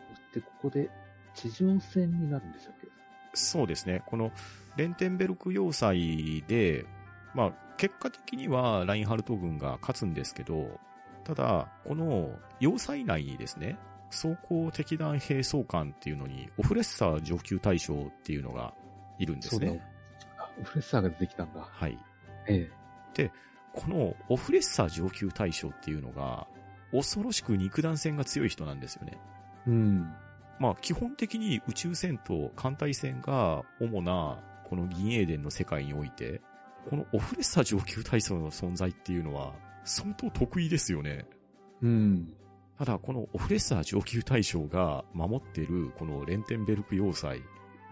[0.09, 0.89] そしてここで、
[1.33, 2.87] 地上戦になるんでしたっけ？
[3.33, 4.01] そうですね。
[4.05, 4.31] この
[4.77, 6.85] レンテンベルク要塞で、
[7.33, 10.79] まあ、結果的にはラインハルト軍が勝つんですけど、
[11.25, 13.77] ただ、この要塞内にですね、
[14.09, 18.73] 装甲敵弾兵装艦っていうのに、オフレッサー上級大将っていうのが
[19.19, 19.81] いるんですね。。
[20.37, 21.61] あオフレッサーが出てきたんだ。
[21.61, 21.97] はい。
[22.47, 22.85] ええ。
[23.75, 26.47] このオフレッサー上級大将っていうのが、
[26.91, 29.17] 恐ろしく肉弾戦が強い人なんですよね。
[29.67, 30.13] うん。
[30.59, 36.41] まあ基本的に宇宙戦と艦隊戦が主なこの銀英伝の世界において、
[36.89, 39.53] このオフレッサー上級大将の存在っていうのは
[39.83, 41.25] 相当得意ですよね。
[41.81, 42.33] うん。
[42.77, 47.41] ただこのオフレッサー上級大将が守ってるこのレンテンベルク要塞、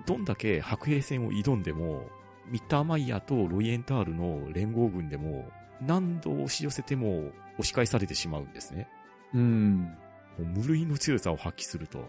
[0.05, 2.01] どんだけ白兵戦を挑んでも、
[2.49, 5.49] ミッターマイヤーとロイエンタールの連合軍でも
[5.81, 8.89] 何度押し寄せても押し返されてしまうんですね。
[9.33, 9.95] うん。
[10.37, 12.03] もう無類の強さを発揮すると。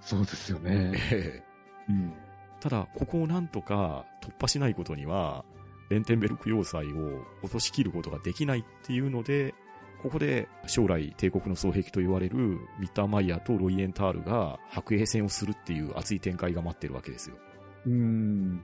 [0.00, 0.92] そうですよね。
[1.10, 1.44] ええ
[1.88, 2.12] うん。
[2.60, 5.44] ただ、ここをなんとか突破しないことには、
[5.88, 9.54] レンテンベルク要塞を落とし切ることができないっていうので、
[10.02, 12.36] ここで将来帝国の双璧と言われる
[12.78, 17.36] ミッターマイヤーとロイエンタールが白兵戦をするっていう熱い展開が待ってるわけですよ。
[17.86, 18.62] うん。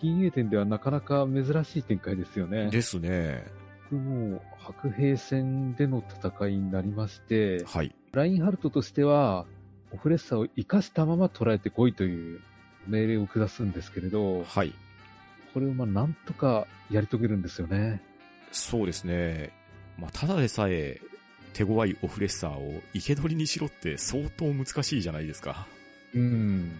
[0.00, 2.70] 銀英伝ではなかなか珍しい展開ですよね。
[2.70, 3.44] ですね。
[3.90, 7.94] もう、白兵戦での戦いになりまして、はい。
[8.12, 9.46] ラインハルトとしては、
[9.92, 12.40] オフレッサーを生かしたまま捉えてこいという
[12.88, 14.74] 命令を下すんですけれど、はい。
[15.54, 18.02] これをまあなんとかやり遂げるんですよね。
[18.50, 19.52] そうですね。
[19.98, 21.00] まあ、ただでさえ
[21.56, 25.66] 手強いオフレッサーを生け捕りにしろって相当難しいじゃないですか。
[26.14, 26.78] うん。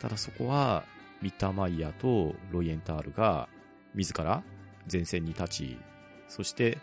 [0.00, 0.84] ただそこは、
[1.22, 3.48] ミッターマイヤーとロイエンタールが、
[3.94, 4.42] 自ら
[4.90, 5.78] 前線に立ち、
[6.28, 6.78] そして、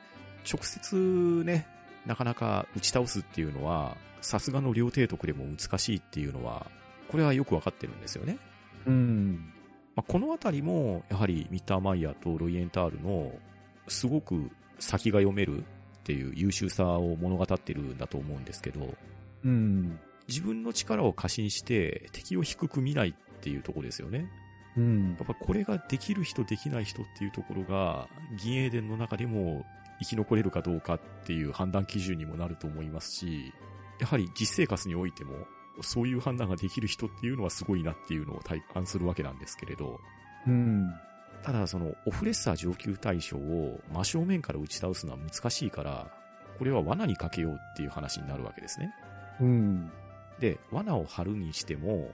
[0.51, 1.67] 直接ね、
[2.07, 6.65] なかなか打ち倒すっていうのは、さすがの両帝徳でも難しいっていうのは、
[7.09, 8.39] これはよくわかってるんですよね。
[8.87, 9.53] うん。
[9.95, 13.31] まあ、このあたりも、やはりミッターマイヤーとロイエンタールの、
[13.87, 14.49] すごく
[14.79, 15.63] 先が読める
[16.05, 18.93] っていう優秀さを物語ってるんだと思うんですけど、
[19.43, 19.99] うん。
[20.27, 24.29] 自分の力を過信して敵を低く見ないっていうところですよね。
[24.77, 25.23] うんや。
[25.23, 28.07] っぱこれができる人できない人っていうところが、
[28.37, 29.65] 銀英伝の中でも
[29.99, 33.51] 生き残れるかどうかっていう判断基準にもなると思いますし、
[33.99, 35.33] やはり実生活においても、
[35.81, 39.99] そういう判断ができる人っていうのはすごいなっていうのを体感するわけなんですけれど、
[40.45, 40.87] うん。
[41.45, 46.11] ただそのオフレッサー上級大将を真正面から打ち倒すのは難しいから、
[46.57, 48.91] これは罠にかけようっていう話になるわけですね。
[49.39, 49.91] うん。
[50.39, 52.11] で、罠を張るにしても、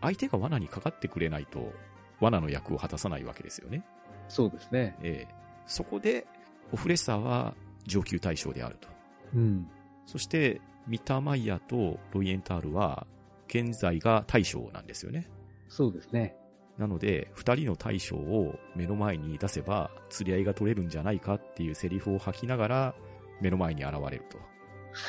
[0.00, 1.74] 相手が罠にかかってくれないと、
[2.20, 3.84] 罠の役を果たさないわけですよね。
[4.28, 4.96] そうですね。
[5.02, 5.34] ええ
[5.66, 6.26] そこで、
[6.72, 7.54] オフレッサーは
[7.84, 8.88] 上級大将であると。
[9.34, 9.68] うん。
[10.06, 13.06] そして、ミッターマイヤーとロイエンタールは、
[13.46, 15.28] 現在が大将なんですよね。
[15.68, 16.34] そうですね。
[16.80, 22.94] なので、二人の大将を目の前に出せば、釣り合いが取れるんじゃないかっていうセリフを吐きながら、
[23.42, 24.38] 目の前に現れると。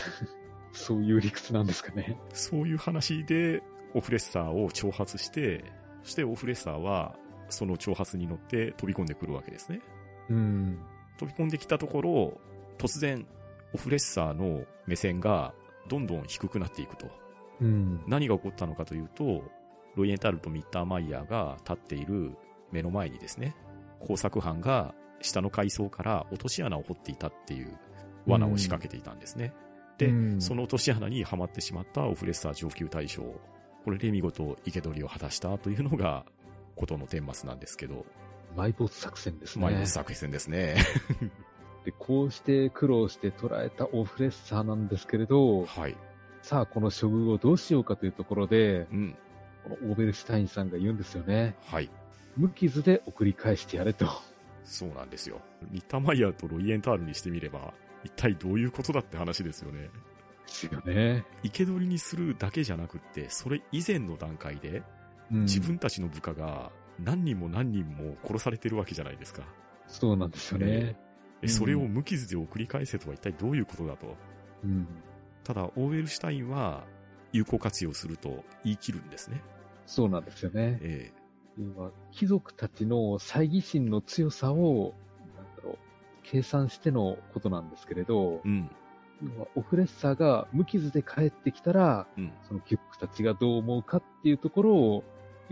[0.74, 2.18] そういう理屈なんですかね。
[2.34, 5.64] そういう話で、オフレッサーを挑発して、
[6.04, 7.18] そしてオフレッサーは、
[7.48, 9.80] その挑発に乗って飛び込んでくるわけですね。
[10.30, 10.78] うん。
[11.18, 12.42] 飛び込んできたところ、
[12.78, 13.26] 突然、
[13.74, 15.54] オフレッサーの目線が
[15.88, 17.08] どんどん低くなっていくと。
[17.62, 18.04] うん。
[18.08, 19.44] 何が起こったのかというと、
[19.96, 22.36] ロイエンタルとミッターマイヤーが立っている
[22.72, 23.56] 目の前にですね、
[24.00, 27.78] 工作班が下の階層から落とし穴を掘っていたっていう
[28.26, 29.54] 罠を仕掛けていたんですね。
[29.98, 33.24] で、うんその落とし穴にはまってしまったオフレッサー上級大将。
[33.84, 36.26] これで見事生け捕りを果たしたというのが、
[36.76, 38.06] ことの顛末なんですけど、
[38.56, 39.66] 埋没作戦ですね。
[39.66, 40.76] マイナス作戦ですね。
[41.86, 45.96] で、こうして苦労して捉えたオフレッサーなんですけれど、はい。
[46.42, 49.18] さあ、この処遇をどうしようかというところで、うん。
[49.64, 51.56] このオーベルシュタインさんが言うんですよね。
[51.66, 51.90] はい。
[52.38, 54.08] 無傷で送り返してやれと。
[54.64, 55.42] そうなんですよ。
[55.70, 57.74] ミッターマイヤーとロイエンタールにしてみれば、
[58.04, 59.82] 一体どういうことだって話ですよね。
[59.82, 59.90] で
[60.48, 61.26] すよね。
[61.44, 64.84] 生け捕りにするだけじゃなくって、それ以前の段階で、
[65.32, 69.44] うん自分たちの部下が何人も何人も殺されてるわけじゃないですか。
[69.88, 70.66] そうなんですよね。
[70.68, 70.96] え
[71.44, 74.16] うんそれを無傷で送り返せとは一体どういうことだと。
[74.64, 74.88] うん。
[75.44, 76.84] ただ、オーウェルシュタインは
[77.32, 79.42] 有効活用すると言い切るんですね。
[79.86, 80.80] そうなんですよね。
[80.82, 81.12] え
[81.58, 84.94] 要は貴族たちの猜疑心の強さを、
[85.36, 85.78] なんだろう、
[86.24, 88.72] 計算してのことなんですけれどえ、うん。
[89.56, 92.34] オフレッサーが無傷で帰ってきたら、うん。
[92.48, 95.04] その貴族たちがどう思うかっていうところを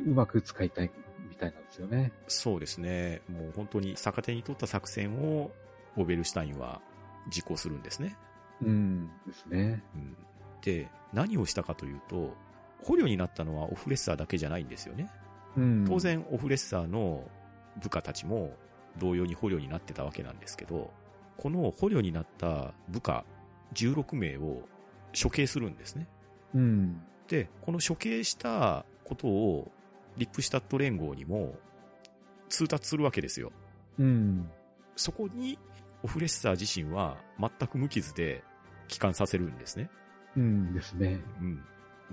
[0.05, 0.91] うまく使いたい
[1.29, 2.11] みたいなんですよね。
[2.27, 3.21] そうですね。
[3.27, 5.51] もう本当に逆手に取った作戦を
[5.97, 6.81] オーベルシュタインは
[7.29, 8.17] 実行するんですね。
[8.61, 9.07] うん。
[9.27, 9.83] ですね。
[9.95, 10.17] うん。
[10.61, 12.35] で、何をしたかというと、
[12.83, 15.09] 捕虜になったのはオフレッサーだけじゃないんですよね。
[15.57, 15.85] うん。
[15.87, 15.99] 当。
[15.99, 17.29] 然、オフレッサーの
[17.81, 18.55] 部下たちも
[18.97, 20.91] 同様に捕虜になってたわけなんですけど、
[21.37, 23.25] この捕虜になった部下
[23.73, 24.63] 16名を
[25.21, 26.07] 処刑するんですね。
[26.53, 27.01] うん。
[27.27, 29.71] で、この処刑したことを
[30.17, 31.55] リップシュタット連合にも
[32.49, 33.51] 通達するわけですよ。
[33.97, 34.49] うん。
[34.95, 35.57] そこに
[36.03, 38.43] オフレッサー自身は全く無傷で
[38.87, 39.89] 帰還させるんですね。
[40.35, 41.19] うんですね。
[41.41, 41.63] うん。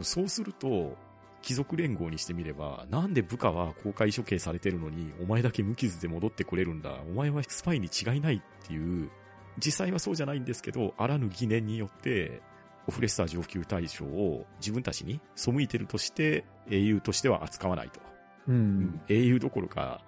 [0.03, 0.97] そうすると、
[1.43, 6.93] 貴族連合にしてみれば、なんで部下は公開処刑されてるのに、お前だけ無傷で戻ってこれるんだ。
[7.09, 9.11] お前はスパイに違いないっていう、
[9.59, 12.43] 実際はそうじゃないんですけど、あらぬ疑念によって、
[12.89, 18.01] オフレッサー上級大将を自分たちに背いてるとして、英雄としては扱わないと。
[18.49, 19.01] うん。
[19.09, 20.03] 英雄どころか、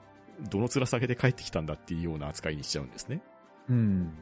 [0.50, 3.22] どの面下げで帰ってきたんだっていうような扱いにしちゃうんですね。
[3.68, 4.12] うん。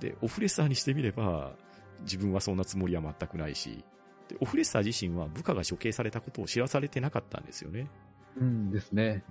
[0.00, 1.52] で、オフレッサーにしてみれば、
[2.00, 3.84] 自分はそんなつもりは全くないし、
[4.28, 7.88] で、オフレッサー自身は部下が処刑されたことを知らされてなかったんですよね。
[8.36, 9.24] うんですね。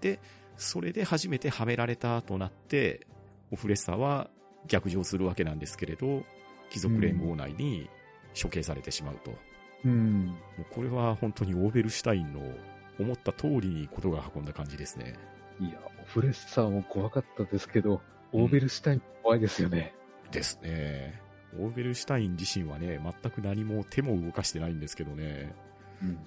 [0.00, 0.20] で、
[0.56, 3.06] それで初めてはめられたとなって、
[3.50, 4.30] オフレッサーは
[4.66, 6.24] 逆上するわけなんですけれど、
[6.70, 7.88] 貴族連合内に
[8.40, 9.34] 処刑されてしまうと。
[9.84, 10.26] うん。
[10.26, 12.40] もうこれは本当にオーベルシュタインの
[12.98, 15.14] 思った通りにことが運んだ感じですね。
[15.60, 18.00] いや、オフレッサーも怖かったですけど、
[18.32, 19.94] オーベルシュタインも怖いですよね。
[20.30, 21.20] ですね。
[21.56, 25.54] オーベルシュタイン自身はね、全く何も手も動かしてないんですけどね。
[26.02, 26.18] うん。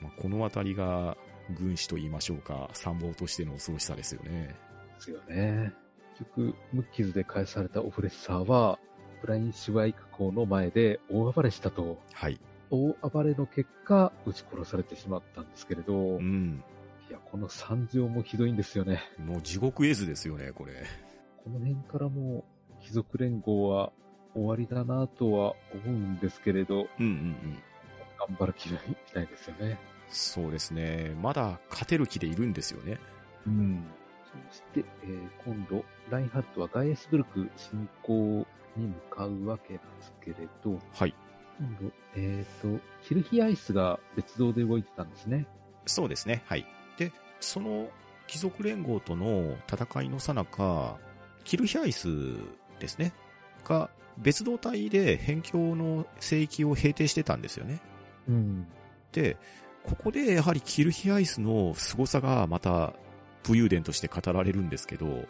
[0.00, 1.16] まあ、このあたりが
[1.58, 4.54] 軍師と言いましょうか、参謀としての恐ろしさですよね。
[4.96, 5.72] ですよね。
[6.18, 8.78] 結局、無傷で返されたオフレッサーは、
[9.20, 11.98] ブラインシュワイク港の前で大暴れしたと。
[12.12, 12.40] はい。
[12.70, 16.64] 大暴れの結果、撃ち殺されてしまったんですけれど、いうん。
[17.10, 19.02] や、この惨状もひどいんですよね。
[19.18, 20.72] もう地獄絵図ですよね、これ。
[21.44, 22.44] この辺からも
[22.78, 23.92] う、貴族連合は
[24.34, 27.62] 終わりだなとは思うんですけれど、うんうんうん。
[28.18, 29.78] 頑張る気がみたいですよね。
[30.08, 31.16] そうですね。
[31.20, 32.98] まだ勝てる気でいるんですよね。
[33.46, 33.84] うん。
[34.50, 38.46] そして、えー今度、ラインハルトはガイエスブルク侵攻
[38.76, 41.14] に向かうわけなんですけれど、はい。
[41.58, 45.46] 今度、えっ、と、キルヒアイスが別動で動いてたんですね。
[45.86, 46.42] そうですね。
[46.46, 46.66] はい。
[46.96, 47.88] で、その
[48.26, 50.98] 貴族連合との戦いの最中、
[51.44, 52.08] キルヒャイス
[52.78, 53.12] ですね。
[53.64, 57.80] が別動隊で辺境の聖域を平定してたんですよね。
[58.28, 58.66] うん。
[59.12, 59.36] で、
[59.84, 62.92] ここでやはりキルヒアイスの凄さがまた
[63.44, 65.24] 武勇伝として語られるんですけど、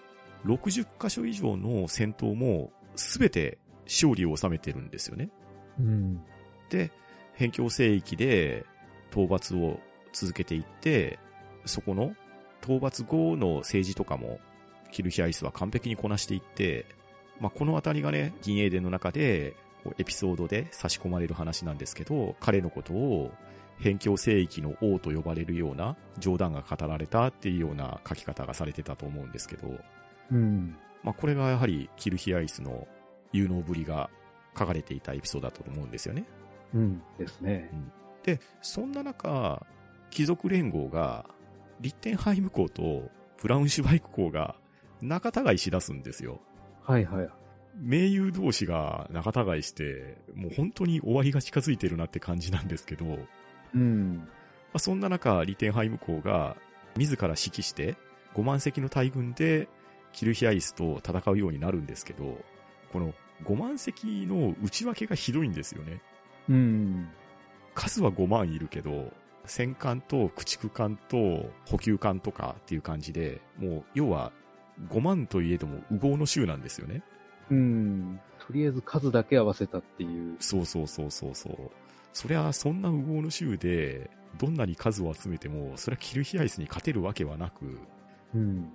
[0.44, 5.30] 60箇所以上の戦闘も全て勝利を収めてるんですよね。
[5.78, 6.22] うん。
[6.68, 6.90] で、
[7.34, 8.64] 辺境聖域で
[9.10, 9.80] 討伐を
[10.12, 11.18] 続けていって、
[11.64, 12.14] そこの
[12.62, 14.38] 討伐後の政治とかも
[14.90, 16.86] キルヒアイスは完璧にこなしていって、
[17.40, 19.56] まあ、このあたりがね、銀英伝の中で
[19.98, 23.32] エピソードで差し込まれる話なんですけど、彼のことを
[23.78, 29.68] 辺境聖域の王と呼ばれるような冗談が語られたっていうような書き方がされてたと思うんですけど、
[30.30, 30.76] うん。
[31.02, 32.86] まあ、これがやはりキルヒアイスの
[33.32, 34.10] 有能ぶりが
[34.58, 36.24] 書かれていたエピソードだと思うんですよね。
[36.74, 37.02] うん。
[37.18, 37.70] ですね。
[38.22, 39.64] で、そんな中、
[40.10, 41.24] 貴族連合が、
[41.80, 43.08] リッテンハイム校と
[43.40, 44.56] ブラウンシュバイク校が
[45.00, 46.40] 仲違いしだすんですよ。
[46.90, 47.28] はいはい。
[47.78, 53.16] 盟友同士が仲違いして、もう本当に終わりが近づいてるなって感じなんですけど、ま
[53.74, 54.28] うん。
[54.72, 56.56] あ、そんな中、リテンハイム校が
[56.96, 57.96] 自ら指揮して
[58.34, 59.68] 5万隻の大軍で
[60.12, 62.36] キルヒアイスと戦うようになるんですけど、
[62.92, 63.14] この
[63.44, 66.02] 5万隻の内訳がひどいんですよね。
[66.48, 67.08] うん。
[67.74, 69.12] 数は5万いるけど、
[69.44, 74.32] 戦艦と駆逐艦と補給艦とかっていう感じで、もう要は
[74.88, 77.02] 5万といえども右往の衆なんですよね。
[77.50, 78.20] うん。
[78.38, 80.36] とりあえず数だけ合わせたっていう。
[80.40, 81.70] そうそうそうそうそう。
[82.12, 87.78] そりゃ、そんな右往の衆で、どんなに数を集めても、そりゃキルヒアイスに勝てるわけはなく、
[88.34, 88.72] うん。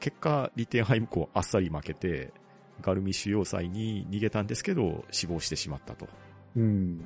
[0.00, 2.32] 結果、リテンハイム校あっさり負けて、
[2.80, 6.08] ガルミ主要塞に逃げたんですけど、死亡してしまったと。
[6.56, 7.04] うん。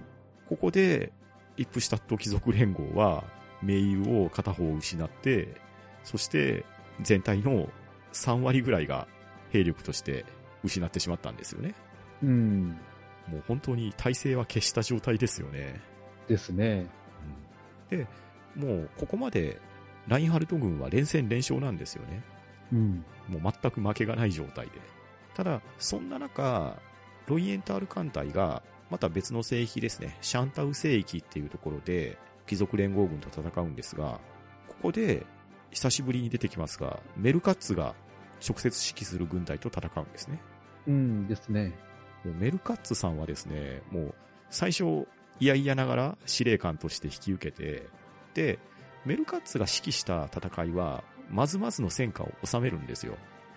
[0.48, 1.12] ここで、
[1.56, 3.24] リップシュタット貴族連合は、
[3.62, 5.54] 盟友を片方失って、
[6.04, 6.64] そして、
[7.00, 7.68] 全体の
[8.16, 9.06] 3割ぐらいが
[9.50, 10.24] 兵力として
[10.64, 11.74] 失ってしまったんですよね。
[12.22, 12.68] うん。
[13.28, 15.80] もう本当に体制は消した状態ですよね。
[16.28, 16.86] ですね。
[17.90, 18.06] で、
[18.54, 19.60] もうここまで
[20.08, 22.22] ラインハルト軍は連戦連勝なんですよね。
[22.72, 23.04] うん。
[23.28, 24.72] もう全く負けがない状態で。
[25.34, 26.80] ただ、そんな中、
[27.26, 34.20] ロイエンタール艦隊が、また別の聖域ですね、シャンタウ聖域っていうところで、貴族連合軍と戦うんですが、
[34.68, 35.26] ここで、
[35.70, 37.94] 久しぶりに出てきますが、メルカッツが
[38.46, 40.40] 直接指揮する軍隊と戦うんですね。
[40.86, 41.72] うんですね。
[42.24, 44.14] もうメルカッツさんはですね、もう
[44.50, 45.06] 最初、
[45.38, 47.88] いやいやながら司令官として引き受けて、
[48.34, 48.58] で、
[49.04, 53.16] メルカッツが指揮した戦いは、まずまずの戦果を収めるんですよ。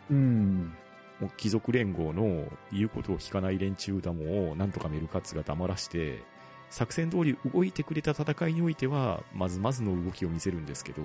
[0.09, 0.73] うん。
[1.19, 6.23] もう貴族連合の言うことを聞かない連中だもをなんとかメルカッツが黙らして、
[6.69, 11.01] 作戦通り動いてくれた戦いにおいては、まずまずの動きを見せるんですけど、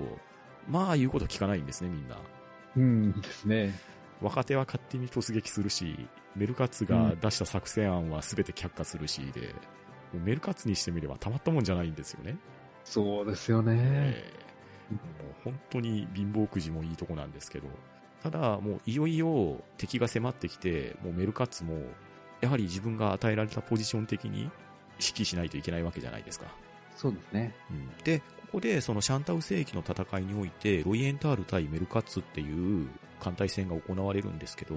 [0.68, 2.18] まあ言うこと聞かないんですね、みんな。
[2.76, 3.74] うんですね。
[4.20, 9.54] 若手は勝手に突撃するし、メルカッツが出した作戦案は全て却下するしで、
[10.12, 12.36] もうメルカッツにしてみればたまったもんじゃないんですよね。
[12.84, 13.76] そうですよね。
[13.78, 14.44] えー
[14.90, 17.68] もう本当に貧乏くじもいいとこなんですけど、
[18.22, 21.80] ただもういよいよ敵が迫ってきて、もうメルカッツも、
[22.40, 24.50] やはり自分が与えられたポジション的に
[25.00, 26.46] 指揮しないといけないわけじゃないですか。
[26.96, 27.54] そうですね。
[27.70, 28.22] うんで、
[28.54, 34.76] ここでそのシャンタウ聖域の戦いにおいて、ロイエンタール対メルカッツっていう艦隊戦が行われるんですけど、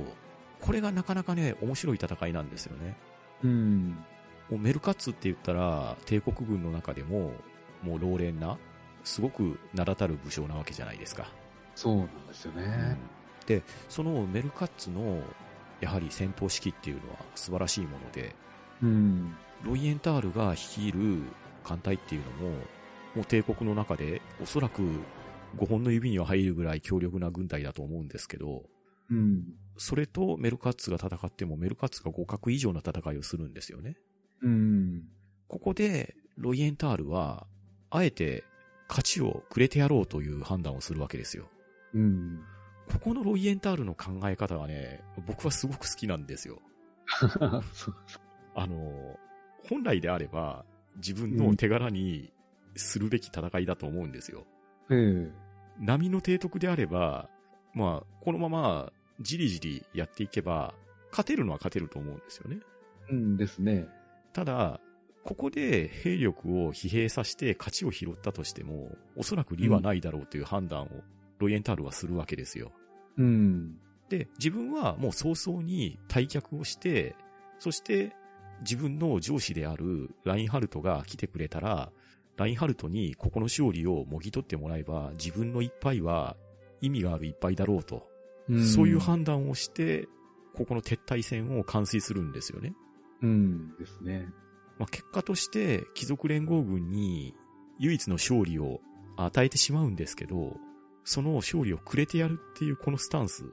[0.59, 2.97] これがなかなかね、面白い戦いなんですよね。
[3.43, 3.89] うん。
[4.49, 7.33] もうメルカッツって言ったら、帝国軍の中でも、
[7.83, 8.57] もう老練な、
[9.03, 11.31] すごく名だたる武将なわけじゃないですか。
[11.75, 12.97] そうなんですよね。
[13.45, 15.21] で、そのメルカッツの、
[15.81, 18.33] やはり戦闘指揮っていうのは素晴らしいもので、
[18.81, 19.35] うん。
[19.61, 21.21] ロイエンタールが率いる
[21.63, 22.57] 艦隊っていうのも、
[23.17, 24.83] もう帝国の中でおそらく
[25.57, 28.63] 5本の指には入るぐらい強力な軍隊だと思うんですけど、
[29.09, 29.43] うん。
[29.75, 33.97] それとメルカッツが戦ってもメルカッツが互角以上の戦いをするんですよね。
[34.43, 35.01] うん。
[35.47, 37.47] ここでロイエンタールは、
[37.89, 38.43] あえて
[38.87, 41.49] 勝ちをくれてやろうという判断をするわけですよ。
[41.95, 42.41] うん。
[42.91, 46.61] ここのロイエンタールの考え方はね、僕はすごく好きなんですよ。
[48.53, 49.17] あの、
[49.67, 50.65] 本来であれば
[50.97, 52.31] 自分の手柄に
[52.77, 54.45] するべき戦いだと思うんですよ。
[54.89, 55.31] ええ。
[55.79, 57.29] 波の提督であれば、
[57.73, 60.73] まあ、このままじりじりやっていけば、
[61.11, 62.59] 勝てるのは勝てると思うんですよね。
[63.09, 63.87] うんですね。
[64.33, 64.79] ただ、
[65.23, 70.89] ここで兵力を疲弊させて勝ちを拾ったとしても、おそらく利はないだろうという判断を
[71.39, 72.71] ロイエンタールはするわけですよ。
[73.17, 73.77] うん。
[74.09, 77.15] で、自分はもう早々に退却をして、
[77.59, 78.15] そして
[78.61, 81.91] 自分の上司であるラインハルトが来てくれたら、
[82.37, 86.37] ラインハルトにここの勝利をもぎ取ってもらえば、自分の一敗は
[86.81, 88.07] 意味がある一敗だろうと、
[88.51, 90.07] んそういう判断をして、
[90.55, 92.73] ここの撤退戦を完遂するんですよね。
[93.21, 94.27] うんですね。
[94.79, 97.33] まあ、結果として貴族連合軍に
[97.79, 98.79] 唯一の勝利を
[99.17, 100.55] 与えてしまうんですけど、
[101.03, 103.43] その勝利をくれてやるっていうこのスタンス、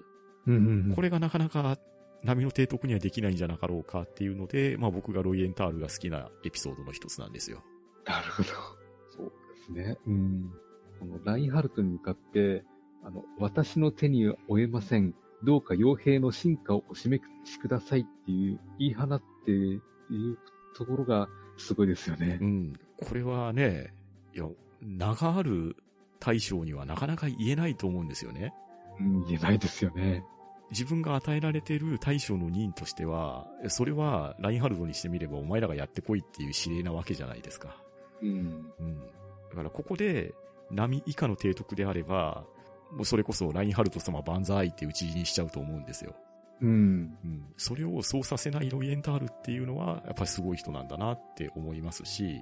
[0.47, 1.79] うんうんこれがなかなか
[2.23, 7.63] 波の提督にはできないんじゃなかろうかっていうので、まあ僕がロイエンタールが好きなエピソードの一つなんですよ。
[8.05, 8.49] なるほど。
[9.73, 9.97] ですね。
[10.07, 10.51] うん。
[11.01, 12.65] このラインハルトに向かって、
[13.03, 15.15] あの、私の手に負えません。
[15.43, 19.81] どうか傭兵の進化をお示しくださいっていう、言い放っていう
[20.75, 22.45] ところがすごいですよねう。
[22.45, 22.73] ん。
[22.97, 23.93] これはね、
[24.35, 24.47] いや、
[24.81, 25.77] 名がある
[26.19, 28.55] 大将にはなかなか言えないと思うんですよね。
[28.99, 30.25] うん、言えないですよね。
[30.71, 37.77] 自分が与えられている大将の任としては、それはラインハルトにしてみればお前らがやってこいっていう指令なわけじゃないですか。
[38.23, 38.73] うん。
[38.81, 38.99] うん。
[39.55, 40.35] だからここで、
[40.71, 42.45] 波以下の提督であれば、
[42.91, 46.15] もうそれこそラインハルト様万歳って打ち死にしちゃうと思うんですよ。
[46.61, 47.17] うん。
[47.25, 47.47] うん。
[47.57, 52.41] それをそうさせないロイエンタールっていうのは、やっぱりすごい人なんだなって思いますし、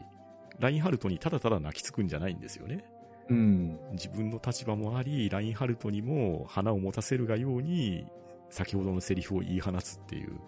[0.59, 2.85] ラインハルトにただただ泣きつくんじゃないんですよね。
[3.29, 3.79] うん。
[3.93, 8.07] 自分の立場もあり、ラインハルトにも花を持たせるがように、
[8.49, 10.39] 先ほどのセリフを言い放つっていう、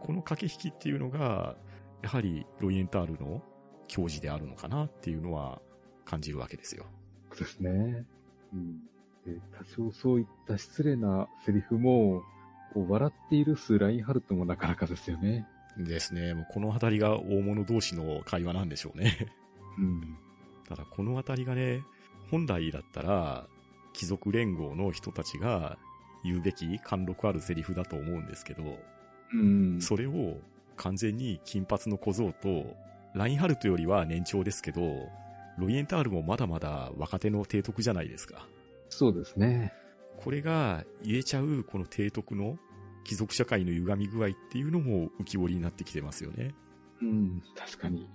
[0.00, 1.56] この駆け引きっていうのが、
[2.02, 3.42] やはりロイエンタールの
[3.88, 5.60] 教示であるのかなっていうのは
[6.04, 6.86] 感じるわけですよ。
[7.30, 8.04] そうですね。
[8.52, 8.80] うん。
[9.26, 12.22] で多少そういった失礼なセリフも、
[12.72, 15.46] こう笑って許すラインハルトもなかなかですよね。
[15.78, 16.34] ですね。
[16.34, 19.28] もうこのあたりが大物同士の会話なんでしょうね。
[19.78, 20.16] うん。
[20.68, 21.82] ただこのあたりがね、
[22.30, 23.46] 本来だったら、
[23.92, 25.78] 貴族連合の人たちが
[26.24, 28.78] 言うべき貫禄あるセリフだと思うんですけど、
[29.32, 29.80] うん。
[29.80, 30.38] それを
[30.76, 32.76] 完全に金髪の小僧と、
[33.14, 35.08] ラインハルトよりは年長ですけど、
[35.58, 38.46] ロイエンタールもまだまだ若手の提督じゃないですか。
[38.88, 39.72] そうですね。
[40.16, 42.58] これが言えちゃうこの提督の
[43.04, 46.54] 貴族社会の歪み具合っていうのも浮き彫りになってきてますよね。
[47.02, 48.08] うん、確かに。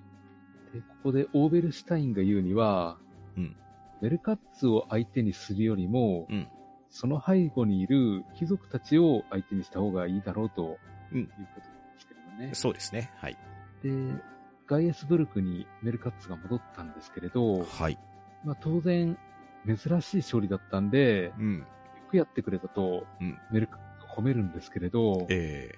[0.74, 2.98] で、ここでオーベルシュタインが言うには、
[3.38, 3.56] うん
[4.02, 6.48] メルカッツを相手にするよりも、うん
[6.91, 10.78] その背後にいる貴族たちを相手にした方がいいだろうと、
[11.11, 11.66] うんいうことで
[11.99, 12.49] すけどもね。
[12.53, 13.11] そうですね。
[13.18, 13.38] はい。
[13.84, 13.91] で、
[14.70, 17.98] ガイエスブルクにメルカッツが戻ったんですけれど、はい。
[18.46, 19.18] まあ当然、
[19.66, 21.58] 珍しい勝利だったんで、うん。
[21.60, 21.66] よ
[22.12, 25.72] くやってくれたと、うんメルカッツを褒めるんですけれど、え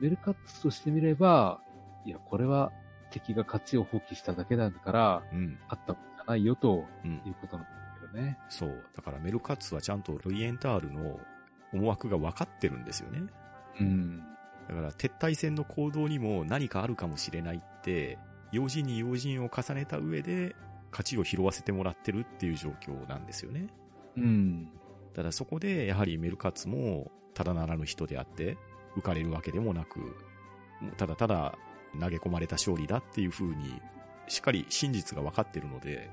[0.00, 1.60] メルカッツとしてみれば、
[2.04, 2.72] いや、これは
[3.10, 5.58] 敵が勝ちを放棄しただけだから、えうん。
[5.68, 7.30] 勝ったもんじゃないよとうんい。
[7.30, 8.38] うことなんですけどね。
[8.48, 8.84] そう。
[8.96, 11.20] だからメルカッツはちゃんとロイエンタールの
[11.72, 13.22] 思惑が分かってるんですよね。
[13.80, 14.18] うん。
[14.68, 18.18] だから撤退戦の行動にも何かあるかもしれないって、
[18.52, 20.54] 用心に用心を重ねた上で、
[20.90, 23.68] 勝ちを拾わせてもらってるっていう状況なんですよね。
[24.16, 24.68] うん。
[25.14, 28.58] ただそこで、やはりメルカッツも、ただならぬ人であって、
[28.96, 30.16] 浮かれるわけでもなく、
[30.96, 31.56] ただただ
[31.98, 33.80] 投げ込まれた勝利だっていう風に、
[34.28, 36.10] しっかり真実が分かってるので、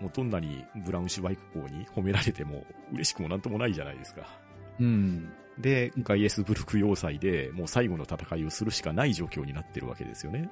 [0.00, 4.28] もうどんなにブラウンシュバイク校に褒められても嬉しくもなんともないじゃないですか。
[4.78, 5.32] うん。
[5.58, 10.48] で、ガイエスブルク要塞でもう最後の戦いをするしかない状況になってるわけですよね。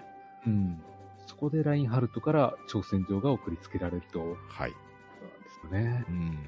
[0.47, 0.83] うん。
[1.27, 4.73] そこでラインハルトから挑戦状が送りつけられると、はい。
[4.73, 6.05] なんですよね。
[6.09, 6.39] うん。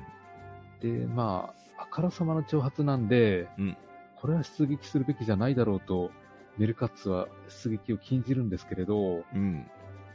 [0.81, 3.77] で、まあ、あからさまな挑発なんで、うん
[4.21, 6.11] これは出撃するべきじゃないだろうと、
[6.57, 9.67] メルカッツは出撃を禁じるんですけれど、うん。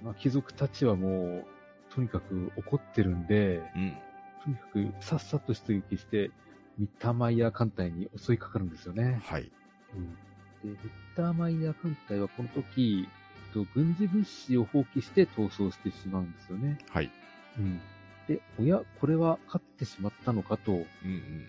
[0.03, 1.45] まあ、貴族たちはもう、
[1.93, 3.97] とにかく怒ってるんで、うん。
[4.43, 6.31] とにかくさっさと出撃して、
[6.77, 9.21] ミッターマイヤー艦隊に襲いかかるんですよね。
[9.23, 9.49] はい。
[9.95, 10.17] うん、で、
[10.63, 10.77] ミッ
[11.15, 13.07] ターマイヤー艦隊はこの時、
[13.53, 16.77] と軍事物資を放棄して逃走してしまうんですよね。
[16.89, 17.11] はい。
[17.57, 17.81] うん。
[18.27, 21.45] で、おや、これは勝ってしまったのかとうんうん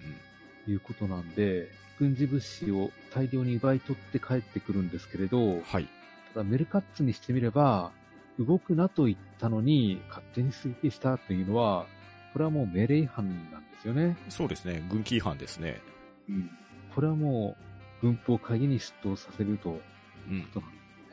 [0.67, 1.69] いうことなんで、
[1.99, 5.89] 軍事物資を大量に奪い取って帰ってくるんですけれどうん。、はい。
[6.33, 7.93] ただメルカッツにしてみれば、
[8.39, 11.87] 動くなと言ったのに勝手に出撃したというのは、
[12.33, 14.17] これはもう命令違反なんですよね。
[14.29, 14.85] そうですね。
[14.91, 15.81] 軍機違反ですね。
[16.29, 16.51] うん。
[16.95, 17.57] これはも
[18.03, 19.81] う、軍法会議に出頭させると
[20.29, 20.45] うん。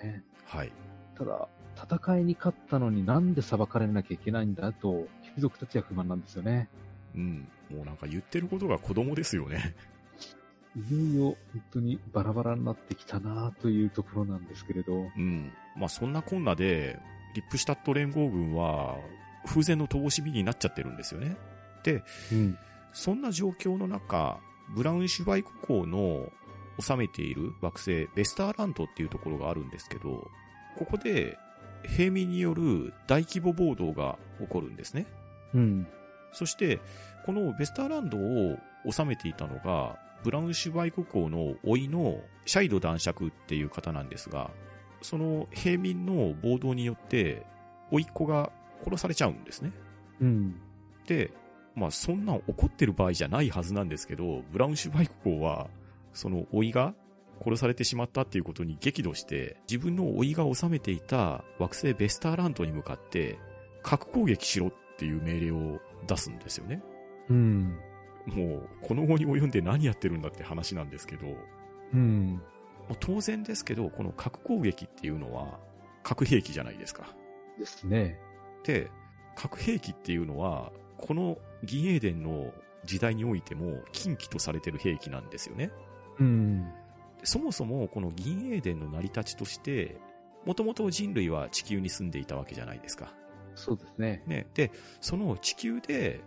[0.03, 0.23] ね。
[0.45, 0.71] はい。
[1.17, 6.69] ただ、戦いに勝ったのになんで裁かれなきゃいけないんだと、貴族たちは不満なんですよね。
[7.15, 7.47] うん。
[7.69, 9.75] もうなんか言ってることが子供ですよね。
[10.75, 14.93] いよいよ本当にバラバラになってきたなというところなんですけれど。
[14.93, 15.51] うん。
[15.75, 16.97] まあそんなこんなで、
[17.35, 18.97] リップシュタット連合軍は、
[19.45, 21.35] 風前の乏しみになっちゃってるんですよね。
[21.83, 22.57] で、うん。
[22.93, 24.39] そんな状況の中、
[24.75, 26.29] ブラウンシュバイク港の
[26.81, 30.29] 治めている惑星、ベスターランドっていうところがあるんですけど、
[30.77, 31.37] ここで、
[31.83, 35.07] 平民による大規模暴動が起こるんですね。
[35.53, 35.87] うん。
[36.31, 36.79] そして、
[37.25, 38.57] このベスターランドを
[38.89, 44.51] 治めていたのが、ブラウンシュバイク港の甥いのシャイド男爵っていう方なんですが、
[45.01, 47.45] その平民の暴動によって、
[47.89, 48.51] 甥いっ子が
[48.83, 49.71] 殺されちゃうんですね。
[50.21, 50.61] うん。
[51.07, 51.33] で、
[51.75, 55.69] まあそんなん怒ってる場合じゃないはずなんですけど、ブラウンシュバイク港は、
[56.13, 56.93] その甥いが
[57.43, 63.39] 殺されてしまったっていうことに激怒して、自分の甥いが治めていた惑星ベスターランドに向かって、
[63.83, 66.83] 核攻撃しろっていう命令を出すんですよね。
[67.29, 67.79] うん。
[68.27, 71.35] もう、この後に及んで何やってるんだって話なんですけど、も
[71.93, 72.41] うん。
[72.89, 75.59] う当然ですけど、この核攻撃っていうのは、
[76.03, 77.15] 核兵器じゃないですか。
[77.57, 78.19] ですね。
[78.63, 78.91] で、
[79.35, 82.53] 核兵器っていうのは、この銀英伝の
[82.85, 85.71] 時代においても禁忌とされてる兵器なんですよね。
[86.19, 86.71] うん。
[87.23, 89.97] そもそもこの銀英伝の成り立ちとして、
[90.45, 93.13] もともと人類は地球に住んでいたわけじゃないですか。
[93.55, 94.23] そうですね。
[94.25, 94.47] ね。
[94.53, 94.71] で、
[95.01, 96.21] その地球で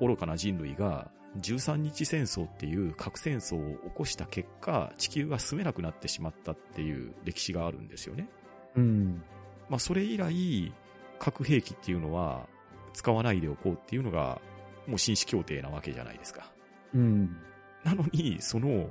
[0.00, 8.28] 愚かな人類が13日戦争っていう核戦争を起こした結果、地球が住めなくなってしまったっていう歴史があるんですよね。
[8.76, 9.22] うん。
[9.68, 10.72] まあそれ以来、
[11.18, 12.48] 核兵器っていうのは
[12.92, 14.40] 使わないでおこうっていうのが
[14.86, 16.52] もう紳士協定なわけじゃないですか。
[16.94, 17.36] うん。
[17.84, 18.88] なのに、その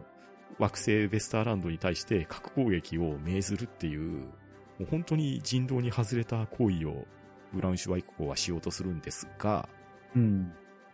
[0.58, 4.26] 惑星ベスターランドに対して核攻撃を命ずるっていう、も
[4.82, 7.06] う本当に人道に外れた行為を
[7.54, 9.68] ブラウンシュワイク公はしようとするんですが、
[10.16, 10.52] うん。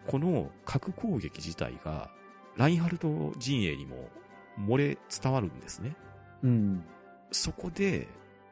[0.08, 2.10] この核攻撃自体が
[2.58, 4.10] ラインハルト陣営にも
[4.60, 5.96] 漏れ伝わるんですね。
[6.44, 6.84] うん。
[7.32, 8.08] そこで、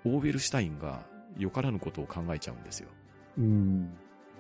[0.06, 1.06] オーベルシュタインが
[1.38, 2.90] よからぬことを考えちゃうんですよ。
[3.38, 3.94] うん。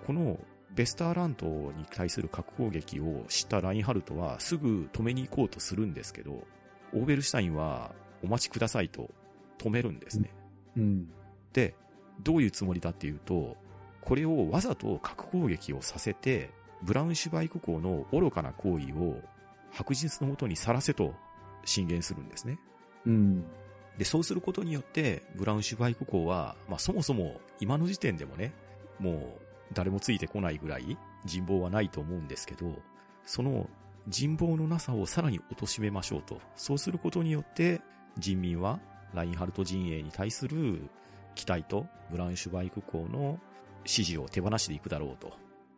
[0.05, 0.37] この
[0.75, 6.45] ベスターランドに対する核攻撃を知ったラインハルトはすぐ止めに行こうとするんですけど、
[6.93, 7.93] オーベルシュタインは
[8.23, 9.11] お待ちくださいと
[9.59, 10.31] 止めるんですね。
[10.75, 11.09] うん。
[11.53, 11.75] で、
[12.21, 13.55] どういうつもりだっていうと、
[14.01, 16.49] これをわざと核攻撃をさせて、
[16.81, 19.21] ブラウンシュバイク港の愚かな行為を
[19.71, 21.13] 白日のもとにさらせと
[21.65, 22.59] 進言するんですね。
[23.05, 23.45] うん。
[23.97, 28.53] で、そうすることによって、ブラウンシュバイク港は、まあそもそも今の時点でもね、
[28.99, 32.75] もう誰もついてこないぐらい人望はないと思うんですけど、
[33.25, 33.69] その
[34.07, 36.41] 人望のなさをさらに貶めましょうと。
[36.55, 37.81] そうすることによって、
[38.17, 38.79] 人民は
[39.13, 40.81] ラインハルト陣営に対する
[41.35, 43.39] 期待とブラウンシュバイク港の
[43.85, 45.33] 支持を手放していくだろうと。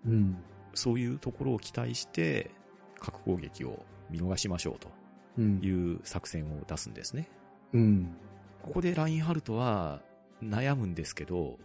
[0.06, 0.38] うん。
[0.74, 2.52] そういうところを期待して、
[3.00, 4.90] 核攻撃を見逃しましょうと
[5.38, 7.30] うんいう作戦を出すんですね。
[7.74, 8.16] うん。
[8.62, 10.02] ここでラインハルトは
[10.42, 11.58] 悩むんですけど、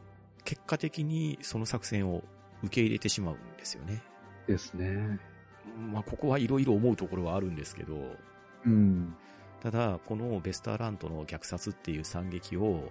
[0.44, 2.22] 結果的にその作戦を
[2.62, 4.02] 受け入れてしまうんですよね。
[4.46, 5.18] ですね。
[5.92, 7.96] まあ、ここはいろいろ思うところはあるんですけど、
[8.66, 9.14] うん。
[9.60, 12.90] ただ、このベスターラントの虐殺っていう惨劇を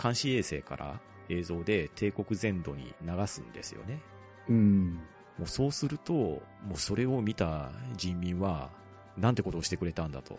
[0.00, 4.00] 監視衛星から映像で帝国全土に流すんですよね。
[4.48, 4.94] うん。
[5.38, 6.42] もうそうすると、も
[6.74, 8.70] うそれを見た人民は、
[9.16, 10.38] なんてことをしてくれたんだと。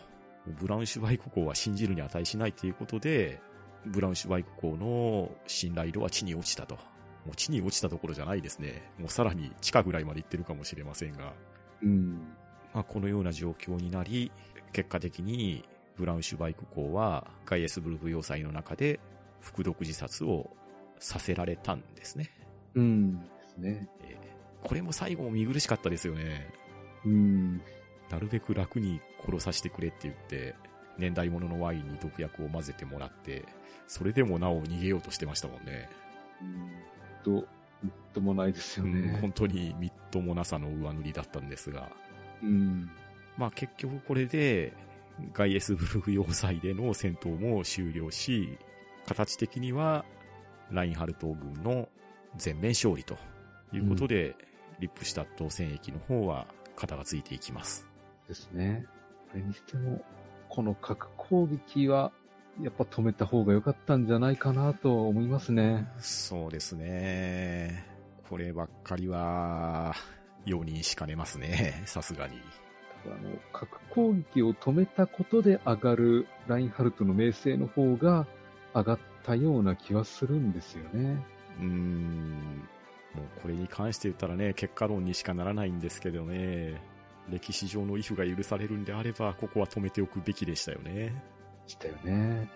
[0.60, 3.42] ブラウンシュバイク港は信じるに値しないということで、
[3.86, 6.76] ブラウンシュバイク港の信頼度は地に落ちたと。
[7.26, 8.92] もう地に落ちたところじゃないですね。
[9.00, 11.34] もうさらに地下ぐらいまで行ってるかもしれませんが。
[11.82, 12.14] うん。
[12.74, 14.32] まあ、このような状況になり、
[14.74, 19.00] 結果的にブラウンシュバイク港はガイエスブルグ要塞の中で
[19.40, 20.50] 服毒自殺を
[21.00, 22.32] させられたんですね。
[22.76, 23.20] うん。
[23.20, 23.90] ですね。
[24.02, 24.26] えー
[24.66, 26.48] これも最後も見苦しかったですよね。
[27.06, 27.62] うん。
[28.10, 30.56] なるべく楽に殺させてくれって言って、
[30.98, 33.46] 年代物のワインに毒薬を混ぜてもらって、
[33.88, 35.90] それでもなお逃げようとしてましたもんね。
[37.24, 37.48] と、
[37.84, 39.18] みっともないですようんね。
[39.22, 41.90] 本当にみっともなさの上塗りだったんですが。
[42.42, 42.90] うん。
[43.38, 44.74] まあ結局これで、
[45.34, 48.58] ガイエスブルグ要塞での戦闘も終了し、
[49.08, 50.06] 形的には、
[50.72, 51.88] ラインハルト軍の
[52.38, 53.18] 全面勝利と
[53.72, 54.36] いうことで、
[54.80, 57.88] リップシュタット戦役の方は肩がついていきます。
[58.28, 58.86] ですね。
[59.30, 60.04] それにしても、
[60.50, 62.12] この核攻撃は、
[62.62, 65.88] やっぱ止めた方が良かったんじゃないかなと思いますね。
[66.00, 67.86] そうですね。
[68.30, 69.94] こればっかりは、
[70.46, 71.84] 容認しかねますね。
[71.86, 72.40] さすがに。
[73.06, 78.26] あの、核攻撃を止めたことで上がるラインハルトの名声の方が
[78.74, 81.24] 上がったような気はするんですよね。
[81.60, 82.68] うーん。
[83.14, 86.82] もうこれに関して言ったらね、結果論にしかならないんですけどね。
[87.30, 91.35] 歴史上のイフが許されるんであれば、ここは止めておくべきでしたよね。
[91.68, 92.50] したよね。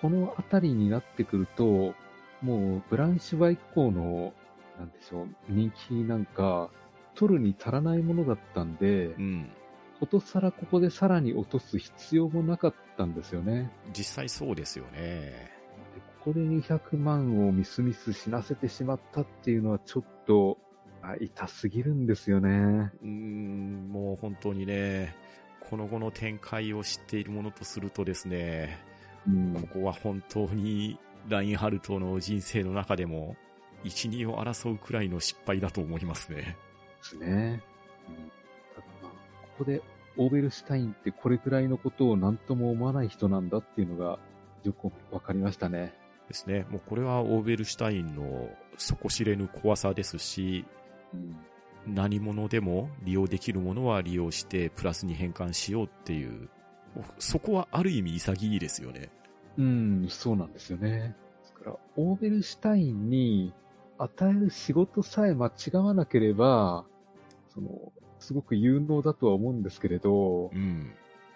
[0.00, 1.94] このあたりになってくると、
[2.42, 4.32] もうブランシュバイク校の、
[4.78, 6.70] なんでしょう、人気なんか、
[7.14, 9.50] 取るに足らないものだったんでう、ん。
[9.98, 13.70] ことさらここでさらに落とす必要もなかったんですよね。
[13.94, 15.50] 実際そうですよね。
[15.94, 20.58] でここで200万をミスミス死なせてしまったっていうのはちょっと、
[21.02, 22.48] あ痛すぎるんですよね。
[23.02, 25.14] うーん、もう本当にね、
[25.70, 28.78] この後の展開を知っているものとするとですね、
[29.26, 30.98] うんここは本当に
[31.28, 33.36] ラインハルトの人生の中でも、
[33.84, 36.36] 一二を争うくらいの失敗だと思いますね。
[36.36, 36.56] で
[37.02, 37.62] すね。
[38.08, 38.30] うん
[38.74, 39.80] ただまあ、ここで
[40.16, 44.18] オーベルシュタインってこれくらいのことを何とも思わない人なんだっていうのが
[44.64, 45.94] よくわかりましたね。
[46.28, 46.66] ですね。
[46.68, 50.64] もうこれはオーベルシュタインの底知れぬ怖さですし、
[51.14, 51.36] うん。
[51.86, 56.48] 何者でも利用できるものは利用してプラスに変換しようっていう、
[57.18, 59.10] そこはある意味潔いですよね。
[59.56, 61.16] うん、そうなんですよね。
[61.42, 63.52] ですから、オーベルシュタインに
[63.98, 66.84] 与える仕事さえ間違わなければ、
[67.52, 70.92] その、すごく有能だとは思うんですけれどう、ん。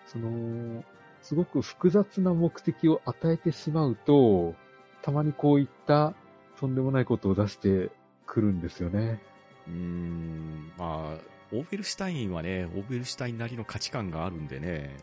[0.07, 0.85] その、
[1.23, 4.55] すごく複雑な目的を与えてしまうと、
[5.03, 6.15] たまにこういった
[6.59, 7.91] とんでもないことを出して
[8.27, 9.21] くるんですよね。
[9.67, 11.19] うーん、まあ、
[11.53, 14.97] オーベルシュタインはね、オーベルシュタインなりの価値観があるんでね、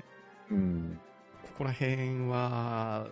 [0.50, 1.00] うん。
[1.44, 3.08] ここら辺は、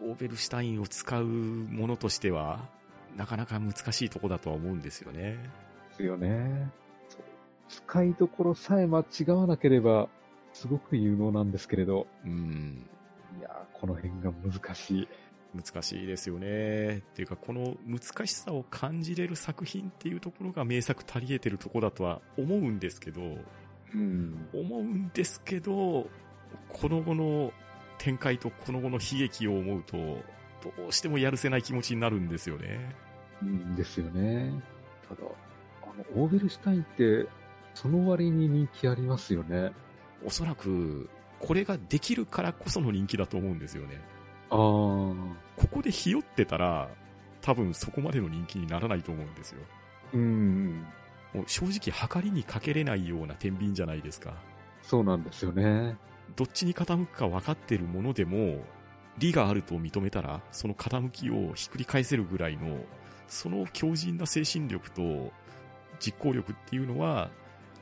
[0.00, 2.68] オーベルシュタインを使うものとしては、
[3.16, 5.38] なかなか難しいとこだとは思うんですよね。
[5.90, 6.70] ですよね。
[7.68, 10.08] 使いどころさえ間違わなければ、
[10.52, 12.86] すごく有能なんですけれど、うん。
[13.38, 15.08] いやーこの辺が難しい。
[15.54, 16.98] 難しいですよね。
[16.98, 23.20] っていうか、この難しさを感じれる作品っていうところが名作足り得てるところだとは思うんですけど、
[23.94, 24.48] うん。
[24.52, 26.08] 思うんですけど、
[26.68, 27.52] この後の
[27.98, 32.94] 展開とこの後の悲劇を思うと、どうしてもやるせない気持ちになるんですよね。
[33.42, 34.52] うんですよね。
[35.08, 35.20] ただ、
[35.82, 37.28] あの、オーベルシュタインって、
[37.74, 39.72] その割に人気ありますよね。
[40.24, 41.08] おそらく、
[41.40, 44.00] これができるからこその人気だと思うんですよね。
[44.52, 46.88] ああ、ここでひよってたら、
[47.40, 49.60] 多分そこまでの人気にならないと思うんですよ。
[50.12, 50.86] うん。
[51.32, 54.34] もう正直測りにかけれないような天秤じゃないですか。
[54.82, 55.96] そうなんですよね。
[56.36, 58.62] どっちに傾くか分かってるものでも、
[59.18, 62.84] 利があると認めたら、その傾きをひっくり返せるぐらいの、
[63.28, 65.32] その強靭な精神力と
[65.98, 67.30] 実行力っていうのは、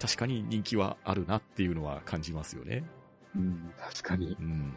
[0.01, 2.85] 確かに人気はあるなっていうのは感じますよね。
[3.37, 4.37] うん、確かに。
[4.39, 4.73] うん。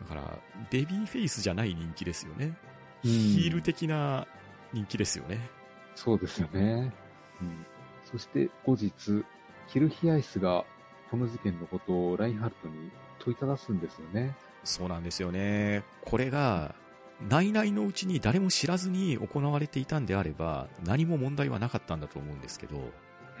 [0.00, 0.38] だから、
[0.70, 2.46] ベビーフェイスじゃない人気ですよね。
[2.46, 2.70] うん
[3.02, 4.26] ヒール的な
[4.74, 5.40] 人気ですよね。
[5.94, 6.92] そうですよね。
[7.40, 7.64] うん。
[8.10, 9.24] そして後日、
[9.68, 10.64] キルヒアイスが
[11.10, 14.36] この事件のことをラインハルトに問いただすんですよね。
[14.64, 15.82] そうなんですよね。
[16.04, 16.74] これが、
[17.28, 22.90] 内々のうちに誰も知らずに行われていたんであれば、何も問題はなかったんだと思うんですけど、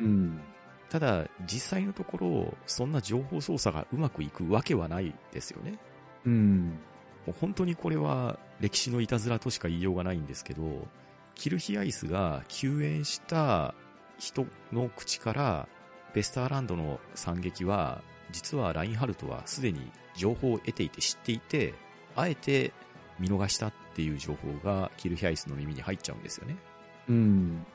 [0.00, 0.40] うん。
[0.88, 5.78] ただ、実際のところ、そんな情報操作がうまくいくわけはないですよね。
[6.26, 6.78] うん。
[7.26, 10.86] もう本当にこれは歴史のいたずらとしか言いようがないんですけど、
[11.34, 13.74] キルヒアイスが救援した
[14.18, 15.68] 人の口から、
[16.12, 21.74] ベスターランドの惨劇は、実はラインハルトはすでに情報を得ていて知っていて、
[22.16, 22.72] あえて
[23.18, 26.56] 見逃したっていう情報がキルヒアイスの耳に入っちゃうんですよね。
[27.08, 27.66] うん。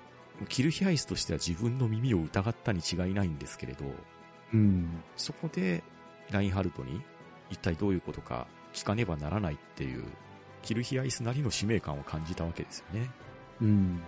[0.50, 3.86] キルヒアイスとしては自分の耳を疑ったに違いないんですけれど、
[4.54, 5.04] うん。
[5.16, 5.84] そこで
[6.32, 7.02] ラインハルトに
[7.50, 10.04] 一体どういうことか聞かねばならないっていう、
[10.62, 13.10] キルヒアイスなりの使命感を感じたわけですよね。
[13.62, 14.02] うん。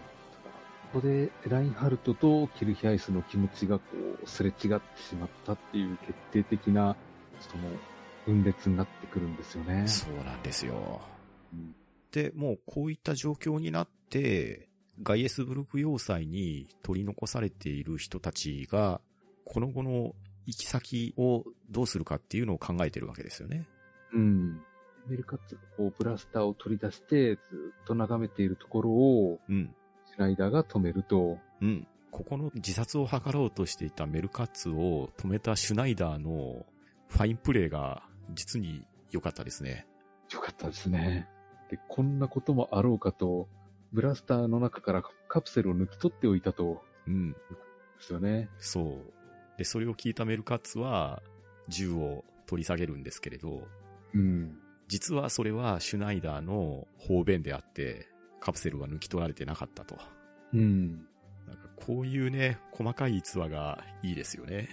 [0.93, 3.85] ここで、ラインハルトとキルヒアイスの気持ちがこ
[4.23, 6.95] う、すれ違ってしまったっていう決定的な、
[7.39, 7.63] その、
[8.25, 9.87] 分裂になってくるんですよね。
[9.87, 11.01] そうなんですよ。
[11.53, 11.75] うん
[12.11, 14.69] で、もうこういった状況になって、
[15.03, 19.01] ガイエスブルク要塞に取り残されている人たちが、
[19.45, 20.15] この後の
[20.47, 23.67] 行き先をどうするかっていうのを考えてるわけですよね。
[24.13, 24.61] うん。
[25.07, 27.39] メルカッツがこう、ブラスターを取り出して、ず
[27.81, 29.75] っと眺めているところを、うん。
[30.05, 31.87] シュナイダーが止めると、うん。
[32.11, 36.65] ここの自殺を図ろうとしていたメルカッツを止めたシュナイダーの
[37.09, 38.03] ファインプレーが
[38.33, 39.85] 実に良かったですね。
[40.31, 41.27] よかったですね。
[41.69, 43.49] で、こんなこともあろうかと、
[43.91, 47.31] ブラスターの中からカプセルを抜き取っておいたと、うん。
[47.31, 47.37] で
[47.99, 48.49] すよね。
[48.59, 49.16] そう。
[49.57, 51.21] で、それを聞いたメルカッツは
[51.67, 53.67] 銃を取り下げるんですけれど、
[54.13, 54.57] うん。
[54.87, 58.07] 実はそれはシュナイダーの方便であって、
[58.39, 59.97] カプセルは抜き取られてなかったと。
[60.53, 61.07] うん。
[61.47, 64.69] なんかこういうね、細かい逸話がいいですよね。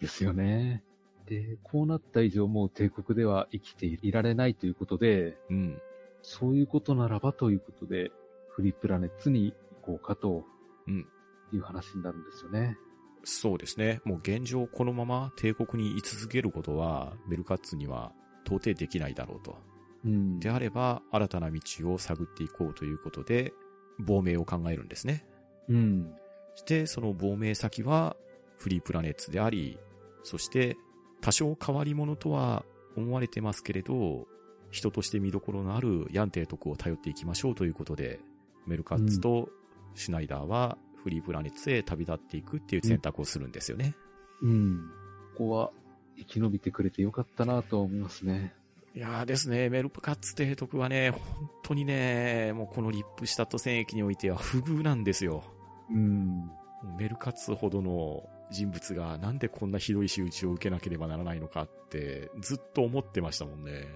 [0.00, 0.84] ですよね。
[1.26, 5.78] で、こうなった以上もう帝国では生きていられないということで、うん。
[6.22, 8.10] そういうことならばということで、
[8.50, 10.44] フリープラネッツに行こうかと
[10.86, 11.06] うん。
[11.52, 12.76] いう話になるんですよね。
[13.24, 14.00] そうですね。
[14.04, 18.12] もう現状このまま帝国に居続けることは、メルカッツには
[18.44, 19.56] 到底できないだろうと。
[20.04, 20.40] うん。
[20.40, 21.60] であれば、新たな道
[21.92, 23.52] を探っていこうということで、
[23.98, 25.26] 亡命を考えるんですね。
[25.68, 26.14] うん。
[26.54, 28.16] そして、その亡命先は、
[28.56, 29.78] フリープラネッツであり、
[30.22, 30.76] そして、
[31.20, 32.64] 多少変わり者とは
[32.96, 34.26] 思われてますけれど、
[34.70, 38.20] 人として見どころのあるヤンテイ徳を頼っていきましょうということで、
[38.66, 39.48] メルカッツと
[39.94, 43.94] シュナイダーはフリープラネッツへ旅立っていくっていう選択をするんですよね。
[44.42, 44.90] うん。
[45.36, 45.70] ここは
[46.16, 48.54] 生き延びてくれてよかったなとは思いますね。
[48.94, 55.44] いやーですね、メルカッツ提督はね、本当にね、もうこのリップシュタット戦役においては不遇なんですよ。
[55.90, 56.50] うん。
[56.98, 63.86] メルカツほどの人物がなんでこんなひどい仕打ちを受けなければならないのかってずっと思ってましたもんね。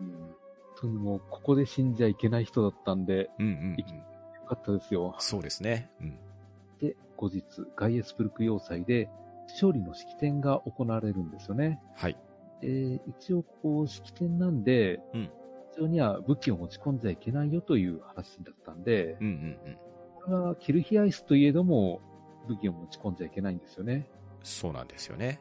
[0.00, 0.10] うん。
[0.12, 0.34] 本
[0.80, 3.76] 当にもう、ここで死んじゃいけない人だったんで、うんうん、うん。
[3.76, 4.04] よ
[4.48, 5.14] かったですよ。
[5.18, 5.90] そうですね。
[6.00, 6.18] うん。
[6.80, 7.44] で、後日、
[7.76, 9.08] ガイエスブルク要塞で、
[9.48, 11.80] 勝利の式典が行われるんですよね。
[11.94, 12.16] はい。
[12.62, 15.30] えー一応こう式典なんで、うん
[15.72, 19.32] 一応には武器を持ち込んじゃいけないよという話だったんで、うんうん
[19.66, 19.76] うん。
[20.16, 22.00] これはキルヒアイスといえども
[22.48, 24.08] 武器を持ち込んじゃいけないんですよね。
[24.42, 25.40] そうなんですよね。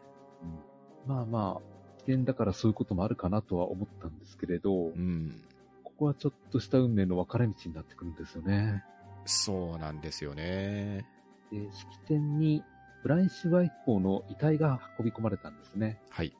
[1.08, 5.42] まあまあ、危険だからそういうこともあるかなとは思ったんですけれど、うん。
[5.84, 8.84] ここはちょっとした運命の分かれ道になってくるんですよね。
[9.26, 11.06] そうなんですよね。
[11.52, 12.64] で式典に
[13.04, 16.02] ブラインシュバイ公の遺体が運び込まれたんですね。
[16.10, 16.36] はい。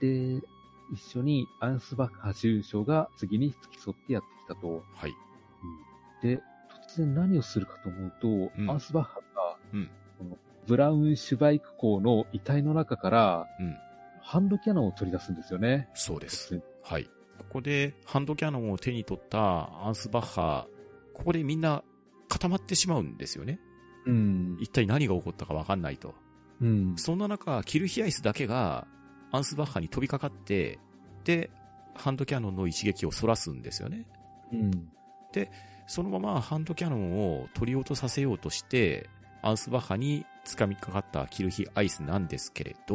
[0.00, 0.40] で、
[0.92, 4.82] 一緒にアンスバッハ州将が次に付き添ってやってきたと。
[4.94, 5.14] はい。
[6.22, 6.38] で、
[6.88, 8.28] 突然何をするかと思うと、
[8.58, 13.76] うんアンスバッハが、うんこのブラウンシュバイク校の遺体の中から、うん。
[14.22, 15.88] ハンドキャノンを取り出すんですよね。
[15.94, 16.60] そうです。
[16.82, 17.04] はい。
[17.38, 20.66] ここでハンドキャノンを手に取ったアンスバッハ、
[21.14, 21.82] ここでみんな
[22.28, 23.60] 固まってしまうんですよね。
[24.06, 24.56] うん。
[24.60, 26.14] 一体何が起こったかわかんないと。
[26.60, 26.94] うん。
[26.96, 28.86] そんな中、キルヒアイスだけが
[29.32, 30.78] アンスバッハに飛びかかって、
[31.24, 31.50] で、
[31.94, 34.06] ハンドキャノンの一撃をそらすんですよね。
[34.52, 34.70] うん。
[35.86, 39.08] そのままハンドキャノンを取り落とさせようとして、
[39.42, 42.94] アンスバッハに掴みかかったキルヒアイスなんですけれど、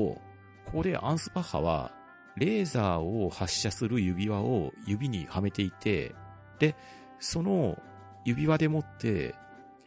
[0.65, 1.91] ここでアンスバッハは、
[2.37, 6.13] レーザーを発射する指輪を指にはめていて、
[6.59, 6.75] で、
[7.19, 7.81] その
[8.25, 9.35] 指輪でもって、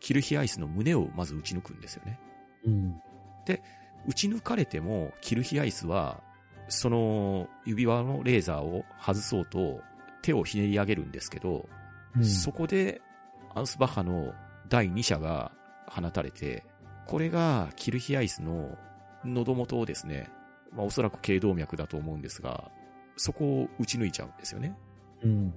[0.00, 2.18] キルヒアイスの胸をまず撃ち抜くんですよね。
[2.64, 3.00] うん。
[4.06, 6.22] 撃ち抜かれても、キルヒアイスは、
[6.68, 9.80] その指輪のレーザーを外そうと
[10.22, 11.68] 手をひねり上げるんですけど、
[12.16, 13.00] うんそこで
[13.54, 14.32] アンスバッハの
[14.68, 15.52] 第2射が
[15.86, 16.64] 放たれて、
[17.06, 18.76] これがキルヒアイスの
[19.24, 20.28] 喉元をですね、
[20.72, 22.70] まあおそらく頸動脈だと思うんですが、
[23.16, 24.76] そこを撃ち抜いちゃうんですよね。
[25.22, 25.54] うん。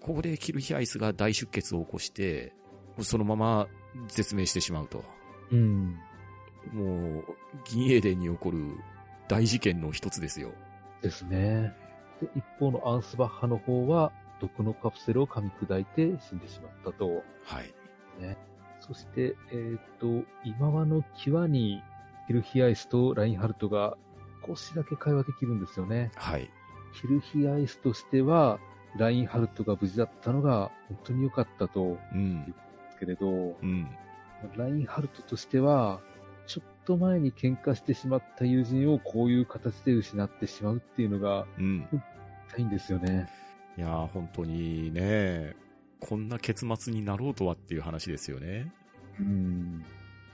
[0.00, 2.54] ここでキルヒアイスが大出血を起こして、
[3.00, 3.68] そのまま
[4.08, 5.04] 絶命してしまうと。
[5.50, 5.98] うん。
[6.72, 7.24] もう、
[7.64, 8.58] 銀英伝に起こる
[9.28, 10.52] 大事件の一つですよ。
[11.02, 11.72] ですね。
[12.20, 17.22] で、一方のアンスバッハの方は、毒のカプセルを噛み砕いて死んでしまったと。
[17.44, 17.74] はい。
[18.80, 20.06] そして、えっ、と、
[20.44, 21.82] 今和の際に、
[22.26, 23.96] キルヒアイスとラインハルトが
[24.46, 26.10] 少しだけ会話できるんですよね。
[26.16, 26.48] はい。
[27.00, 28.58] キルヒアイスとしては、
[28.96, 32.54] ラインハルトが無事だったのが本当に良かったとうん。
[32.96, 33.86] ですけれど、うん。
[34.56, 36.00] ラインハルトとしては、
[36.46, 41.86] ちょっと前に喧嘩してしまった友人をこういう形で失ってしまうっていうのがうん。
[42.50, 43.28] 痛いんですよね。
[43.76, 45.54] いやー、本当にね、
[46.00, 48.72] こんな結末になろうとはっていう話ですよね。
[49.20, 49.84] うん。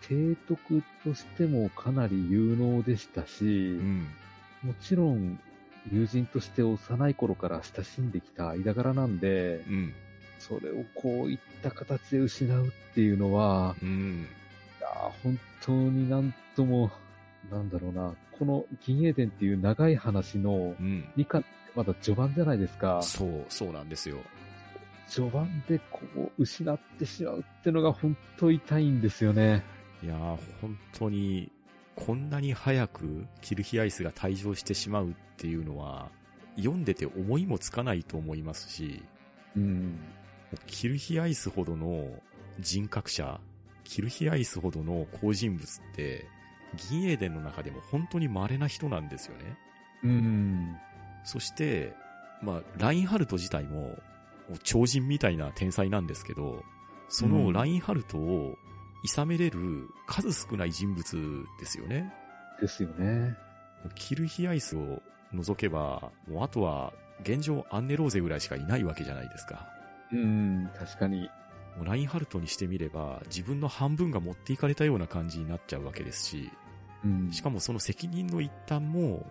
[0.02, 4.09] 提督としてもかなり有能でしたし、ん。
[4.62, 5.40] もちろん
[5.90, 9.94] 友人として幼い頃から親しんできた間柄なんで、うん。
[10.48, 14.27] それをこういった形で失うっていうのは、うん。
[14.78, 16.90] いやー本当になんとも、
[17.51, 21.09] なんだろうな、この銀英伝っていう長い話のうん。
[21.16, 23.01] 2巻ってまだ序盤じゃないですか。
[23.02, 24.19] そう、そうなんですよ。
[25.09, 29.62] 序盤でこう失ってしまうってのが本当痛いんですよね。
[30.02, 30.19] いやー、
[30.60, 31.51] 本当に、
[31.94, 36.10] こんなに早くキルヒアイスが退場してしまうっていうのは、
[36.56, 39.02] 読んでて思いもつかないと思いますし、
[39.56, 39.98] うん。
[40.66, 42.11] キルヒアイスほどの
[42.61, 43.41] 人格者、
[43.85, 46.27] キルヒアイスほどの好人物って、
[46.89, 49.59] 銀英伝の中でも本当に稀な人なんですよね。
[50.05, 50.77] うん。
[51.24, 51.95] そして、
[52.43, 53.99] まあ、ラインハルト自体も、
[54.65, 56.65] 超人みたいな天才なんですけど、
[57.09, 58.57] そのラインハルトを
[59.07, 62.12] 諌めれる数少ない人物ですよね。
[62.61, 63.37] ですよね。
[63.95, 65.03] キルヒアイスを
[65.33, 66.93] 除けば、もうあとは
[67.23, 69.69] 現状アンネローゼぐらいしかいないわけじゃないですか。
[70.12, 71.28] うん、確かに。
[71.76, 76.51] もうラインハルトにしてみれば、自分の半分が持っていかれたような感じになっちゃうわけですし、
[77.05, 77.32] うん。
[77.32, 79.26] しかもその責任の一端も、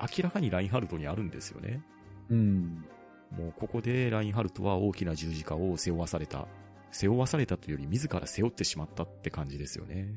[0.00, 1.82] 明らかにラインハルトにあるんですよね。
[2.30, 2.84] うん。
[3.30, 6.46] もうここでラインハルトは大きな十字架を背負わされた。
[6.90, 10.08] 背負わされたというより自ら背負ってしまったって感じですよね。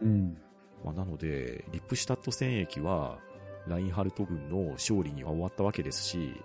[0.00, 0.36] うん。
[0.84, 3.18] まあ、なので、リップシュタット戦役は、
[3.66, 6.40] ラインハルト軍の勝利には終わったわけですし、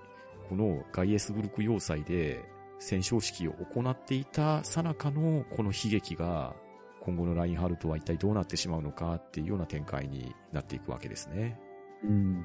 [0.49, 2.43] このガイエスブルク要塞で
[2.81, 6.55] 戦勝式を行っていた最中のこの悲劇が、
[6.99, 11.59] 今後のラインハルトは一体どうなってしまうのかっていうような展開になっていくわけですね。
[12.03, 12.43] うん。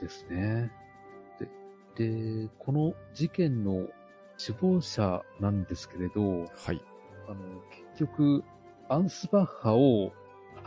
[0.00, 0.72] ですね。
[1.96, 3.86] で、で、この事件の
[4.44, 6.82] 首謀者なんですけれど、はい。
[7.28, 7.38] あの、
[7.94, 8.44] 結局、
[8.88, 10.12] アンスバッハを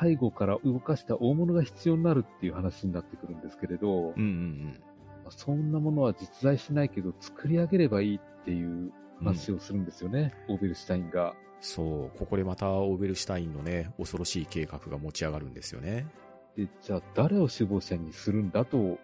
[0.02, 4.82] 背後から動かした大物が必要になるっていう話になってくるんですけれど、うんうんうん。
[5.24, 11.36] まあそんなものは実在しないけど作り上げればいいっていう話をするんですよね、オーベルシュタインが。
[11.62, 16.08] そう、ここでまたオーベルシュタインのね、恐ろしい計画が持ち上がるんですよね。
[16.56, 18.98] で、じゃあ誰を首謀者にするんだとこ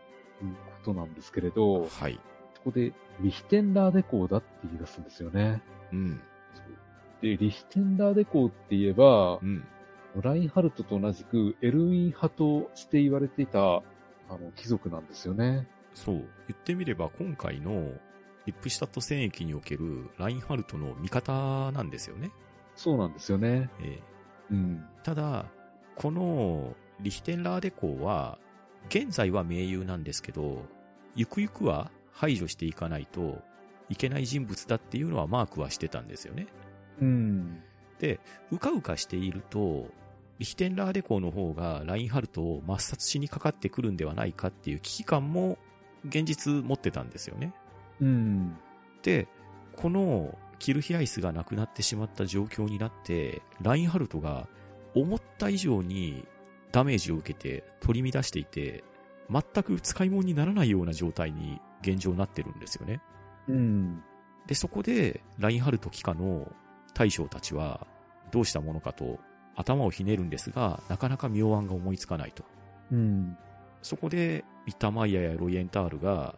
[0.84, 2.20] となんですけれど、はい。
[2.56, 5.62] そこでリヒテンダーデコーだって言い出すんですよね。
[5.92, 6.22] うん。
[7.22, 9.64] で、リヒテンダーデコーって言えばう、ん。
[10.22, 13.82] ラインハルトと同じくエルウィン派として言われていた、あ
[14.30, 15.68] の、貴族なんですよね。
[15.94, 16.16] そう。
[16.16, 17.92] 言ってみれば今回の
[18.46, 22.32] リップシュタット戦役におけるラインハルトの味方なんですよね。
[22.76, 23.70] そうなんですよね。
[23.82, 24.16] ええ
[24.52, 24.86] うん。
[25.04, 25.46] ただ、
[25.96, 28.38] このリヒテンラーデ公は、
[28.90, 30.64] 現在は盟友なんですけど、
[31.16, 33.42] ゆくゆくは排除していかないと
[33.90, 36.48] いけない人物だっていうのはマークはしてたんですよね。
[37.02, 37.64] うん。
[38.00, 38.20] で、
[38.52, 39.88] うかうかしていると、
[40.38, 45.58] リヒテンラーデ公の方がラインハルトを抹殺しにかかってくるんではないかっていう危機感も
[46.06, 47.54] 現実持ってたんですよね。
[48.02, 48.58] うん。
[49.04, 49.28] で、
[49.76, 54.48] このキルヒアイスがなくなってしまった状況になって、ラインハルトが
[54.96, 56.26] 思った以上に
[56.72, 58.84] ダメージを受けて取り乱していて、
[59.30, 63.02] 全く使い物にならないような状態に現状なってるんですよね。
[63.48, 64.04] うん。
[64.48, 66.52] で、そこでラインハルト機下の
[66.94, 67.88] 大将たちは
[68.32, 69.20] どうしたものかと
[69.56, 72.44] 頭をひねるんですが、なかなか妙案が思いつかないと。
[72.92, 73.38] うん。
[73.82, 76.36] そこで、ビッターマイヤーやロイエンタールが、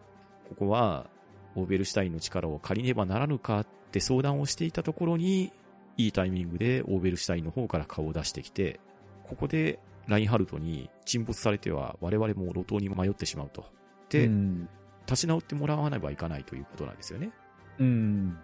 [0.49, 1.09] ここは、
[1.57, 5.51] オーベルシュタインの力を借りねばならぬかって相談をしていたところに、
[5.97, 8.79] いいタイミングでオーベルシュタインの方から顔を出してきて、
[9.23, 13.65] ここでラインハルトに沈没されては我々も路頭に迷ってしまうと。
[14.09, 14.69] で、うん。
[15.07, 17.31] 立ち直ってもらわねばいかないということなんですよね。
[17.79, 18.37] うん。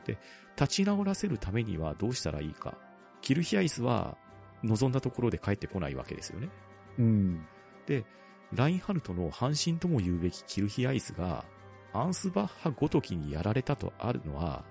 [0.60, 2.76] 立ち直らせるためにはどうしたらいいか。
[3.22, 4.18] キルヒアイスは
[4.64, 6.50] 望んだところで帰ってこないわけですよね。
[6.98, 7.46] うん。
[8.56, 11.46] ラインハルトの半身とも言うべきキルヒアイスが、
[11.94, 14.64] アンスバッハごときにやられたとあるのは、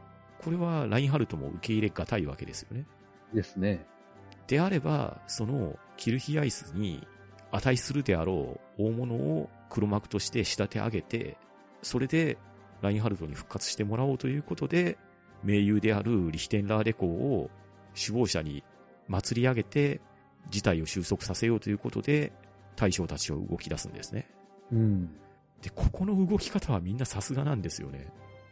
[0.42, 2.84] これはラインハルトも受け入れがたいわけですよね。
[3.32, 3.86] ですね。
[4.48, 7.06] であれば、そのキルヒアイスに
[7.52, 11.36] 値するであろう大物を黒幕として仕立て上げて、
[11.82, 12.38] それで
[12.80, 14.98] ラインハルトに復活してもらおうということで、
[15.44, 17.50] 盟友であるリヒテンラーレ公を
[17.94, 18.64] 首謀者に
[19.08, 20.00] 祭り上げて、
[20.50, 22.32] 事態を収束させようということで、
[22.74, 24.28] 大将たちを動き出すんですね。
[24.72, 25.10] うん。
[25.62, 28.08] で、ここの動き方はみんなさすがなんですよね。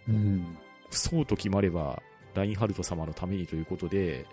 [0.08, 0.56] うん。
[0.90, 2.02] そうと決まれば、
[2.34, 4.26] ラインハルト様のためにということで、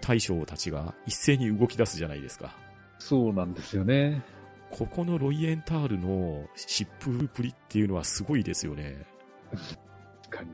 [0.00, 2.56] 大将たちが一斉に動き出すじゃないですか。
[2.98, 4.22] そうなんですよね。
[4.70, 9.04] ここのロイエンタールの疾風プリっていうのはすごいですよね。
[10.30, 10.50] 確かに。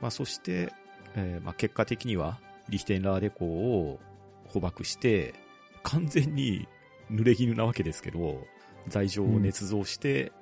[0.00, 0.72] まあそして、
[1.14, 2.38] えーまあ結果的には、
[2.68, 3.98] リヒテンラーデ公を
[4.44, 5.34] 捕獲して、
[5.82, 6.68] 完全に
[7.10, 8.44] 濡れ衣なわけですけど、
[8.88, 10.32] 罪状を捏造して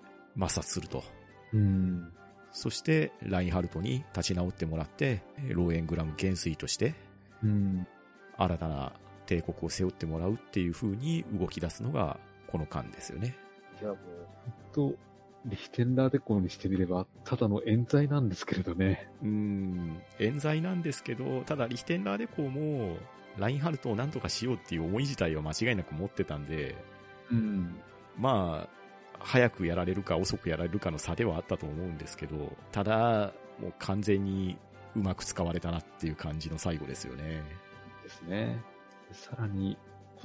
[0.40, 1.04] 抹殺すると。
[1.52, 2.12] うん。
[2.52, 6.94] そして、ラインハルトに立ち直ってもらって、えーローエングラム元帥として、
[7.44, 7.86] うん。
[8.36, 8.92] 新たな
[9.26, 12.18] 帝国を背負ってもらうっていう風に動き出すのが、
[12.48, 13.36] この間ですよね。
[13.80, 13.98] いや、もう、
[14.72, 14.94] 本当
[15.46, 19.08] リヒテンダーデコーにしてみれば、ただの冤罪なんですけれどね。
[19.22, 22.96] うーん、冤罪なんですけど、ただリヒテンラーデコーも、
[23.38, 26.74] ラインハルトを何とかしようっていう思い自体は間違いなく持ってたんで、
[27.30, 27.76] うん。
[28.18, 28.79] まあ、
[29.20, 34.58] 早くやられるか遅くやられるかの差ではあったと思うんですけど、ただ、もう完全に
[34.96, 37.42] うまく使われたなっていう感じの最後ですよね。
[38.02, 38.60] ですね。
[39.12, 39.76] さらに、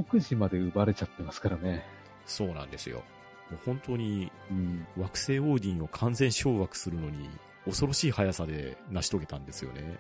[0.10, 1.84] 国事まで奪われちゃってますからね。
[2.26, 3.04] そうなんですよ。
[3.52, 4.88] もう本当にうん。
[4.98, 7.30] 惑星オーディンを完全掌握するのに
[7.66, 9.98] 恐ろしい速さで成し遂げたんですよね。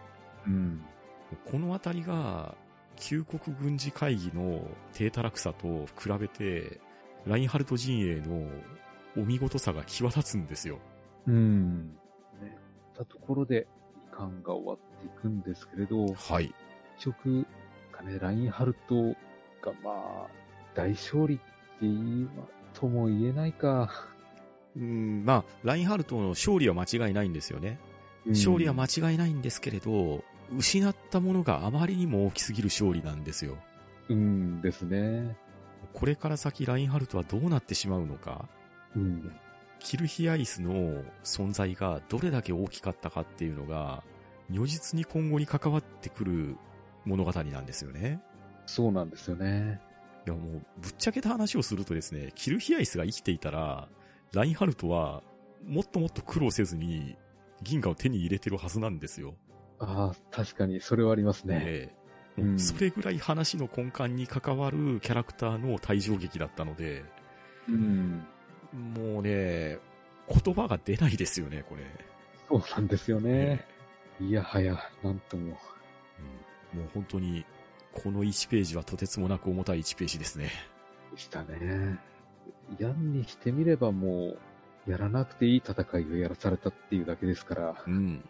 [0.47, 0.81] うん。
[1.45, 2.55] このあたりが、
[2.97, 6.79] 旧国軍事会議の低たらくさと比べて、
[7.25, 8.47] ラインハルト陣営の
[9.17, 10.79] お見事さが際立つんですよ。
[11.27, 11.89] うん。
[12.41, 12.57] ね。
[12.95, 13.67] たところで、
[14.11, 16.53] 遺憾が終わっていくんですけれど、はい。
[16.97, 17.45] 結局、
[17.91, 18.95] かね、ラインハルト
[19.61, 20.27] が、まあ、
[20.75, 21.43] 大勝利って
[21.81, 22.43] 言いま、
[22.73, 23.89] とも言えないか。
[24.75, 27.79] うん、まあ、ラインハルトの勝利は間違いないんですよね。
[28.27, 30.23] 勝利は間違いないんですけれど、
[30.55, 33.57] 失ったものがあまりにも大きすぎる勝利なんですよ。
[34.09, 35.37] うんですね。
[35.93, 38.47] これから先ラインハルトはどうなってしまうのか、
[38.95, 39.31] うん。
[39.79, 44.03] キルヒアイスの存在がどれだけ大きかったかっていうのが、
[44.49, 46.57] 如実に今後に関わってくる
[47.05, 48.21] 物語なんですよね。
[48.65, 49.79] そうなんですよね。
[50.25, 53.87] いやもう、ぶっちゃけた話をするとですね、キルヒアイスが生きていたら、
[54.33, 55.21] ラインハルトは、
[55.63, 57.15] もっともっと苦労せずに、
[57.61, 59.35] 銀河を手に入れてるはずなんですよ。
[59.79, 61.61] ああ、確かに、それはありますね。
[61.65, 62.05] ええ
[62.37, 67.05] うんそれぐらい話の根幹に関わるキャラクターの退場劇だったので、
[67.69, 68.25] うん。
[68.75, 69.79] もうね、
[70.27, 71.83] 言葉が出ないですよね、これ。
[72.49, 73.65] そうなんですよね。
[74.19, 75.43] いやはや、なんとも。
[75.43, 77.45] うんもう本当に、
[77.93, 80.51] この1ページはとてつもなく重たい1ページですね。
[81.13, 81.97] でしたね。
[82.79, 84.35] ヤンにしてみればも
[84.87, 88.23] う、やらなくていい戦いをやらされたっていうだけですから、うん。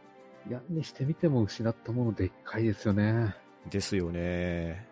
[0.49, 3.35] ヤンにしてみても失ったものでっかいですよね。
[3.69, 4.87] ですよね。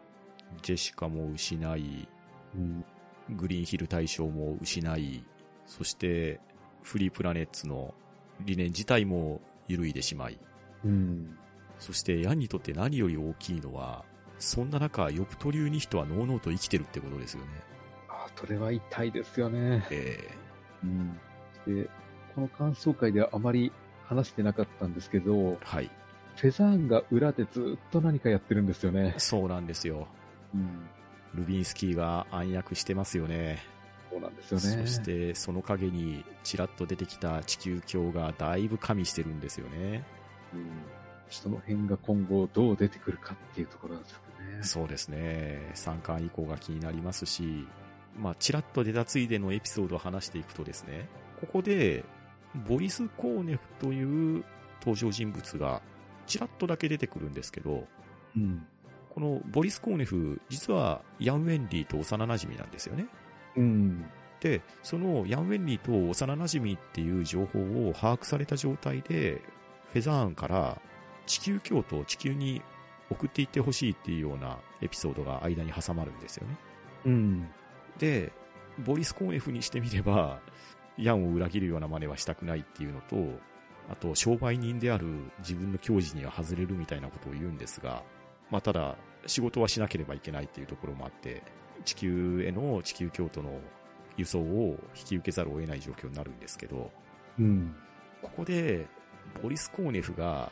[0.61, 2.07] ジェシカも失い、
[2.55, 2.85] うん。
[3.29, 5.23] グリーンヒル大将も失い、
[5.77, 6.39] そして、
[6.83, 7.95] フリープラネッツの
[8.41, 10.37] 理念自体も揺るいでしまい、
[10.85, 11.35] うん。
[11.79, 14.05] そしてヤンにとって何より大きいのは、
[14.37, 17.47] そんな中、ヨプトリューニヒトはノーノーと生きてるってことですよね。
[18.07, 19.83] あ、それは痛いですよね。
[19.89, 20.29] え
[20.83, 21.19] うん。
[21.65, 21.89] で、
[22.35, 23.71] この感想会ではあまり
[24.03, 25.89] 話してなかったんですけどえ、はい。
[26.35, 29.15] フェザーンが裏でずっと何かやってるんですよね。
[29.17, 30.07] そうなんですよ。
[30.53, 30.87] うん。
[31.33, 33.72] ルビンスキーが暗躍してますよね。
[34.13, 34.85] そうなんですよね。
[34.85, 40.03] そして、その陰にちらっと出てきた地球鏡がだいぶ加味してるんですよね。
[40.53, 40.69] うん。
[41.29, 44.17] その辺が今後どう出てくるかっていうところなんですよ
[44.57, 44.63] ね。
[44.63, 45.71] そうですね。
[45.73, 47.67] 3巻以降が気になりますし、
[48.19, 51.07] まあ、ちらっと出たついでのエピソードを話していくとですね、
[51.39, 52.05] ここで、
[52.67, 54.45] ボリス・コーネフという
[54.79, 55.81] 登場人物が
[56.27, 57.87] ちらっとだけ出てくるんですけど、
[58.37, 58.67] うん。
[59.09, 63.07] このボリス・コーネフ、実はヤン・ウェンリーと幼馴染なんですよね。
[63.55, 64.05] うん。
[64.39, 69.41] で、そのヤン・ウェンリーと幼馴染っていう情報を把握された状態で、
[69.93, 70.81] フェザーンから
[71.25, 72.61] 地球京都、地球に
[73.09, 76.57] 送っていってほしいっていうようなエピソードが間に挟まるんですよね。
[77.05, 77.49] うん。
[77.99, 78.31] で、
[78.85, 80.39] ボリス・コーネフにしてみれば、
[80.97, 83.15] ヤンを裏切るような真似はしたくないっていうのと、
[83.89, 85.05] あと、商売人である
[85.39, 88.03] 自分の教授には外れるみたいなことを言うんですが、
[88.49, 91.43] まあ、ただ、仕事はしなければいけないっていうところもあって、
[91.83, 93.59] 地球への地球京都の
[94.17, 96.91] 輸送を引き受けざるを得ない状況になるんですけど、
[97.39, 97.75] うん。
[98.21, 98.87] ここで、
[99.41, 100.51] ボリス・コーネフが、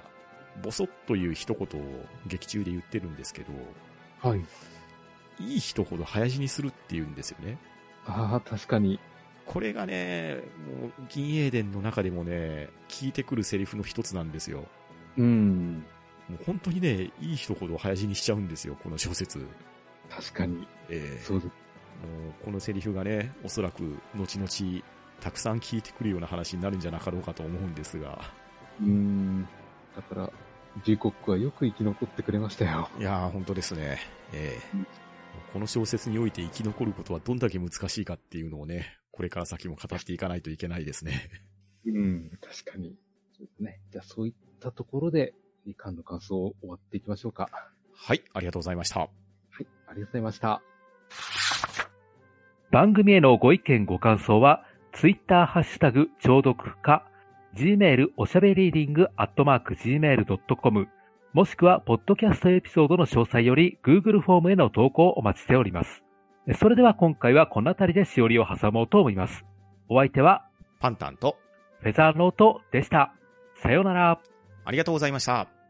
[0.62, 1.86] ボソッという一言を
[2.28, 3.54] 劇中で言ってるんですけど、
[4.22, 4.40] はい。
[5.40, 7.58] いい人ほど早死にするっていうんですよね。
[8.06, 9.00] ああ、確かに。
[9.46, 10.44] これがね、
[10.82, 14.66] もう、銀英伝の中でもね、聞いてくるセリフの一つなんですよ。
[15.18, 15.84] うん。
[16.30, 19.46] もう本当にね、いい人ほど早死にしちゃうんですよ、この小説。
[20.16, 20.68] 確かに。
[20.90, 21.48] ええそうです。
[21.48, 24.84] もうこのセリフがね、おそらく、後々、
[25.20, 28.20] たくさん聞いてくるような話になるんじゃなかろうかと思うんですが。
[28.82, 29.48] うん。
[29.96, 30.32] だから、
[30.84, 32.90] ジーコックはよく生き残ってくれましたよ。
[32.98, 34.00] いやー、本当ですね。
[34.34, 34.88] ええうん
[35.54, 41.30] この小説において生き残ることはどんだけ難しいかっていうのをね、これから先も語っていかないといけないですね。
[41.86, 42.32] うん。
[42.42, 42.96] 確かに。
[43.38, 43.82] そうですね。
[43.92, 45.34] じゃあ、そういったところで、
[45.68, 47.50] 2巻の感想を終わっていきましょうか。
[47.94, 49.21] はい、ありがとうございました。
[49.52, 49.68] はい。
[49.88, 50.62] ありがとうございました。
[52.72, 57.06] 番組へのご意見ご感想は、ツイッターハッシュタグ、聴読か、
[57.56, 60.88] gmail おしゃべりーディングアットマーク gmail.com、
[61.34, 66.04] もしくは、ポッドキャストエピソードの詳細より、Google フォームへの投稿をお待ちしております。
[66.60, 69.46] それでは今回はこの辺りでしおりを挟もうと思います。
[69.88, 70.46] お相手は、
[70.80, 71.38] パンタンと、
[71.82, 73.14] フェザーノートでした。
[73.56, 74.20] さようなら。
[74.66, 75.61] ありがとうございました。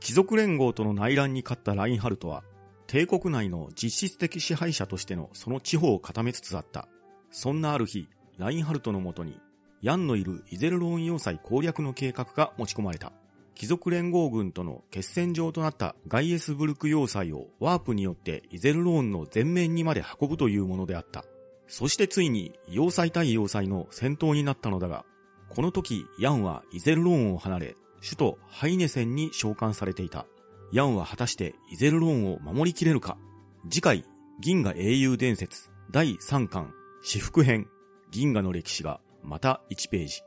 [0.00, 2.44] 貴族連合との内乱に勝ったラインハルトは、
[2.86, 6.88] 帝国内の実質的支配者としてのその地方を固めつつあった。
[7.30, 8.08] そんなある日、
[8.38, 9.40] ラインハルトのもとに、
[9.82, 13.12] ヤンのいるイゼルローン要塞攻略の計画が持ち込まれた。
[13.54, 21.24] 貴族連合軍との決戦場となったガイエスブルク要塞をワープによってイゼルローンの前面にまで運ぶというものであった。
[21.66, 25.04] そしてついに要塞対要塞の戦闘になったのだが、
[25.48, 30.26] この時、ヤンはイゼルローンを離れ、首都ハイネセンに召喚されていた。
[30.72, 33.16] ヤンは果たしてイゼルローンを守りきれるか
[33.70, 34.04] 次回、
[34.40, 37.68] 銀河英雄伝説第3巻、私服編、
[38.10, 40.22] 銀河の歴史がまた1ページ。